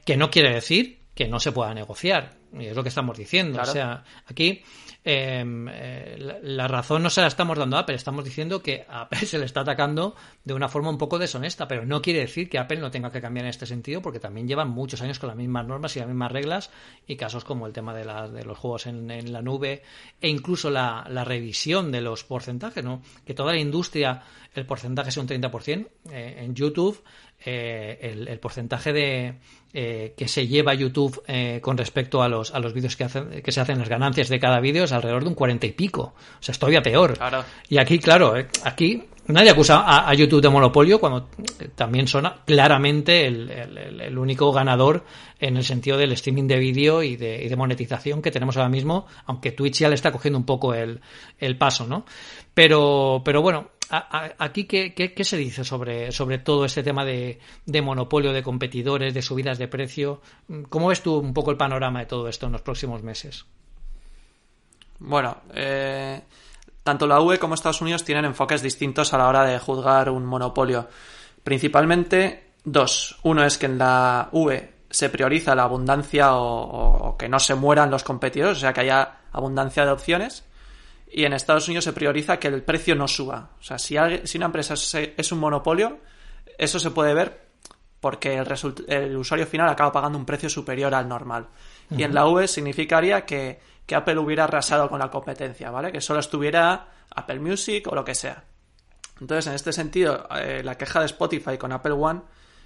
Que 0.05 0.16
no 0.16 0.31
quiere 0.31 0.53
decir 0.53 1.01
que 1.14 1.29
no 1.29 1.40
se 1.40 1.53
pueda 1.53 1.72
negociar, 1.75 2.35
y 2.53 2.66
es 2.66 2.77
lo 2.77 2.83
que 2.83 2.88
estamos 2.90 3.16
diciendo. 3.16 3.61
O 3.61 3.66
sea, 3.66 4.05
aquí 4.27 4.62
Em, 5.04 5.68
eh, 5.68 6.38
la, 6.42 6.68
razón 6.68 7.02
no 7.02 7.10
se 7.10 7.20
la 7.20 7.26
estamos 7.26 7.58
dando 7.58 7.76
a 7.76 7.80
Apple, 7.80 7.96
estamos 7.96 8.24
diciendo 8.24 8.62
que 8.62 8.86
Apple 8.88 9.18
se 9.26 9.36
le 9.36 9.46
está 9.46 9.60
atacando 9.62 10.14
de 10.44 10.54
una 10.54 10.68
forma 10.68 10.90
un 10.90 10.98
poco 10.98 11.18
deshonesta, 11.18 11.66
pero 11.66 11.84
no 11.84 12.00
quiere 12.00 12.20
decir 12.20 12.48
que 12.48 12.58
Apple 12.58 12.78
no 12.78 12.92
tenga 12.92 13.10
que 13.10 13.20
cambiar 13.20 13.46
en 13.46 13.50
este 13.50 13.66
sentido, 13.66 14.00
porque 14.00 14.20
también 14.20 14.46
llevan 14.46 14.68
muchos 14.68 15.02
años 15.02 15.18
con 15.18 15.28
las 15.28 15.36
mismas 15.36 15.66
normas 15.66 15.96
y 15.96 15.98
las 15.98 16.06
mismas 16.06 16.30
reglas, 16.30 16.70
y 17.06 17.16
casos 17.16 17.44
como 17.44 17.66
el 17.66 17.72
tema 17.72 17.94
de, 17.94 18.04
de 18.30 18.44
los 18.44 18.56
juegos 18.56 18.86
en, 18.86 19.32
la 19.32 19.42
nube, 19.42 19.82
e 20.20 20.28
incluso 20.28 20.70
la, 20.70 21.04
revisión 21.24 21.90
de 21.90 22.00
los 22.00 22.22
porcentajes, 22.22 22.84
¿no? 22.84 23.02
que 23.26 23.34
toda 23.34 23.52
la 23.52 23.58
industria, 23.58 24.22
el 24.54 24.66
porcentaje 24.66 25.10
sea 25.10 25.22
un 25.22 25.28
30%, 25.28 25.88
eh, 26.12 26.36
en 26.38 26.54
YouTube 26.54 27.02
eh, 27.44 28.26
el, 28.28 28.38
porcentaje 28.38 28.92
de 28.92 29.35
eh, 29.72 30.14
que 30.16 30.28
se 30.28 30.46
lleva 30.46 30.74
YouTube 30.74 31.22
eh, 31.26 31.59
con 31.61 31.76
respecto 31.76 32.22
a 32.22 32.28
los, 32.28 32.55
a 32.55 32.61
los 32.61 32.72
vídeos 32.72 32.96
que, 32.96 33.05
hacen, 33.05 33.42
que 33.42 33.52
se 33.52 33.61
hacen 33.61 33.78
las 33.78 33.88
ganancias 33.88 34.28
de 34.28 34.38
cada 34.38 34.61
vídeo 34.61 34.85
es 34.85 34.92
alrededor 34.92 35.22
de 35.22 35.28
un 35.31 35.35
cuarenta 35.35 35.66
y 35.66 35.72
pico. 35.72 36.14
O 36.14 36.42
sea, 36.42 36.52
es 36.52 36.59
todavía 36.59 36.83
peor. 36.83 37.18
Y 37.68 37.78
aquí, 37.78 37.98
claro, 37.98 38.35
aquí 38.64 39.05
nadie 39.26 39.50
acusa 39.50 40.09
a, 40.09 40.14
YouTube 40.14 40.42
de 40.42 40.48
monopolio 40.48 41.00
cuando 41.00 41.28
también 41.74 42.07
son 42.07 42.28
claramente 42.44 43.26
el, 43.26 44.18
único 44.18 44.52
ganador 44.52 45.05
en 45.40 45.57
el 45.57 45.64
sentido 45.64 45.96
del 45.96 46.12
streaming 46.12 46.46
de 46.46 46.59
vídeo 46.59 47.02
y 47.02 47.16
de, 47.16 47.42
y 47.44 47.48
de, 47.48 47.57
monetización 47.57 48.22
que 48.22 48.31
tenemos 48.31 48.57
ahora 48.57 48.68
mismo, 48.68 49.07
aunque 49.26 49.52
Twitch 49.52 49.81
ya 49.81 49.88
le 49.88 49.94
está 49.94 50.12
cogiendo 50.12 50.38
un 50.38 50.46
poco 50.46 50.74
el, 50.74 51.00
el 51.38 51.57
paso, 51.57 51.87
¿no? 51.87 52.05
Pero, 52.55 53.22
pero 53.24 53.42
bueno, 53.42 53.70
aquí, 53.92 54.64
¿qué, 54.64 54.94
qué, 54.94 55.24
se 55.24 55.37
dice 55.37 55.64
sobre, 55.64 56.12
sobre 56.12 56.38
todo 56.38 56.64
este 56.64 56.83
tema 56.83 57.05
de, 57.05 57.38
de, 57.66 57.83
monopolio 57.83 58.33
de 58.33 58.42
competidores, 58.42 59.12
de 59.12 59.20
subidas 59.20 59.59
de 59.59 59.68
precio? 59.68 60.22
¿Cómo 60.70 60.88
ves 60.88 61.02
tú 61.02 61.16
un 61.16 61.35
poco 61.35 61.50
el 61.50 61.59
panorama 61.59 62.00
de 62.00 62.07
todo 62.07 62.26
esto 62.28 62.46
en 62.46 62.52
los 62.52 62.62
próximos 62.62 63.02
meses? 63.02 63.44
Bueno, 64.98 65.42
eh, 65.55 66.22
tanto 66.83 67.07
la 67.07 67.20
UE 67.20 67.38
como 67.38 67.55
Estados 67.55 67.83
Unidos 67.83 68.02
tienen 68.02 68.24
enfoques 68.24 68.62
distintos 68.62 69.12
a 69.12 69.18
la 69.18 69.28
hora 69.28 69.44
de 69.44 69.59
juzgar 69.59 70.09
un 70.09 70.24
monopolio. 70.24 70.88
Principalmente 71.44 72.52
dos. 72.64 73.18
Uno 73.24 73.44
es 73.44 73.59
que 73.59 73.66
en 73.66 73.76
la 73.76 74.31
UE 74.33 74.72
se 74.88 75.11
prioriza 75.11 75.55
la 75.55 75.64
abundancia 75.64 76.35
o, 76.37 77.09
o 77.09 77.16
que 77.18 77.28
no 77.28 77.38
se 77.38 77.55
mueran 77.55 77.90
los 77.90 78.05
competidores, 78.05 78.59
o 78.59 78.61
sea, 78.61 78.72
que 78.72 78.81
haya 78.81 79.18
abundancia 79.33 79.85
de 79.85 79.92
opciones 79.92 80.44
y 81.12 81.25
en 81.25 81.35
Estados 81.35 81.68
Unidos 81.68 81.85
se 81.85 81.92
prioriza 81.92 82.38
que 82.38 82.48
el 82.48 82.62
precio 82.62 82.94
no 82.94 83.07
suba. 83.07 83.51
O 83.61 83.62
sea, 83.62 83.79
si, 83.79 83.96
si 84.25 84.38
una 84.38 84.46
empresa 84.46 84.75
es 84.75 85.33
un 85.33 85.38
monopolio, 85.38 85.98
eso 86.59 86.79
se 86.79 86.90
puede 86.90 87.12
ver 87.12 87.53
porque 88.01 88.35
el, 88.35 88.46
el 88.88 89.16
usuario 89.16 89.46
final 89.46 89.68
acaba 89.68 89.92
pagando 89.92 90.18
un 90.18 90.25
precio 90.25 90.48
superior 90.48 90.92
al 90.94 91.09
normal. 91.09 91.48
Y 91.90 92.03
en 92.03 92.14
la 92.14 92.27
UE 92.27 92.48
significaría 92.48 93.25
que, 93.25 93.61
que, 93.87 93.94
Apple 93.94 94.18
hubiera 94.18 94.44
arrasado 94.44 94.88
con 94.88 94.98
la 94.98 95.11
competencia, 95.11 95.70
¿vale? 95.70 95.92
Que 95.92 96.01
solo 96.01 96.20
estuviera 96.20 96.88
Apple 97.14 97.38
Music 97.38 97.87
o 97.87 97.94
lo 97.94 98.05
que 98.05 98.14
sea. 98.14 98.42
Entonces, 99.20 99.46
en 99.46 99.55
este 99.55 99.72
sentido, 99.72 100.27
eh, 100.35 100.62
la 100.64 100.77
queja 100.77 100.98
de 101.01 101.07
Spotify 101.07 101.59
con 101.59 101.70
Apple 101.70 101.92
One 101.92 102.22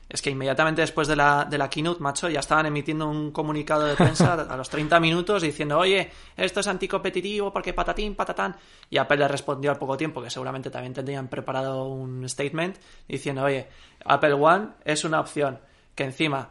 es 0.09 0.23
que 0.23 0.31
inmediatamente 0.31 0.83
después 0.83 1.09
de 1.09 1.16
la, 1.16 1.45
de 1.45 1.59
la 1.59 1.69
keynote, 1.69 2.01
macho, 2.01 2.29
ya 2.29 2.40
estaban 2.40 2.66
emitiendo 2.66 3.09
un 3.09 3.33
comunicado 3.33 3.85
de 3.85 3.97
prensa 3.97 4.35
a 4.49 4.57
los 4.57 4.69
30 4.69 5.01
minutos 5.01 5.42
diciendo, 5.42 5.79
oye, 5.79 6.11
esto 6.37 6.61
es 6.61 6.66
anticompetitivo 6.69 7.53
porque 7.53 7.73
patatín, 7.73 8.14
patatán. 8.14 8.57
Y 8.88 8.99
Apple 8.99 9.16
le 9.16 9.29
respondió 9.29 9.71
al 9.71 9.79
poco 9.79 9.97
tiempo, 9.97 10.23
que 10.23 10.31
seguramente 10.31 10.71
también 10.71 10.95
tendrían 10.95 11.29
preparado 11.29 11.87
un 11.87 12.29
statement, 12.29 12.77
diciendo, 13.09 13.42
oye, 13.42 13.69
Apple 14.05 14.35
One 14.35 14.69
es 14.85 15.05
una 15.05 15.21
opción 15.21 15.59
que 15.95 16.05
encima, 16.05 16.51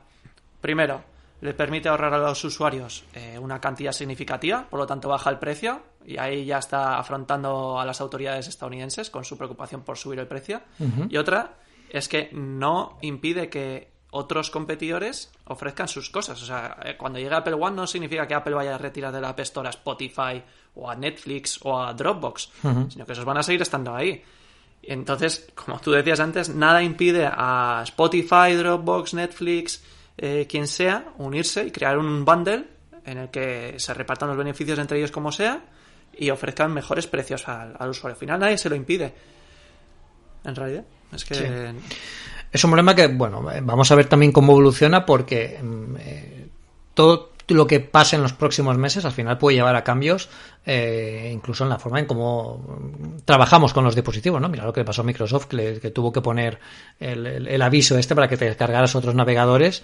primero, 0.60 1.04
le 1.42 1.54
permite 1.54 1.90
ahorrar 1.90 2.14
a 2.14 2.18
los 2.18 2.44
usuarios 2.44 3.06
eh, 3.14 3.38
una 3.40 3.62
cantidad 3.62 3.92
significativa, 3.92 4.68
por 4.70 4.80
lo 4.80 4.88
tanto 4.88 5.10
baja 5.10 5.30
el 5.30 5.38
precio, 5.38 5.82
y 6.06 6.18
ahí 6.18 6.46
ya 6.46 6.58
está 6.58 6.98
afrontando 6.98 7.80
a 7.80 7.86
las 7.86 8.02
autoridades 8.02 8.48
estadounidenses 8.48 9.10
con 9.10 9.24
su 9.24 9.38
preocupación 9.38 9.82
por 9.82 9.98
subir 9.98 10.20
el 10.20 10.28
precio. 10.28 10.62
Y 11.10 11.18
otra, 11.18 11.56
es 11.90 12.08
que 12.08 12.30
no 12.34 12.98
impide 13.02 13.50
que 13.50 13.96
otros 14.12 14.50
competidores 14.50 15.30
ofrezcan 15.46 15.90
sus 15.90 16.10
cosas. 16.10 16.42
O 16.42 16.46
sea, 16.46 16.78
eh, 16.84 16.96
cuando 16.98 17.20
llega 17.20 17.38
Apple 17.38 17.56
One 17.56 17.76
no 17.76 17.86
significa 17.86 18.26
que 18.26 18.34
Apple 18.34 18.54
vaya 18.54 18.76
a 18.76 18.78
retirar 18.78 19.12
de 19.12 19.20
la 19.20 19.30
App 19.30 19.40
Store 19.42 19.68
a 19.68 19.72
Spotify 19.72 20.42
o 20.76 20.90
a 20.90 20.96
Netflix 20.96 21.60
o 21.64 21.78
a 21.78 21.94
Dropbox, 21.94 22.50
sino 22.90 23.06
que 23.06 23.12
esos 23.12 23.26
van 23.26 23.38
a 23.38 23.44
seguir 23.44 23.62
estando 23.62 23.94
ahí. 23.94 24.24
Entonces, 24.84 25.50
como 25.54 25.80
tú 25.80 25.92
decías 25.92 26.20
antes, 26.20 26.50
nada 26.50 26.82
impide 26.82 27.30
a 27.30 27.82
Spotify, 27.84 28.54
Dropbox, 28.56 29.16
Netflix, 29.16 29.84
eh, 30.18 30.46
quien 30.48 30.68
sea, 30.68 31.14
unirse 31.18 31.66
y 31.66 31.72
crear 31.72 31.98
un 31.98 32.24
bundle 32.24 32.66
en 33.06 33.18
el 33.18 33.30
que 33.30 33.76
se 33.78 33.94
repartan 33.94 34.30
los 34.30 34.38
beneficios 34.38 34.80
entre 34.80 34.98
ellos 34.98 35.12
como 35.12 35.32
sea 35.32 35.62
y 36.18 36.30
ofrezcan 36.30 36.74
mejores 36.74 37.08
precios 37.08 37.48
al, 37.50 37.76
al 37.78 37.90
usuario 37.90 38.16
final. 38.16 38.40
Nadie 38.40 38.58
se 38.58 38.70
lo 38.70 38.76
impide. 38.76 39.14
En 40.46 40.56
realidad. 40.56 40.86
Es 41.16 41.26
que. 41.26 41.74
Es 42.52 42.64
un 42.64 42.72
problema 42.72 42.96
que, 42.96 43.08
bueno, 43.08 43.46
vamos 43.64 43.92
a 43.92 43.96
ver 43.96 44.08
también 44.08 44.32
cómo 44.32 44.54
evoluciona 44.54 45.06
porque 45.06 45.60
mm, 45.62 45.96
eh, 46.00 46.48
todo, 46.94 47.32
lo 47.50 47.68
que 47.68 47.82
pase 47.82 48.16
en 48.16 48.22
los 48.22 48.32
próximos 48.32 48.78
meses 48.78 49.04
al 49.04 49.12
final 49.12 49.38
puede 49.38 49.58
llevar 49.58 49.76
a 49.76 49.84
cambios 49.84 50.30
eh, 50.66 51.32
incluso 51.34 51.64
en 51.64 51.70
la 51.70 51.78
forma 51.78 52.00
en 52.00 52.06
cómo 52.06 52.80
trabajamos 53.26 53.74
con 53.74 53.84
los 53.84 53.94
dispositivos, 53.94 54.42
¿no? 54.42 54.50
Mira 54.50 54.64
lo 54.64 54.74
que 54.74 54.84
pasó 54.84 55.02
a 55.02 55.04
Microsoft, 55.04 55.48
que, 55.48 55.92
tuvo 55.94 56.12
que 56.14 56.22
poner 56.22 56.58
el, 57.00 57.62
aviso 57.62 57.98
este 57.98 58.16
para 58.16 58.28
que 58.28 58.38
te 58.38 58.46
descargaras 58.46 58.96
otros 58.96 59.14
navegadores, 59.14 59.84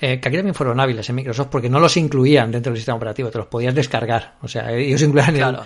eh, 0.00 0.20
que 0.20 0.28
aquí 0.28 0.36
también 0.36 0.54
fueron 0.54 0.80
hábiles 0.80 1.08
en 1.08 1.14
Microsoft 1.14 1.48
porque 1.50 1.70
no 1.70 1.80
los 1.80 1.96
incluían 1.96 2.50
dentro 2.50 2.72
del 2.72 2.78
sistema 2.78 2.96
operativo, 2.96 3.30
te 3.30 3.38
los 3.38 3.46
podías 3.46 3.74
descargar. 3.74 4.34
O 4.42 4.48
sea, 4.48 4.72
ellos 4.72 5.00
incluían 5.02 5.36
el, 5.36 5.56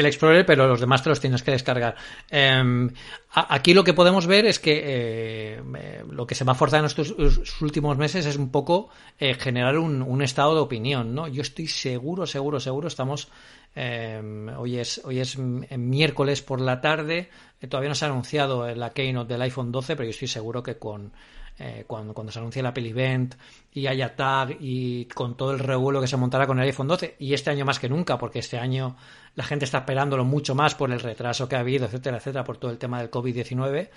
el 0.00 0.06
Explorer, 0.06 0.44
pero 0.44 0.66
los 0.66 0.80
demás 0.80 1.02
te 1.02 1.08
los 1.08 1.20
tienes 1.20 1.42
que 1.42 1.52
descargar. 1.52 1.94
Em, 2.28 2.90
aquí 3.32 3.74
lo 3.74 3.84
que 3.84 3.94
podemos 3.94 4.26
ver 4.26 4.46
es 4.46 4.58
que 4.58 4.80
eh, 4.84 5.62
eh, 5.78 6.04
lo 6.10 6.26
que 6.26 6.34
se 6.34 6.44
va 6.44 6.52
a 6.52 6.56
forzar 6.56 6.80
en 6.80 6.86
estos 6.86 7.14
últimos 7.60 7.96
meses 7.96 8.26
es 8.26 8.36
un 8.36 8.50
poco 8.50 8.90
eh, 9.18 9.34
generar 9.34 9.78
un, 9.78 10.22
estado 10.22 10.54
de 10.54 10.60
opinión, 10.60 11.14
¿no? 11.14 11.28
Yo 11.28 11.42
estoy 11.42 11.68
seguro, 11.68 12.26
seguro, 12.26 12.60
seguro, 12.60 12.88
estamos... 12.88 13.28
Em, 13.72 14.48
hoy 14.58 14.78
es 14.78 15.00
hoy 15.04 15.20
es 15.20 15.38
miércoles 15.38 16.42
por 16.42 16.60
la 16.60 16.80
tarde, 16.80 17.30
todavía 17.68 17.88
no 17.88 17.94
se 17.94 18.04
ha 18.04 18.08
anunciado 18.08 18.74
la 18.74 18.90
keynote 18.90 19.32
del 19.32 19.42
iPhone 19.42 19.70
12, 19.70 19.94
pero 19.94 20.06
yo 20.06 20.10
estoy 20.10 20.26
seguro 20.26 20.60
que 20.64 20.76
con 20.76 21.12
eh, 21.62 21.84
cuando, 21.86 22.14
cuando 22.14 22.32
se 22.32 22.38
anuncie 22.38 22.60
el 22.60 22.66
Apple 22.66 22.88
Event 22.88 23.34
y 23.70 23.86
haya 23.86 24.16
tag 24.16 24.56
y 24.60 25.04
con 25.04 25.36
todo 25.36 25.52
el 25.52 25.58
revuelo 25.58 26.00
que 26.00 26.06
se 26.06 26.16
montará 26.16 26.46
con 26.46 26.58
el 26.58 26.64
iPhone 26.64 26.88
12 26.88 27.16
y 27.18 27.34
este 27.34 27.50
año 27.50 27.66
más 27.66 27.78
que 27.78 27.90
nunca 27.90 28.16
porque 28.16 28.38
este 28.38 28.58
año 28.58 28.96
la 29.34 29.44
gente 29.44 29.66
está 29.66 29.78
esperándolo 29.78 30.24
mucho 30.24 30.54
más 30.54 30.74
por 30.74 30.90
el 30.90 31.00
retraso 31.00 31.50
que 31.50 31.56
ha 31.56 31.60
habido, 31.60 31.84
etcétera, 31.84 32.16
etcétera, 32.16 32.44
por 32.44 32.56
todo 32.56 32.70
el 32.70 32.78
tema 32.78 32.98
del 32.98 33.10
COVID-19 33.10 33.90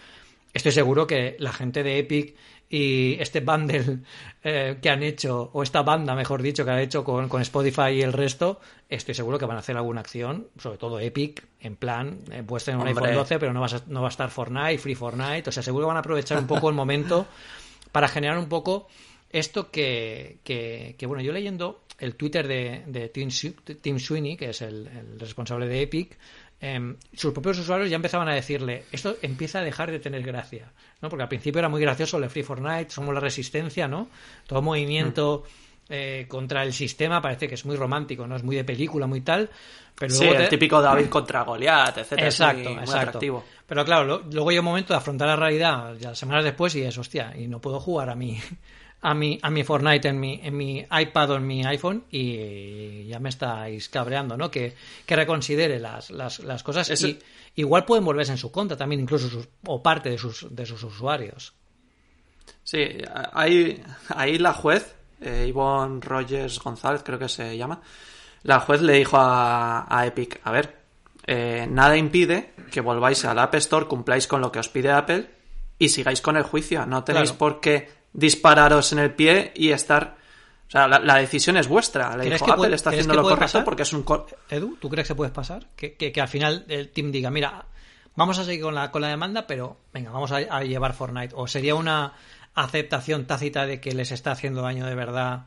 estoy 0.54 0.72
seguro 0.72 1.08
que 1.08 1.36
la 1.39 1.52
gente 1.52 1.84
de 1.84 2.00
Epic 2.00 2.36
y 2.70 3.18
este 3.20 3.42
bundle 3.42 4.00
eh, 4.44 4.78
que 4.82 4.89
han 4.89 5.04
hecho, 5.04 5.52
o 5.54 5.62
esta 5.62 5.84
banda, 5.84 6.16
mejor 6.16 6.42
dicho, 6.42 6.66
que 6.66 6.72
han 6.72 6.80
hecho 6.80 7.04
con, 7.04 7.30
Spotify 7.42 7.92
y 7.92 8.02
el 8.02 8.13
resto, 8.13 8.60
estoy 8.89 9.13
seguro 9.13 9.38
que 9.38 9.46
van 9.46 9.58
a 9.58 9.60
hacer 9.60 9.78
alguna 9.78 10.02
acción, 10.02 10.48
sobre 10.58 10.78
todo 10.78 11.00
Epic, 11.00 11.44
en 11.60 11.76
plan, 11.76 12.20
eh, 12.32 12.44
puedes 12.44 12.66
tener 12.66 12.80
un 12.80 12.88
iPhone 12.88 13.13
12, 13.13 13.39
pero 13.39 13.54
no, 13.54 13.62
vas 13.62 13.88
no 13.88 14.02
va 14.02 14.08
a 14.08 14.10
estar 14.10 14.30
Fortnite, 14.30 14.80
Free 14.80 14.96
Fortnite, 14.96 15.50
o 15.50 15.52
sea, 15.52 15.62
seguro 15.62 15.86
que 15.86 15.89
van 15.89 15.98
a 15.98 16.00
aprovechar 16.00 16.39
un 16.39 16.48
poco 16.48 16.70
el 16.70 16.76
momento 16.76 17.28
para 17.92 18.08
generar 18.08 18.38
un 18.38 18.50
poco 18.50 18.88
esto 19.30 19.70
que, 19.70 20.38
que, 20.44 21.06
bueno, 21.06 21.22
yo 21.22 21.32
leyendo 21.32 21.84
el 22.00 22.16
Twitter 22.16 22.48
de, 22.48 22.84
de 22.88 23.10
Tim, 23.10 23.30
Sweeney, 24.00 24.36
que 24.36 24.50
es 24.50 24.62
el 24.62 24.89
responsable 25.20 25.68
de 25.68 25.82
Epic, 25.84 26.18
Em, 26.65 26.95
sus 27.13 27.34
propios 27.34 27.60
usuarios 27.60 27.89
ya 27.89 27.97
empezaban 27.97 28.30
a 28.30 28.34
decirle, 28.34 28.86
esto 28.89 29.17
empieza 29.21 29.60
a 29.60 29.63
dejar 29.63 29.91
de 29.91 29.99
tener 29.99 30.23
gracia, 30.23 30.71
¿no? 31.02 31.10
Porque 31.10 31.23
al 31.23 31.28
principio 31.28 31.60
era 31.60 31.67
muy 31.67 31.82
gracioso 31.82 32.17
el 32.17 32.30
Free 32.30 32.41
Fortnite, 32.41 32.89
somos 32.89 33.13
la 33.13 33.19
resistencia, 33.19 33.86
¿no? 33.86 34.08
Todo 34.47 34.62
movimiento 34.62 35.43
eh, 35.89 36.26
contra 36.30 36.63
el 36.63 36.71
sistema 36.71 37.21
parece 37.21 37.49
que 37.49 37.56
es 37.56 37.65
muy 37.65 37.76
romántico, 37.76 38.26
¿no? 38.26 38.38
Es 38.38 38.43
muy 38.43 38.56
de 38.56 38.63
película, 38.63 39.08
muy 39.08 39.19
tal. 39.19 39.49
Pero 39.93 40.15
sí, 40.15 40.23
el 40.23 40.47
típico 40.47 40.82
David 40.82 41.08
contra 41.10 41.43
Goliath, 41.43 41.97
etcétera. 41.97 42.28
Exacto, 42.28 42.69
exacto. 42.69 43.43
Pero 43.67 43.84
claro, 43.84 44.23
luego 44.32 44.49
hay 44.49 44.58
un 44.58 44.63
momento 44.63 44.93
de 44.93 44.99
afrontar 44.99 45.28
la 45.28 45.36
realidad, 45.36 45.95
ya 45.99 46.15
semanas 46.15 46.45
después, 46.45 46.73
y 46.76 46.84
es, 46.84 46.97
hostia, 46.97 47.34
y 47.38 47.45
no 47.49 47.60
puedo 47.60 47.82
jugar 47.82 48.10
a 48.10 48.15
mí 48.15 48.39
a 49.04 49.13
mi, 49.13 49.38
a 49.42 49.50
mi 49.50 49.63
Fortnite 49.63 50.08
en 50.08 50.20
mi, 50.20 50.39
en 50.42 50.56
mi 50.56 50.80
iPad 50.80 51.32
o 51.32 51.36
en 51.36 51.46
mi 51.46 51.66
iPhone 51.66 52.06
y 52.10 53.06
ya 53.06 53.20
me 53.20 53.28
estáis 53.30 53.89
cabreando, 53.89 54.38
¿no? 54.38 54.50
Que, 54.50 54.74
que 55.06 55.16
reconsidere 55.16 55.78
las, 55.78 56.10
las, 56.10 56.39
las 56.39 56.63
cosas. 56.63 56.89
Y 57.04 57.20
igual 57.56 57.84
pueden 57.84 58.06
volverse 58.06 58.32
en 58.32 58.38
su 58.38 58.50
contra 58.50 58.78
también, 58.78 59.02
incluso 59.02 59.46
o 59.68 59.84
parte 59.84 60.10
de 60.10 60.18
sus, 60.18 60.48
de 60.50 60.66
sus 60.66 60.82
usuarios. 60.84 61.54
Sí, 62.63 62.80
ahí, 63.34 63.84
ahí 64.08 64.38
la 64.38 64.54
juez, 64.54 64.96
eh, 65.20 65.48
Yvonne 65.50 66.00
Rogers 66.02 66.60
González, 66.60 67.04
creo 67.04 67.20
que 67.20 67.28
se 67.28 67.58
llama, 67.58 67.82
la 68.44 68.62
juez 68.62 68.82
le 68.82 68.94
dijo 68.94 69.18
a, 69.18 69.86
a 69.89 70.06
Epic, 70.06 70.39
a 70.46 70.52
ver, 70.52 70.78
eh, 71.28 71.68
nada 71.70 71.98
impide 71.98 72.54
que 72.72 72.80
volváis 72.80 73.26
al 73.26 73.39
App 73.39 73.56
Store, 73.56 73.86
cumpláis 73.86 74.28
con 74.28 74.39
lo 74.39 74.50
que 74.50 74.60
os 74.60 74.70
pide 74.70 74.92
Apple 74.92 75.30
y 75.78 75.89
sigáis 75.89 76.22
con 76.22 76.38
el 76.38 76.44
juicio. 76.44 76.86
No 76.86 77.04
tenéis 77.04 77.34
por 77.34 77.60
qué 77.60 78.03
dispararos 78.13 78.91
en 78.93 78.99
el 78.99 79.13
pie 79.13 79.52
y 79.56 79.71
estar... 79.71 80.15
O 80.67 80.71
sea, 80.73 80.88
la, 80.88 81.15
decisión 81.15 81.58
es 81.58 81.67
vuestra. 81.67 82.17
Le 82.17 82.32
dijo, 82.32 82.52
Apple 82.52 82.73
está 82.73 82.89
haciendo 82.89 83.13
lo 83.13 83.23
correcto 83.23 83.63
porque 83.63 83.84
es 83.84 83.93
un... 83.93 84.04
Edu, 84.49 84.78
¿tú 84.78 84.89
crees 84.89 85.08
que 85.08 85.13
puede 85.13 85.30
pasar? 85.30 85.67
Que, 85.76 85.95
que, 85.95 86.19
al 86.19 86.28
final 86.28 86.65
el 86.67 86.89
team 86.89 87.12
diga, 87.12 87.30
mira, 87.30 87.65
vamos 88.15 88.39
a 88.39 88.43
seguir 88.43 88.63
con 88.63 88.73
la, 88.73 88.89
con 88.89 89.02
la 89.02 89.10
demanda, 89.10 89.45
pero 89.45 89.78
venga, 89.93 90.10
vamos 90.10 90.32
a, 90.32 90.63
llevar 90.63 90.93
Fortnite. 90.93 91.36
O 91.38 91.47
sería 91.47 91.76
una 91.76 92.13
aceptación 92.56 93.26
tácita 93.26 93.67
de 93.67 93.80
que 93.80 93.93
les 93.93 94.12
está 94.12 94.32
haciendo 94.32 94.63
daño 94.63 94.88
de 94.88 94.95
verdad 94.95 95.45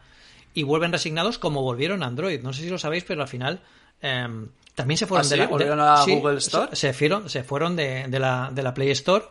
y 0.54 0.62
vuelven 0.62 0.92
resignados 0.92 1.38
como 1.38 1.62
volvieron 1.62 2.04
a 2.04 2.06
Android. 2.06 2.40
No 2.42 2.52
sé 2.52 2.62
si 2.62 2.68
lo 2.68 2.78
sabéis, 2.78 3.02
pero 3.02 3.22
al 3.22 3.28
final 3.28 3.60
em, 4.00 4.48
también 4.76 4.98
se 4.98 5.06
fueron 5.06 5.26
¿Ah, 5.26 5.28
de 5.28 5.76
la 5.76 5.94
a 6.02 6.04
Google 6.04 6.38
Store. 6.38 6.76
Se, 6.76 6.92
fueron, 6.92 7.28
se 7.28 7.42
fueron 7.42 7.74
de, 7.74 8.06
de, 8.08 8.18
la, 8.20 8.50
de 8.52 8.62
la 8.62 8.72
Play 8.74 8.90
Store 8.90 9.24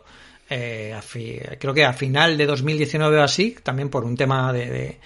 eh, 0.48 0.96
creo 1.58 1.74
que 1.74 1.84
a 1.84 1.92
final 1.92 2.36
de 2.36 2.46
2019 2.46 3.18
o 3.18 3.22
así, 3.22 3.56
también 3.62 3.88
por 3.88 4.04
un 4.04 4.16
tema 4.16 4.52
de, 4.52 4.98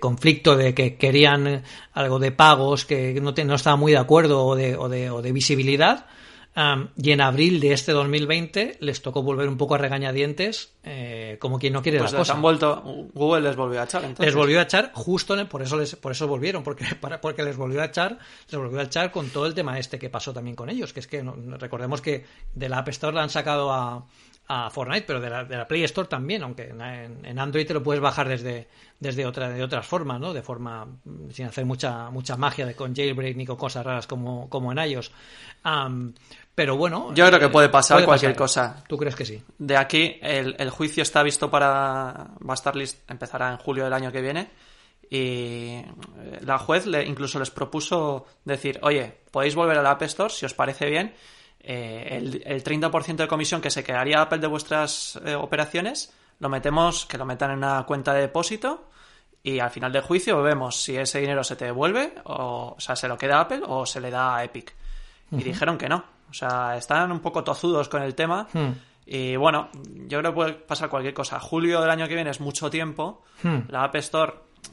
conflicto 0.00 0.56
de 0.56 0.74
que 0.74 0.96
querían 0.96 1.62
algo 1.92 2.18
de 2.18 2.32
pagos 2.32 2.84
que 2.84 3.20
no, 3.20 3.32
no 3.32 3.54
estaba 3.54 3.76
muy 3.76 3.92
de 3.92 3.98
acuerdo 3.98 4.44
o 4.44 4.56
de, 4.56 4.76
o 4.76 4.88
de, 4.88 5.32
visibilidad. 5.32 6.06
y 6.96 7.10
en 7.10 7.20
abril 7.20 7.60
de 7.60 7.72
este 7.72 7.92
2020 7.92 8.78
les 8.80 9.02
tocó 9.02 9.22
volver 9.22 9.48
un 9.48 9.58
poco 9.58 9.74
a 9.74 9.78
regañadientes, 9.78 10.72
eh, 10.82 11.36
como 11.40 11.58
quien 11.58 11.74
no 11.74 11.82
quiere 11.82 11.98
pues 11.98 12.12
la 12.12 12.18
cosa. 12.18 12.32
Han 12.32 12.40
vuelto, 12.40 12.82
Google 13.12 13.42
les 13.42 13.56
volvió 13.56 13.82
a 13.82 13.84
echar. 13.84 14.14
Les 14.18 14.34
volvió 14.34 14.60
a 14.60 14.62
echar 14.62 14.92
justo 14.94 15.46
por 15.46 15.60
eso 15.60 15.76
les, 15.76 15.94
por 15.96 16.12
eso 16.12 16.26
volvieron, 16.26 16.62
porque 16.62 16.86
porque 17.20 17.42
les 17.42 17.58
volvió 17.58 17.82
a 17.82 17.86
echar, 17.86 18.18
les 18.48 18.58
volvió 18.58 18.80
a 18.80 18.84
echar 18.84 19.12
con 19.12 19.28
todo 19.28 19.44
el 19.44 19.52
tema 19.52 19.78
este 19.78 19.98
que 19.98 20.08
pasó 20.08 20.32
también 20.32 20.56
con 20.56 20.70
ellos, 20.70 20.94
que 20.94 21.00
es 21.00 21.06
que 21.06 21.22
recordemos 21.58 22.00
que 22.00 22.24
de 22.54 22.68
la 22.70 22.78
App 22.78 22.88
Store 22.88 23.14
la 23.14 23.22
han 23.22 23.30
sacado 23.30 23.70
a, 23.70 24.06
a 24.46 24.68
Fortnite, 24.68 25.06
pero 25.06 25.20
de 25.20 25.30
la, 25.30 25.44
de 25.44 25.56
la 25.56 25.66
Play 25.66 25.84
Store 25.84 26.06
también, 26.06 26.42
aunque 26.42 26.64
en, 26.64 27.38
Android 27.38 27.66
te 27.66 27.72
lo 27.72 27.82
puedes 27.82 28.00
bajar 28.00 28.28
desde, 28.28 28.68
desde 29.00 29.24
otra, 29.24 29.48
de 29.48 29.62
otras 29.62 29.86
formas, 29.86 30.20
¿no? 30.20 30.34
De 30.34 30.42
forma 30.42 30.86
sin 31.30 31.46
hacer 31.46 31.64
mucha, 31.64 32.10
mucha 32.10 32.36
magia 32.36 32.66
de 32.66 32.74
con 32.74 32.94
jailbreak 32.94 33.36
ni 33.36 33.46
con 33.46 33.56
cosas 33.56 33.84
raras 33.84 34.06
como, 34.06 34.50
como 34.50 34.70
en 34.70 34.78
iOS. 34.78 35.12
pero 36.54 36.76
bueno. 36.76 37.14
Yo 37.14 37.26
creo 37.26 37.40
que 37.40 37.48
puede 37.48 37.70
pasar 37.70 38.04
cualquier 38.04 38.36
cosa. 38.36 38.84
¿Tú 38.86 38.98
crees 38.98 39.16
que 39.16 39.24
sí? 39.24 39.42
De 39.58 39.78
aquí, 39.78 40.18
el, 40.20 40.56
el 40.58 40.70
juicio 40.70 41.02
está 41.02 41.22
visto 41.22 41.50
para. 41.50 42.32
Va 42.46 42.52
a 42.52 42.54
estar 42.54 42.76
list, 42.76 43.10
empezará 43.10 43.50
en 43.50 43.56
julio 43.56 43.84
del 43.84 43.92
año 43.94 44.12
que 44.12 44.20
viene. 44.20 44.50
Y 45.08 45.80
la 46.40 46.58
juez 46.58 46.86
le, 46.86 47.04
incluso 47.04 47.38
les 47.38 47.50
propuso 47.50 48.26
decir, 48.44 48.78
oye, 48.82 49.20
podéis 49.30 49.54
volver 49.54 49.78
a 49.78 49.82
la 49.82 49.92
App 49.92 50.02
Store 50.02 50.32
si 50.32 50.44
os 50.44 50.54
parece 50.54 50.90
bien 50.90 51.14
eh, 51.66 52.08
el, 52.10 52.42
el, 52.44 52.62
30% 52.62 53.16
de 53.16 53.28
comisión 53.28 53.60
que 53.60 53.70
se 53.70 53.82
quedaría 53.82 54.20
Apple 54.20 54.38
de 54.38 54.46
vuestras 54.46 55.20
eh, 55.24 55.34
operaciones, 55.34 56.12
lo 56.40 56.48
metemos, 56.48 57.06
que 57.06 57.18
lo 57.18 57.24
metan 57.24 57.52
en 57.52 57.58
una 57.58 57.84
cuenta 57.84 58.12
de 58.12 58.22
depósito 58.22 58.88
y 59.42 59.58
al 59.60 59.70
final 59.70 59.92
del 59.92 60.02
juicio 60.02 60.42
vemos 60.42 60.76
si 60.76 60.96
ese 60.96 61.20
dinero 61.20 61.44
se 61.44 61.56
te 61.56 61.66
devuelve, 61.66 62.14
o, 62.24 62.74
o 62.76 62.80
sea, 62.80 62.96
se 62.96 63.08
lo 63.08 63.18
queda 63.18 63.38
a 63.38 63.40
Apple 63.42 63.62
o 63.66 63.84
se 63.86 64.00
le 64.00 64.10
da 64.10 64.36
a 64.36 64.44
Epic. 64.44 64.74
Y 65.32 65.42
dijeron 65.42 65.78
que 65.78 65.88
no. 65.88 66.04
O 66.30 66.32
sea, 66.32 66.76
están 66.76 67.10
un 67.12 67.20
poco 67.20 67.44
tozudos 67.44 67.88
con 67.88 68.02
el 68.02 68.14
tema. 68.14 68.48
Hmm. 68.52 68.72
Y 69.06 69.36
bueno, 69.36 69.68
yo 70.06 70.18
creo 70.18 70.32
que 70.32 70.34
puede 70.34 70.52
pasar 70.54 70.88
cualquier 70.88 71.14
cosa. 71.14 71.38
Julio 71.40 71.80
del 71.80 71.90
año 71.90 72.08
que 72.08 72.14
viene 72.14 72.30
es 72.30 72.40
mucho 72.40 72.70
tiempo. 72.70 73.22
Hmm. 73.42 73.60
La 73.68 73.84
App 73.84 73.96
Store 73.96 74.32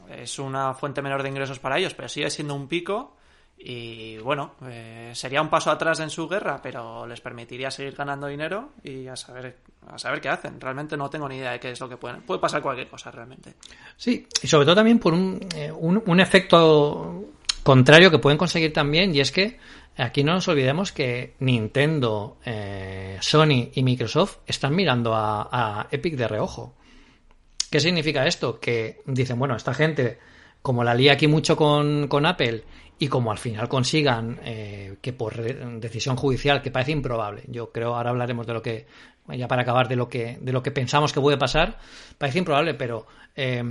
es 0.10 0.40
una 0.40 0.74
fuente 0.74 1.02
menor 1.02 1.24
de 1.24 1.30
ingresos 1.30 1.60
para 1.60 1.78
ellos, 1.78 1.94
pero 1.94 2.08
sigue 2.10 2.30
siendo 2.30 2.56
un 2.56 2.68
pico. 2.68 3.16
Y 3.64 4.18
bueno, 4.18 4.56
eh, 4.66 5.12
sería 5.14 5.42
un 5.42 5.50
paso 5.50 5.70
atrás 5.70 6.00
en 6.00 6.10
su 6.10 6.28
guerra, 6.28 6.60
pero 6.64 7.06
les 7.06 7.22
permitiría 7.22 7.70
seguir 7.70 7.96
ganando 7.96 8.26
dinero 8.26 8.72
y 8.84 9.06
a 9.06 9.16
saber, 9.16 9.58
a 9.88 10.00
saber 10.00 10.20
qué 10.20 10.30
hacen. 10.30 10.60
Realmente 10.60 10.98
no 10.98 11.12
tengo 11.12 11.30
ni 11.30 11.38
idea 11.38 11.52
de 11.52 11.60
qué 11.60 11.70
es 11.70 11.80
lo 11.80 11.88
que 11.88 11.98
pueden. 11.98 12.24
Puede 12.24 12.40
pasar 12.40 12.64
cualquier 12.64 12.88
cosa 12.88 13.12
realmente. 13.12 13.54
Sí, 13.98 14.28
y 14.42 14.48
sobre 14.48 14.66
todo 14.66 14.76
también 14.76 14.98
por 14.98 15.14
un, 15.14 15.40
eh, 15.56 15.72
un, 15.72 16.20
efecto 16.20 17.26
contrario 17.62 18.10
que 18.10 18.18
pueden 18.18 18.40
conseguir 18.40 18.74
también, 18.74 19.14
y 19.14 19.20
es 19.20 19.32
que 19.32 19.60
aquí 19.96 20.24
no 20.24 20.34
nos 20.34 20.48
olvidemos 20.48 20.92
que 20.92 21.36
Nintendo, 21.40 22.38
eh, 22.44 23.20
Sony 23.22 23.70
y 23.76 23.84
Microsoft 23.84 24.38
están 24.48 24.76
mirando 24.76 25.14
a, 25.14 25.88
Epic 25.92 26.16
de 26.16 26.28
reojo. 26.28 26.74
¿Qué 27.70 27.80
significa 27.80 28.26
esto? 28.26 28.60
Que 28.60 29.02
dicen, 29.06 29.38
bueno, 29.38 29.56
esta 29.56 29.76
gente, 29.76 30.18
como 30.64 30.84
la 30.84 30.96
lía 30.96 31.14
aquí 31.14 31.28
mucho 31.28 31.56
con, 31.56 32.08
con 32.08 32.26
Apple 32.26 32.64
y 33.02 33.08
como 33.08 33.32
al 33.32 33.40
final 33.40 33.68
consigan 33.68 34.40
eh, 34.44 34.98
que 35.02 35.12
por 35.12 35.36
decisión 35.80 36.16
judicial 36.16 36.62
que 36.62 36.70
parece 36.70 36.92
improbable 36.92 37.42
yo 37.48 37.72
creo 37.72 37.96
ahora 37.96 38.12
hablaremos 38.12 38.46
de 38.46 38.54
lo 38.54 38.62
que 38.62 38.86
ya 39.28 39.48
para 39.48 39.64
acabar 39.64 39.88
de 39.88 39.96
lo 39.96 40.08
que 40.08 40.38
de 40.40 40.54
lo 40.54 40.62
que 40.62 40.70
pensamos 40.70 41.12
que 41.12 41.20
puede 41.20 41.36
pasar 41.36 41.80
parece 42.20 42.38
improbable 42.38 42.76
pero 42.76 43.08
eh, 43.36 43.64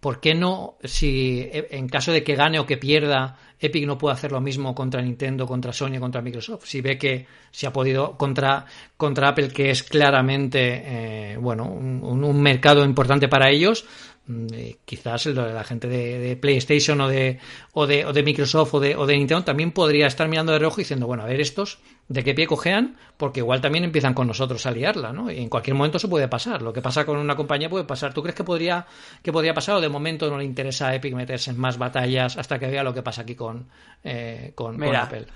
¿por 0.00 0.18
qué 0.18 0.34
no 0.34 0.76
si 0.82 1.40
eh, 1.40 1.68
en 1.72 1.90
caso 1.90 2.10
de 2.10 2.24
que 2.24 2.34
gane 2.34 2.58
o 2.58 2.64
que 2.64 2.78
pierda 2.78 3.36
Epic 3.60 3.86
no 3.86 3.98
puede 3.98 4.14
hacer 4.14 4.32
lo 4.32 4.40
mismo 4.40 4.74
contra 4.74 5.02
Nintendo 5.02 5.44
contra 5.46 5.74
Sony 5.74 5.98
contra 6.00 6.22
Microsoft 6.22 6.64
si 6.64 6.80
ve 6.80 6.96
que 6.96 7.26
se 7.50 7.66
ha 7.66 7.72
podido 7.74 8.16
contra 8.16 8.64
contra 8.96 9.28
Apple 9.28 9.48
que 9.48 9.70
es 9.70 9.82
claramente 9.82 11.36
bueno 11.38 11.64
un, 11.64 12.02
un 12.02 12.40
mercado 12.40 12.82
importante 12.82 13.28
para 13.28 13.50
ellos 13.50 13.84
eh, 13.84 14.11
quizás 14.84 15.26
la 15.26 15.64
gente 15.64 15.88
de, 15.88 16.36
PlayStation 16.36 17.00
o 17.00 17.08
de, 17.08 17.38
o 17.72 17.86
de, 17.86 18.06
o 18.06 18.12
de 18.12 18.22
Microsoft 18.22 18.74
o 18.74 18.80
de, 18.80 18.94
o 18.94 19.06
de 19.06 19.16
Nintendo 19.16 19.42
también 19.42 19.72
podría 19.72 20.06
estar 20.06 20.28
mirando 20.28 20.52
de 20.52 20.60
rojo 20.60 20.80
y 20.80 20.84
diciendo, 20.84 21.06
bueno, 21.06 21.24
a 21.24 21.26
ver 21.26 21.40
estos, 21.40 21.80
¿de 22.08 22.22
qué 22.22 22.32
pie 22.32 22.46
cojean? 22.46 22.96
Porque 23.16 23.40
igual 23.40 23.60
también 23.60 23.84
empiezan 23.84 24.14
con 24.14 24.28
nosotros 24.28 24.64
a 24.66 24.70
liarla, 24.70 25.12
¿no? 25.12 25.30
Y 25.30 25.38
en 25.38 25.48
cualquier 25.48 25.74
momento 25.74 25.98
se 25.98 26.08
puede 26.08 26.28
pasar. 26.28 26.62
Lo 26.62 26.72
que 26.72 26.80
pasa 26.80 27.04
con 27.04 27.18
una 27.18 27.34
compañía 27.34 27.68
puede 27.68 27.84
pasar. 27.84 28.14
¿Tú 28.14 28.22
crees 28.22 28.36
que 28.36 28.44
podría, 28.44 28.86
que 29.22 29.32
podría 29.32 29.54
pasar 29.54 29.76
o 29.76 29.80
de 29.80 29.88
momento 29.88 30.30
no 30.30 30.38
le 30.38 30.44
interesa 30.44 30.88
a 30.88 30.94
Epic 30.94 31.14
meterse 31.14 31.50
en 31.50 31.58
más 31.58 31.76
batallas 31.76 32.36
hasta 32.36 32.58
que 32.58 32.68
vea 32.68 32.84
lo 32.84 32.94
que 32.94 33.02
pasa 33.02 33.22
aquí 33.22 33.34
con, 33.34 33.66
eh, 34.04 34.52
con, 34.54 34.78
con 34.78 34.94
Apple? 34.94 35.26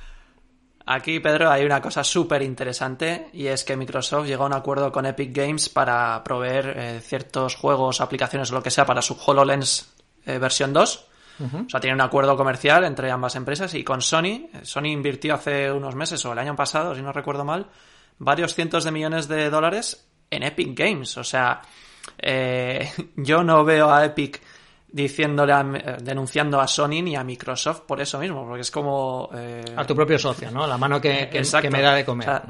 Aquí, 0.89 1.19
Pedro, 1.19 1.51
hay 1.51 1.65
una 1.65 1.83
cosa 1.83 2.05
súper 2.05 2.43
interesante 2.43 3.29
y 3.33 3.49
es 3.49 3.65
que 3.65 3.77
Microsoft 3.77 4.27
llegó 4.27 4.45
a 4.45 4.47
un 4.47 4.53
acuerdo 4.53 4.93
con 4.93 5.05
Epic 5.05 5.37
Games 5.37 5.69
para 5.69 6.23
proveer 6.23 6.75
eh, 6.77 7.01
ciertos 7.01 7.57
juegos, 7.57 8.01
aplicaciones 8.01 8.53
o 8.53 8.55
lo 8.55 8.63
que 8.63 8.71
sea 8.71 8.87
para 8.87 9.03
su 9.03 9.15
HoloLens 9.15 9.93
eh, 10.25 10.39
versión 10.39 10.73
2. 10.73 11.09
O 11.39 11.69
sea, 11.69 11.81
tiene 11.81 11.95
un 11.95 12.01
acuerdo 12.01 12.35
comercial 12.37 12.85
entre 12.85 13.11
ambas 13.11 13.35
empresas 13.35 13.75
y 13.75 13.83
con 13.83 14.01
Sony. 14.01 14.47
Eh, 14.55 14.61
Sony 14.63 14.87
invirtió 14.87 15.35
hace 15.35 15.73
unos 15.73 15.97
meses 15.97 16.25
o 16.25 16.33
el 16.33 16.39
año 16.39 16.55
pasado, 16.55 16.95
si 16.95 17.03
no 17.03 17.13
recuerdo 17.13 17.45
mal, 17.45 17.67
varios 18.19 18.55
cientos 18.55 18.85
de 18.85 18.93
millones 18.93 19.27
de 19.27 19.51
dólares 19.51 20.09
en 20.31 20.45
Epic 20.45 20.79
Games. 20.79 21.19
O 21.19 21.25
sea, 21.25 21.63
yo 23.17 23.43
no 23.43 23.65
veo 23.65 23.93
a 23.93 24.05
Epic 24.05 24.41
diciéndole 24.89 25.53
eh, 25.53 25.97
denunciando 26.01 26.61
a 26.61 26.67
Sony 26.67 27.03
ni 27.03 27.17
a 27.17 27.25
Microsoft 27.25 27.83
por 27.83 28.01
eso 28.01 28.19
mismo, 28.19 28.47
porque 28.47 28.63
es 28.63 28.71
como... 28.71 29.29
Eh, 29.35 29.65
a 29.77 29.85
tu 29.85 29.95
propio 29.95 30.19
socio, 30.19 30.51
¿no? 30.51 30.67
La 30.67 30.79
mano 30.79 31.01
que, 31.01 31.29
me 31.71 31.83
da 31.83 31.95
de 31.95 32.05
comer. 32.05 32.43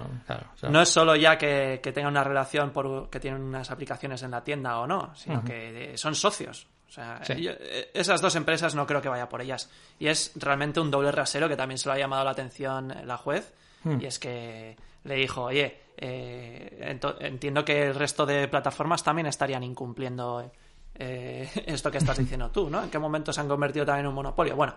¿no? 0.68 0.82
es 0.82 0.88
solo 0.88 1.16
ya 1.16 1.36
que, 1.38 1.80
tenga 1.94 2.08
una 2.08 2.22
relación 2.22 2.70
por 2.70 3.08
que 3.08 3.20
tienen 3.20 3.42
unas 3.42 3.70
aplicaciones 3.70 4.22
en 4.22 4.30
la 4.30 4.44
tienda 4.44 4.78
o 4.78 4.86
no, 4.86 5.14
sino 5.14 5.42
que 5.42 5.92
son 5.96 6.14
socios. 6.14 6.66
O 6.88 6.92
sea, 6.92 7.20
eh, 7.28 7.90
esas 7.92 8.20
dos 8.20 8.36
empresas 8.36 8.74
no 8.74 8.86
creo 8.86 9.02
que 9.02 9.08
vaya 9.08 9.28
por 9.28 9.42
ellas. 9.42 9.70
Y 9.98 10.06
es 10.06 10.32
realmente 10.36 10.78
un 10.78 10.90
doble 10.90 11.10
rasero 11.10 11.48
que 11.48 11.56
también 11.56 11.78
se 11.78 11.88
lo 11.88 11.94
ha 11.94 11.98
llamado 11.98 12.24
la 12.24 12.30
atención 12.30 12.94
la 13.04 13.16
juez. 13.16 13.52
Hmm. 13.82 14.00
Y 14.00 14.06
es 14.06 14.18
que 14.18 14.76
le 15.04 15.14
dijo, 15.16 15.42
oye, 15.42 15.80
entiendo 15.98 17.64
que 17.64 17.88
el 17.88 17.94
resto 17.94 18.24
de 18.24 18.46
plataformas 18.48 19.02
también 19.02 19.26
estarían 19.26 19.62
incumpliendo 19.62 20.50
eh, 20.98 21.48
esto 21.66 21.90
que 21.90 21.98
estás 21.98 22.18
diciendo 22.18 22.50
tú, 22.50 22.70
¿no? 22.70 22.82
¿En 22.82 22.90
qué 22.90 22.98
momento 22.98 23.32
se 23.32 23.40
han 23.40 23.48
convertido 23.48 23.84
también 23.84 24.06
en 24.06 24.08
un 24.08 24.14
monopolio? 24.14 24.56
Bueno, 24.56 24.74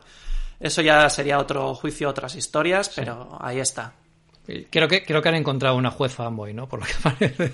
eso 0.59 0.81
ya 0.81 1.09
sería 1.09 1.39
otro 1.39 1.73
juicio, 1.75 2.09
otras 2.09 2.35
historias, 2.35 2.91
pero 2.95 3.37
ahí 3.39 3.59
está. 3.59 3.93
Creo 4.71 4.87
que, 4.87 5.03
creo 5.03 5.21
que 5.21 5.29
han 5.29 5.35
encontrado 5.35 5.75
una 5.75 5.91
juez 5.91 6.11
fanboy, 6.11 6.53
¿no? 6.53 6.67
Por 6.67 6.79
lo 6.79 6.85
que 6.85 6.93
parece. 7.03 7.53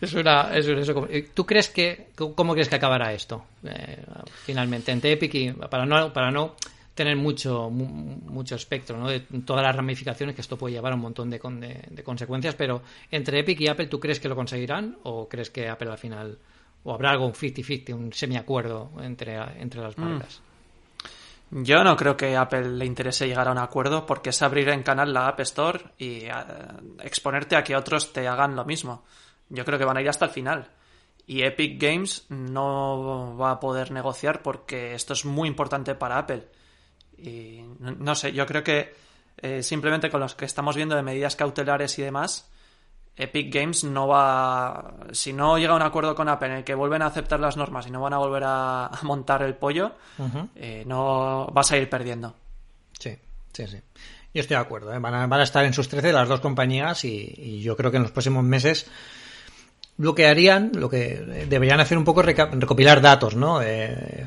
es 0.00 0.14
una, 0.14 0.56
es 0.56 0.66
eso. 0.66 1.06
¿Tú 1.32 1.46
crees 1.46 1.68
que, 1.70 2.08
cómo 2.16 2.54
crees 2.54 2.68
que 2.68 2.76
acabará 2.76 3.12
esto? 3.12 3.44
Eh, 3.64 4.04
finalmente, 4.44 4.90
entre 4.90 5.12
Epic 5.12 5.34
y, 5.34 5.52
para 5.52 5.86
no, 5.86 6.12
para 6.12 6.30
no 6.32 6.56
tener 6.92 7.16
mucho, 7.16 7.70
mucho 7.70 8.56
espectro, 8.56 8.96
¿no? 8.96 9.08
De 9.08 9.20
todas 9.44 9.62
las 9.62 9.76
ramificaciones 9.76 10.34
que 10.34 10.40
esto 10.40 10.56
puede 10.56 10.74
llevar 10.74 10.92
a 10.92 10.96
un 10.96 11.02
montón 11.02 11.30
de, 11.30 11.38
de, 11.38 11.84
de 11.88 12.02
consecuencias, 12.02 12.54
pero 12.54 12.82
entre 13.10 13.38
Epic 13.38 13.60
y 13.60 13.68
Apple, 13.68 13.86
¿tú 13.86 14.00
crees 14.00 14.18
que 14.18 14.28
lo 14.28 14.34
conseguirán 14.34 14.96
o 15.04 15.28
crees 15.28 15.50
que 15.50 15.68
Apple 15.68 15.90
al 15.90 15.98
final 15.98 16.38
o 16.86 16.94
habrá 16.94 17.10
algo 17.10 17.26
un 17.26 17.32
50-50, 17.32 17.92
un 17.94 18.12
semiacuerdo 18.12 18.92
entre, 19.00 19.36
entre 19.60 19.80
las 19.80 19.98
mm. 19.98 20.00
marcas. 20.00 20.40
Yo 21.50 21.82
no 21.82 21.96
creo 21.96 22.16
que 22.16 22.36
a 22.36 22.42
Apple 22.42 22.70
le 22.70 22.86
interese 22.86 23.26
llegar 23.26 23.48
a 23.48 23.52
un 23.52 23.58
acuerdo 23.58 24.06
porque 24.06 24.30
es 24.30 24.40
abrir 24.42 24.68
en 24.68 24.82
canal 24.82 25.12
la 25.12 25.26
App 25.26 25.40
Store 25.40 25.80
y 25.98 26.24
eh, 26.24 26.32
exponerte 27.02 27.56
a 27.56 27.64
que 27.64 27.76
otros 27.76 28.12
te 28.12 28.26
hagan 28.26 28.54
lo 28.54 28.64
mismo. 28.64 29.04
Yo 29.48 29.64
creo 29.64 29.78
que 29.78 29.84
van 29.84 29.96
a 29.96 30.00
ir 30.00 30.08
hasta 30.08 30.26
el 30.26 30.30
final. 30.30 30.68
Y 31.26 31.42
Epic 31.42 31.80
Games 31.80 32.26
no 32.28 33.36
va 33.36 33.52
a 33.52 33.60
poder 33.60 33.90
negociar 33.90 34.42
porque 34.42 34.94
esto 34.94 35.12
es 35.12 35.24
muy 35.24 35.48
importante 35.48 35.96
para 35.96 36.18
Apple. 36.18 36.46
Y 37.18 37.62
no, 37.80 38.14
sé, 38.14 38.32
yo 38.32 38.46
creo 38.46 38.62
que 38.62 38.94
eh, 39.38 39.62
simplemente 39.62 40.08
con 40.08 40.20
los 40.20 40.36
que 40.36 40.44
estamos 40.44 40.76
viendo 40.76 40.94
de 40.94 41.02
medidas 41.02 41.34
cautelares 41.34 41.98
y 41.98 42.02
demás, 42.02 42.48
Epic 43.16 43.52
Games 43.52 43.84
no 43.84 44.08
va. 44.08 44.94
Si 45.12 45.32
no 45.32 45.56
llega 45.58 45.72
a 45.72 45.76
un 45.76 45.82
acuerdo 45.82 46.14
con 46.14 46.28
Apple 46.28 46.48
en 46.48 46.54
el 46.56 46.64
que 46.64 46.74
vuelven 46.74 47.02
a 47.02 47.06
aceptar 47.06 47.40
las 47.40 47.56
normas 47.56 47.86
y 47.86 47.90
no 47.90 48.00
van 48.00 48.12
a 48.12 48.18
volver 48.18 48.42
a, 48.44 48.90
montar 49.02 49.42
el 49.42 49.54
pollo, 49.54 49.92
eh, 50.54 50.84
no 50.86 51.46
vas 51.52 51.72
a 51.72 51.78
ir 51.78 51.88
perdiendo. 51.88 52.34
Sí, 52.98 53.16
sí, 53.52 53.66
sí. 53.66 53.78
Yo 54.34 54.40
estoy 54.40 54.56
de 54.56 54.62
acuerdo. 54.62 54.92
¿eh? 54.92 54.98
Van, 54.98 55.32
a, 55.32 55.42
estar 55.42 55.64
en 55.64 55.72
sus 55.72 55.88
13 55.88 56.12
las 56.12 56.28
dos 56.28 56.40
compañías 56.40 57.04
y, 57.06 57.62
yo 57.62 57.74
creo 57.74 57.90
que 57.90 57.96
en 57.96 58.02
los 58.02 58.12
próximos 58.12 58.44
meses 58.44 58.86
lo 59.96 60.14
que 60.14 60.26
harían, 60.26 60.72
lo 60.74 60.90
que 60.90 61.46
deberían 61.48 61.80
hacer 61.80 61.96
un 61.96 62.04
poco 62.04 62.20
es 62.20 62.26
recopilar 62.26 63.00
datos, 63.00 63.34
¿no? 63.34 63.62
Eh, 63.62 64.26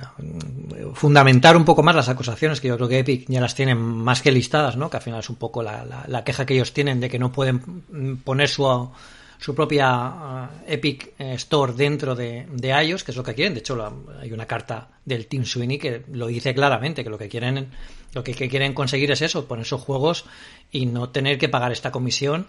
fundamentar 0.93 1.57
un 1.57 1.65
poco 1.65 1.83
más 1.83 1.95
las 1.95 2.09
acusaciones, 2.09 2.61
que 2.61 2.67
yo 2.67 2.75
creo 2.77 2.89
que 2.89 2.99
Epic 2.99 3.25
ya 3.27 3.41
las 3.41 3.55
tienen 3.55 3.77
más 3.77 4.21
que 4.21 4.31
listadas, 4.31 4.77
¿no? 4.77 4.89
Que 4.89 4.97
al 4.97 5.03
final 5.03 5.19
es 5.19 5.29
un 5.29 5.35
poco 5.35 5.63
la, 5.63 6.23
queja 6.25 6.45
que 6.45 6.53
ellos 6.53 6.73
tienen 6.73 6.99
de 6.99 7.09
que 7.09 7.19
no 7.19 7.31
pueden 7.31 8.19
poner 8.23 8.49
su, 8.49 8.91
su 9.39 9.55
propia 9.55 9.91
uh, 9.91 10.47
Epic 10.67 11.13
eh, 11.17 11.33
Store 11.35 11.73
dentro 11.73 12.15
de, 12.15 12.45
de, 12.51 12.83
iOS, 12.83 13.03
que 13.03 13.11
es 13.11 13.17
lo 13.17 13.23
que 13.23 13.33
quieren. 13.33 13.53
De 13.53 13.61
hecho, 13.61 13.77
hay 14.21 14.31
una 14.31 14.45
carta 14.45 14.89
del 15.05 15.27
Team 15.27 15.45
Sweeney 15.45 15.77
que 15.77 16.03
lo 16.11 16.27
dice 16.27 16.53
claramente, 16.53 17.03
que 17.03 17.09
lo 17.09 17.17
que 17.17 17.29
quieren, 17.29 17.69
lo 18.13 18.23
que, 18.23 18.33
quieren 18.33 18.73
conseguir 18.73 19.11
es 19.11 19.21
eso, 19.21 19.47
poner 19.47 19.65
sus 19.65 19.81
juegos 19.81 20.25
y 20.71 20.85
no 20.85 21.09
tener 21.09 21.37
que 21.37 21.49
pagar 21.49 21.71
esta 21.71 21.91
comisión. 21.91 22.47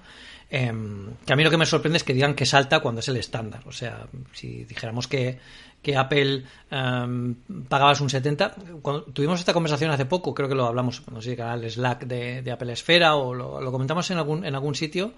Em, 0.53 1.15
que 1.25 1.33
a 1.33 1.37
mí 1.37 1.45
lo 1.45 1.51
que 1.51 1.57
me 1.57 1.65
sorprende 1.65 1.99
es 1.99 2.03
que 2.03 2.13
digan 2.13 2.35
que 2.35 2.45
salta 2.45 2.81
cuando 2.81 3.01
es 3.01 3.09
el 3.09 3.17
estándar. 3.17 3.63
O 3.67 3.73
sea, 3.73 4.09
si 4.33 4.65
dijéramos 4.65 5.07
que 5.07 5.39
que 5.83 5.97
Apple 5.97 6.45
um, 6.71 7.35
pagabas 7.69 8.01
un 8.01 8.11
70. 8.11 8.55
Cuando 8.83 9.05
tuvimos 9.05 9.41
esta 9.41 9.53
conversación 9.53 9.91
hace 9.91 10.05
poco, 10.05 10.35
creo 10.35 10.49
que 10.49 10.55
lo 10.55 10.67
hablamos, 10.67 11.03
no 11.11 11.23
sé 11.23 11.33
el 11.33 11.71
Slack 11.71 12.05
de, 12.05 12.51
Apple 12.51 12.73
Esfera 12.73 13.17
o 13.17 13.35
lo, 13.35 13.73
comentamos 13.73 14.11
en 14.11 14.19
algún, 14.19 14.45
en 14.45 14.55
algún 14.55 14.75
sitio. 14.75 15.15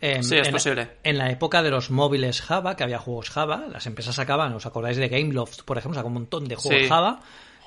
Em, 0.00 0.22
sí, 0.22 0.36
es 0.36 0.48
en 0.48 0.52
posible. 0.52 0.82
La, 0.82 1.10
en 1.10 1.18
la 1.18 1.30
época 1.30 1.62
de 1.62 1.70
los 1.70 1.90
móviles 1.90 2.42
Java, 2.42 2.76
que 2.76 2.82
había 2.82 2.98
juegos 2.98 3.30
Java, 3.30 3.66
las 3.70 3.86
empresas 3.86 4.16
sacaban, 4.16 4.52
¿os 4.52 4.66
acordáis 4.66 4.96
de 4.96 5.08
Gameloft, 5.08 5.62
por 5.62 5.78
ejemplo? 5.78 5.96
Sacó 5.96 6.08
un 6.08 6.14
montón 6.14 6.46
de 6.46 6.56
juegos 6.56 6.88
Java. 6.88 7.20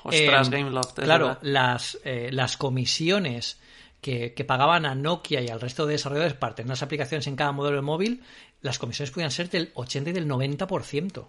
Ostras, 0.04 0.46
em, 0.46 0.52
Gameloft. 0.52 1.00
Claro, 1.00 1.38
las, 1.42 1.98
eh, 2.04 2.28
las 2.30 2.56
comisiones 2.56 3.58
que, 4.00 4.34
que, 4.34 4.44
pagaban 4.44 4.86
a 4.86 4.94
Nokia 4.94 5.40
y 5.40 5.48
al 5.48 5.60
resto 5.60 5.86
de 5.86 5.94
desarrolladores 5.94 6.34
para 6.34 6.54
tener 6.54 6.68
las 6.68 6.82
aplicaciones 6.82 7.26
en 7.26 7.34
cada 7.34 7.50
modelo 7.50 7.76
de 7.76 7.82
móvil, 7.82 8.22
las 8.60 8.78
comisiones 8.78 9.10
podían 9.10 9.32
ser 9.32 9.50
del 9.50 9.72
80 9.74 10.10
y 10.10 10.12
del 10.12 10.28
90% 10.28 11.26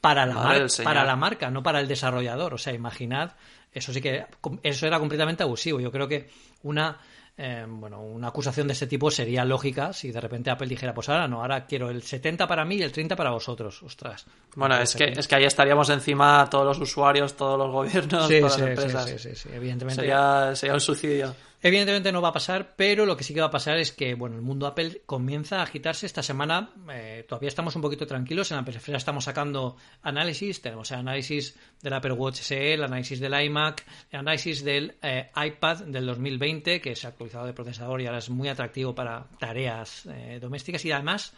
para 0.00 0.26
la, 0.26 0.66
para 0.82 1.04
la 1.04 1.16
marca, 1.16 1.50
no 1.50 1.62
para 1.62 1.80
el 1.80 1.88
desarrollador. 1.88 2.54
O 2.54 2.58
sea, 2.58 2.72
imaginad, 2.72 3.32
eso 3.72 3.92
sí 3.92 4.00
que 4.00 4.26
eso 4.62 4.86
era 4.86 4.98
completamente 4.98 5.42
abusivo. 5.42 5.80
Yo 5.80 5.90
creo 5.92 6.08
que 6.08 6.30
una 6.62 6.98
eh, 7.42 7.64
bueno, 7.66 8.02
una 8.02 8.28
acusación 8.28 8.66
de 8.66 8.74
este 8.74 8.86
tipo 8.86 9.10
sería 9.10 9.46
lógica 9.46 9.94
si 9.94 10.12
de 10.12 10.20
repente 10.20 10.50
Apple 10.50 10.66
dijera, 10.66 10.92
pues 10.92 11.08
ahora 11.08 11.26
no, 11.26 11.40
ahora 11.40 11.64
quiero 11.64 11.88
el 11.88 12.02
70 12.02 12.46
para 12.46 12.66
mí 12.66 12.74
y 12.76 12.82
el 12.82 12.92
30 12.92 13.16
para 13.16 13.30
vosotros. 13.30 13.82
Ostras. 13.82 14.26
Bueno, 14.54 14.76
es 14.76 14.94
que, 14.94 15.04
es 15.04 15.26
que 15.26 15.36
ahí 15.36 15.44
estaríamos 15.44 15.88
encima 15.88 16.46
todos 16.50 16.66
los 16.66 16.78
usuarios, 16.80 17.34
todos 17.34 17.58
los 17.58 17.70
gobiernos, 17.70 18.28
todas 18.28 18.42
las 18.42 18.58
empresas. 18.58 19.04
Sí, 19.08 19.18
sí, 19.18 19.34
sí, 19.34 19.48
evidentemente. 19.54 20.02
Sería, 20.02 20.54
sería 20.54 20.74
un 20.74 20.80
suicidio. 20.80 21.34
Evidentemente 21.62 22.10
no 22.10 22.22
va 22.22 22.28
a 22.28 22.32
pasar, 22.32 22.74
pero 22.74 23.04
lo 23.04 23.18
que 23.18 23.24
sí 23.24 23.34
que 23.34 23.40
va 23.40 23.48
a 23.48 23.50
pasar 23.50 23.76
es 23.76 23.92
que 23.92 24.14
bueno, 24.14 24.36
el 24.36 24.42
mundo 24.42 24.66
Apple 24.66 25.02
comienza 25.04 25.60
a 25.60 25.62
agitarse 25.62 26.06
esta 26.06 26.22
semana. 26.22 26.72
Eh, 26.90 27.26
todavía 27.28 27.48
estamos 27.48 27.76
un 27.76 27.82
poquito 27.82 28.06
tranquilos. 28.06 28.50
En 28.50 28.56
la 28.56 28.64
periferia 28.64 28.96
estamos 28.96 29.24
sacando 29.24 29.76
análisis. 30.00 30.62
Tenemos 30.62 30.90
el 30.90 31.00
análisis 31.00 31.58
del 31.82 31.92
Apple 31.92 32.12
Watch 32.12 32.40
SE, 32.40 32.74
el 32.74 32.82
análisis 32.82 33.20
del 33.20 33.34
iMac, 33.44 33.84
el 34.10 34.20
análisis 34.20 34.64
del 34.64 34.96
eh, 35.02 35.30
iPad 35.36 35.84
del 35.84 36.06
2020, 36.06 36.80
que 36.80 36.96
se 36.96 37.06
ha 37.06 37.10
actualizado 37.10 37.44
de 37.44 37.52
procesador 37.52 38.00
y 38.00 38.06
ahora 38.06 38.18
es 38.18 38.30
muy 38.30 38.48
atractivo 38.48 38.94
para 38.94 39.26
tareas 39.38 40.06
eh, 40.06 40.38
domésticas. 40.40 40.82
Y 40.86 40.92
además 40.92 41.34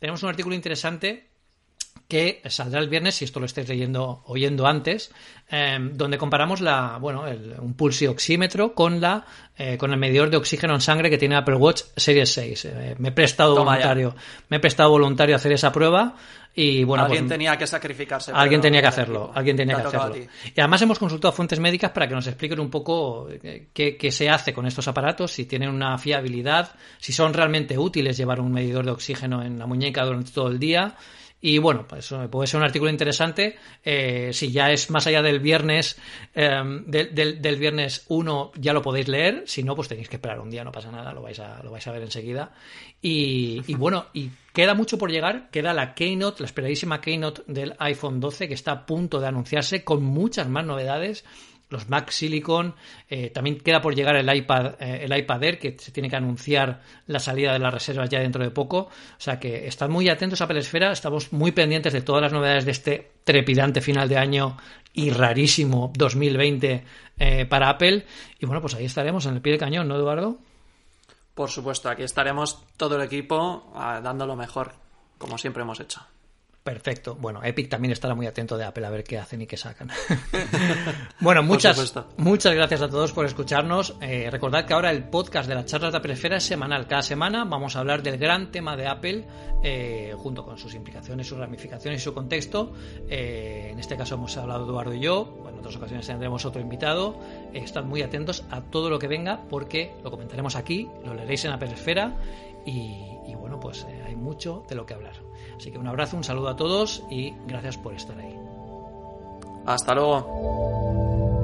tenemos 0.00 0.22
un 0.22 0.30
artículo 0.30 0.54
interesante 0.54 1.35
que 2.08 2.40
saldrá 2.46 2.80
el 2.80 2.88
viernes, 2.88 3.16
si 3.16 3.24
esto 3.24 3.40
lo 3.40 3.46
estáis 3.46 3.68
leyendo, 3.68 4.22
oyendo 4.26 4.66
antes, 4.66 5.10
em, 5.48 5.96
donde 5.96 6.18
comparamos 6.18 6.60
la, 6.60 6.98
bueno, 7.00 7.26
el, 7.26 7.56
un 7.58 7.74
pulsioxímetro 7.74 8.74
con 8.74 9.00
la, 9.00 9.24
eh, 9.56 9.76
con 9.76 9.92
el 9.92 9.98
medidor 9.98 10.30
de 10.30 10.36
oxígeno 10.36 10.74
en 10.74 10.80
sangre 10.80 11.10
que 11.10 11.18
tiene 11.18 11.36
Apple 11.36 11.56
Watch 11.56 11.82
Series 11.96 12.32
6. 12.32 12.64
Eh, 12.64 12.94
me 12.98 13.08
he 13.08 13.12
prestado 13.12 13.56
voluntario, 13.56 14.14
me 14.48 14.58
he 14.58 14.60
prestado 14.60 14.90
voluntario 14.90 15.34
a 15.34 15.36
hacer 15.36 15.52
esa 15.52 15.72
prueba 15.72 16.14
y 16.54 16.84
bueno, 16.84 17.04
alguien 17.04 17.24
pues, 17.24 17.34
tenía 17.34 17.58
que 17.58 17.66
sacrificarse. 17.66 18.30
Alguien 18.32 18.60
tenía 18.60 18.80
que 18.80 18.86
hacerlo, 18.86 19.32
alguien 19.34 19.56
tenía 19.56 19.76
que 19.76 19.88
hacerlo. 19.88 20.16
Y 20.54 20.60
además 20.60 20.82
hemos 20.82 20.98
consultado 21.00 21.32
fuentes 21.32 21.58
médicas 21.58 21.90
para 21.90 22.06
que 22.06 22.14
nos 22.14 22.26
expliquen 22.28 22.60
un 22.60 22.70
poco 22.70 23.28
eh, 23.30 23.66
qué, 23.74 23.96
qué, 23.96 24.12
se 24.12 24.30
hace 24.30 24.54
con 24.54 24.64
estos 24.64 24.86
aparatos, 24.86 25.32
si 25.32 25.44
tienen 25.44 25.70
una 25.70 25.98
fiabilidad, 25.98 26.72
si 26.98 27.12
son 27.12 27.34
realmente 27.34 27.76
útiles 27.76 28.16
llevar 28.16 28.40
un 28.40 28.52
medidor 28.52 28.84
de 28.84 28.92
oxígeno 28.92 29.42
en 29.42 29.58
la 29.58 29.66
muñeca 29.66 30.04
durante 30.04 30.30
todo 30.30 30.48
el 30.48 30.60
día 30.60 30.94
Y 31.40 31.58
bueno, 31.58 31.86
pues 31.86 32.12
puede 32.30 32.46
ser 32.46 32.58
un 32.58 32.64
artículo 32.64 32.90
interesante. 32.90 33.56
Eh, 33.84 34.30
si 34.32 34.50
ya 34.50 34.70
es 34.72 34.90
más 34.90 35.06
allá 35.06 35.22
del 35.22 35.38
viernes, 35.38 35.98
em, 36.34 36.84
del, 36.86 37.56
viernes 37.58 38.04
1, 38.08 38.52
ya 38.56 38.72
lo 38.72 38.82
podéis 38.82 39.08
leer. 39.08 39.42
Si 39.46 39.62
no, 39.62 39.76
pues 39.76 39.88
tenéis 39.88 40.08
que 40.08 40.16
esperar 40.16 40.40
un 40.40 40.50
día, 40.50 40.64
no 40.64 40.72
pasa 40.72 40.90
nada, 40.90 41.12
lo 41.12 41.22
vais 41.22 41.38
a, 41.38 41.62
lo 41.62 41.70
vais 41.70 41.86
a 41.86 41.92
ver 41.92 42.02
enseguida. 42.02 42.52
Y, 43.02 43.62
y 43.66 43.74
bueno, 43.74 44.06
y 44.14 44.30
queda 44.54 44.74
mucho 44.74 44.96
por 44.96 45.10
llegar. 45.10 45.50
Queda 45.50 45.74
la 45.74 45.94
Keynote, 45.94 46.42
la 46.42 46.46
esperadísima 46.46 47.00
Keynote 47.00 47.42
del 47.46 47.74
iPhone 47.78 48.18
12, 48.18 48.48
que 48.48 48.54
está 48.54 48.72
a 48.72 48.86
punto 48.86 49.20
de 49.20 49.26
anunciarse 49.26 49.84
con 49.84 50.02
muchas 50.02 50.48
más 50.48 50.64
novedades 50.64 51.24
los 51.68 51.88
Mac 51.88 52.10
Silicon, 52.10 52.74
eh, 53.08 53.30
también 53.30 53.58
queda 53.58 53.80
por 53.80 53.94
llegar 53.94 54.16
el 54.16 54.34
iPad, 54.34 54.74
eh, 54.80 55.00
el 55.02 55.16
iPad 55.16 55.42
Air, 55.42 55.58
que 55.58 55.76
se 55.78 55.90
tiene 55.90 56.08
que 56.08 56.16
anunciar 56.16 56.82
la 57.06 57.18
salida 57.18 57.52
de 57.52 57.58
las 57.58 57.74
reservas 57.74 58.08
ya 58.08 58.20
dentro 58.20 58.42
de 58.42 58.50
poco. 58.50 58.78
O 58.78 58.90
sea 59.18 59.40
que 59.40 59.66
están 59.66 59.90
muy 59.90 60.08
atentos 60.08 60.40
a 60.40 60.44
Apple 60.44 60.60
Esfera, 60.60 60.92
estamos 60.92 61.32
muy 61.32 61.52
pendientes 61.52 61.92
de 61.92 62.02
todas 62.02 62.22
las 62.22 62.32
novedades 62.32 62.64
de 62.64 62.70
este 62.70 63.12
trepidante 63.24 63.80
final 63.80 64.08
de 64.08 64.16
año 64.16 64.56
y 64.92 65.10
rarísimo 65.10 65.92
2020 65.96 66.84
eh, 67.18 67.46
para 67.46 67.70
Apple. 67.70 68.06
Y 68.38 68.46
bueno, 68.46 68.60
pues 68.60 68.74
ahí 68.74 68.84
estaremos 68.84 69.26
en 69.26 69.34
el 69.34 69.40
pie 69.40 69.52
del 69.52 69.60
cañón, 69.60 69.88
¿no, 69.88 69.96
Eduardo? 69.96 70.38
Por 71.34 71.50
supuesto, 71.50 71.90
aquí 71.90 72.02
estaremos 72.02 72.62
todo 72.76 72.96
el 72.96 73.02
equipo 73.02 73.70
ah, 73.74 74.00
dando 74.02 74.24
lo 74.26 74.36
mejor, 74.36 74.72
como 75.18 75.36
siempre 75.36 75.62
hemos 75.62 75.80
hecho. 75.80 76.00
Perfecto. 76.66 77.14
Bueno, 77.14 77.44
Epic 77.44 77.68
también 77.68 77.92
estará 77.92 78.16
muy 78.16 78.26
atento 78.26 78.58
de 78.58 78.64
Apple 78.64 78.84
a 78.84 78.90
ver 78.90 79.04
qué 79.04 79.18
hacen 79.18 79.40
y 79.40 79.46
qué 79.46 79.56
sacan. 79.56 79.88
bueno, 81.20 81.44
muchas, 81.44 81.94
muchas 82.16 82.54
gracias 82.56 82.82
a 82.82 82.88
todos 82.88 83.12
por 83.12 83.24
escucharnos. 83.24 83.94
Eh, 84.00 84.28
recordad 84.32 84.64
que 84.66 84.74
ahora 84.74 84.90
el 84.90 85.04
podcast 85.04 85.48
de 85.48 85.54
las 85.54 85.66
charlas 85.66 85.92
de 85.92 85.98
Apple 85.98 86.14
Esfera 86.14 86.38
es 86.38 86.42
semanal. 86.42 86.88
Cada 86.88 87.02
semana 87.02 87.44
vamos 87.44 87.76
a 87.76 87.78
hablar 87.78 88.02
del 88.02 88.18
gran 88.18 88.50
tema 88.50 88.76
de 88.76 88.88
Apple 88.88 89.24
eh, 89.62 90.12
junto 90.18 90.44
con 90.44 90.58
sus 90.58 90.74
implicaciones, 90.74 91.28
sus 91.28 91.38
ramificaciones 91.38 92.00
y 92.00 92.02
su 92.02 92.12
contexto. 92.12 92.72
Eh, 93.08 93.68
en 93.70 93.78
este 93.78 93.96
caso 93.96 94.16
hemos 94.16 94.36
hablado 94.36 94.64
Eduardo 94.64 94.92
y 94.92 94.98
yo. 94.98 95.46
en 95.48 95.60
otras 95.60 95.76
ocasiones 95.76 96.04
tendremos 96.04 96.44
otro 96.46 96.60
invitado. 96.60 97.20
estad 97.54 97.84
muy 97.84 98.02
atentos 98.02 98.42
a 98.50 98.60
todo 98.62 98.90
lo 98.90 98.98
que 98.98 99.06
venga 99.06 99.42
porque 99.48 99.94
lo 100.02 100.10
comentaremos 100.10 100.56
aquí, 100.56 100.88
lo 101.04 101.14
leeréis 101.14 101.44
en 101.44 101.52
Apple 101.52 101.72
Esfera 101.72 102.16
y, 102.66 103.32
bueno, 103.36 103.60
pues 103.60 103.86
eh, 103.88 104.02
hay 104.04 104.16
mucho 104.16 104.64
de 104.68 104.74
lo 104.74 104.84
que 104.84 104.94
hablar. 104.94 105.14
Así 105.56 105.70
que 105.70 105.78
un 105.78 105.86
abrazo, 105.86 106.16
un 106.16 106.24
saludo 106.24 106.48
a 106.48 106.56
todos 106.56 107.02
y 107.10 107.34
gracias 107.46 107.76
por 107.78 107.94
estar 107.94 108.18
ahí. 108.18 108.38
Hasta 109.64 109.94
luego. 109.94 111.35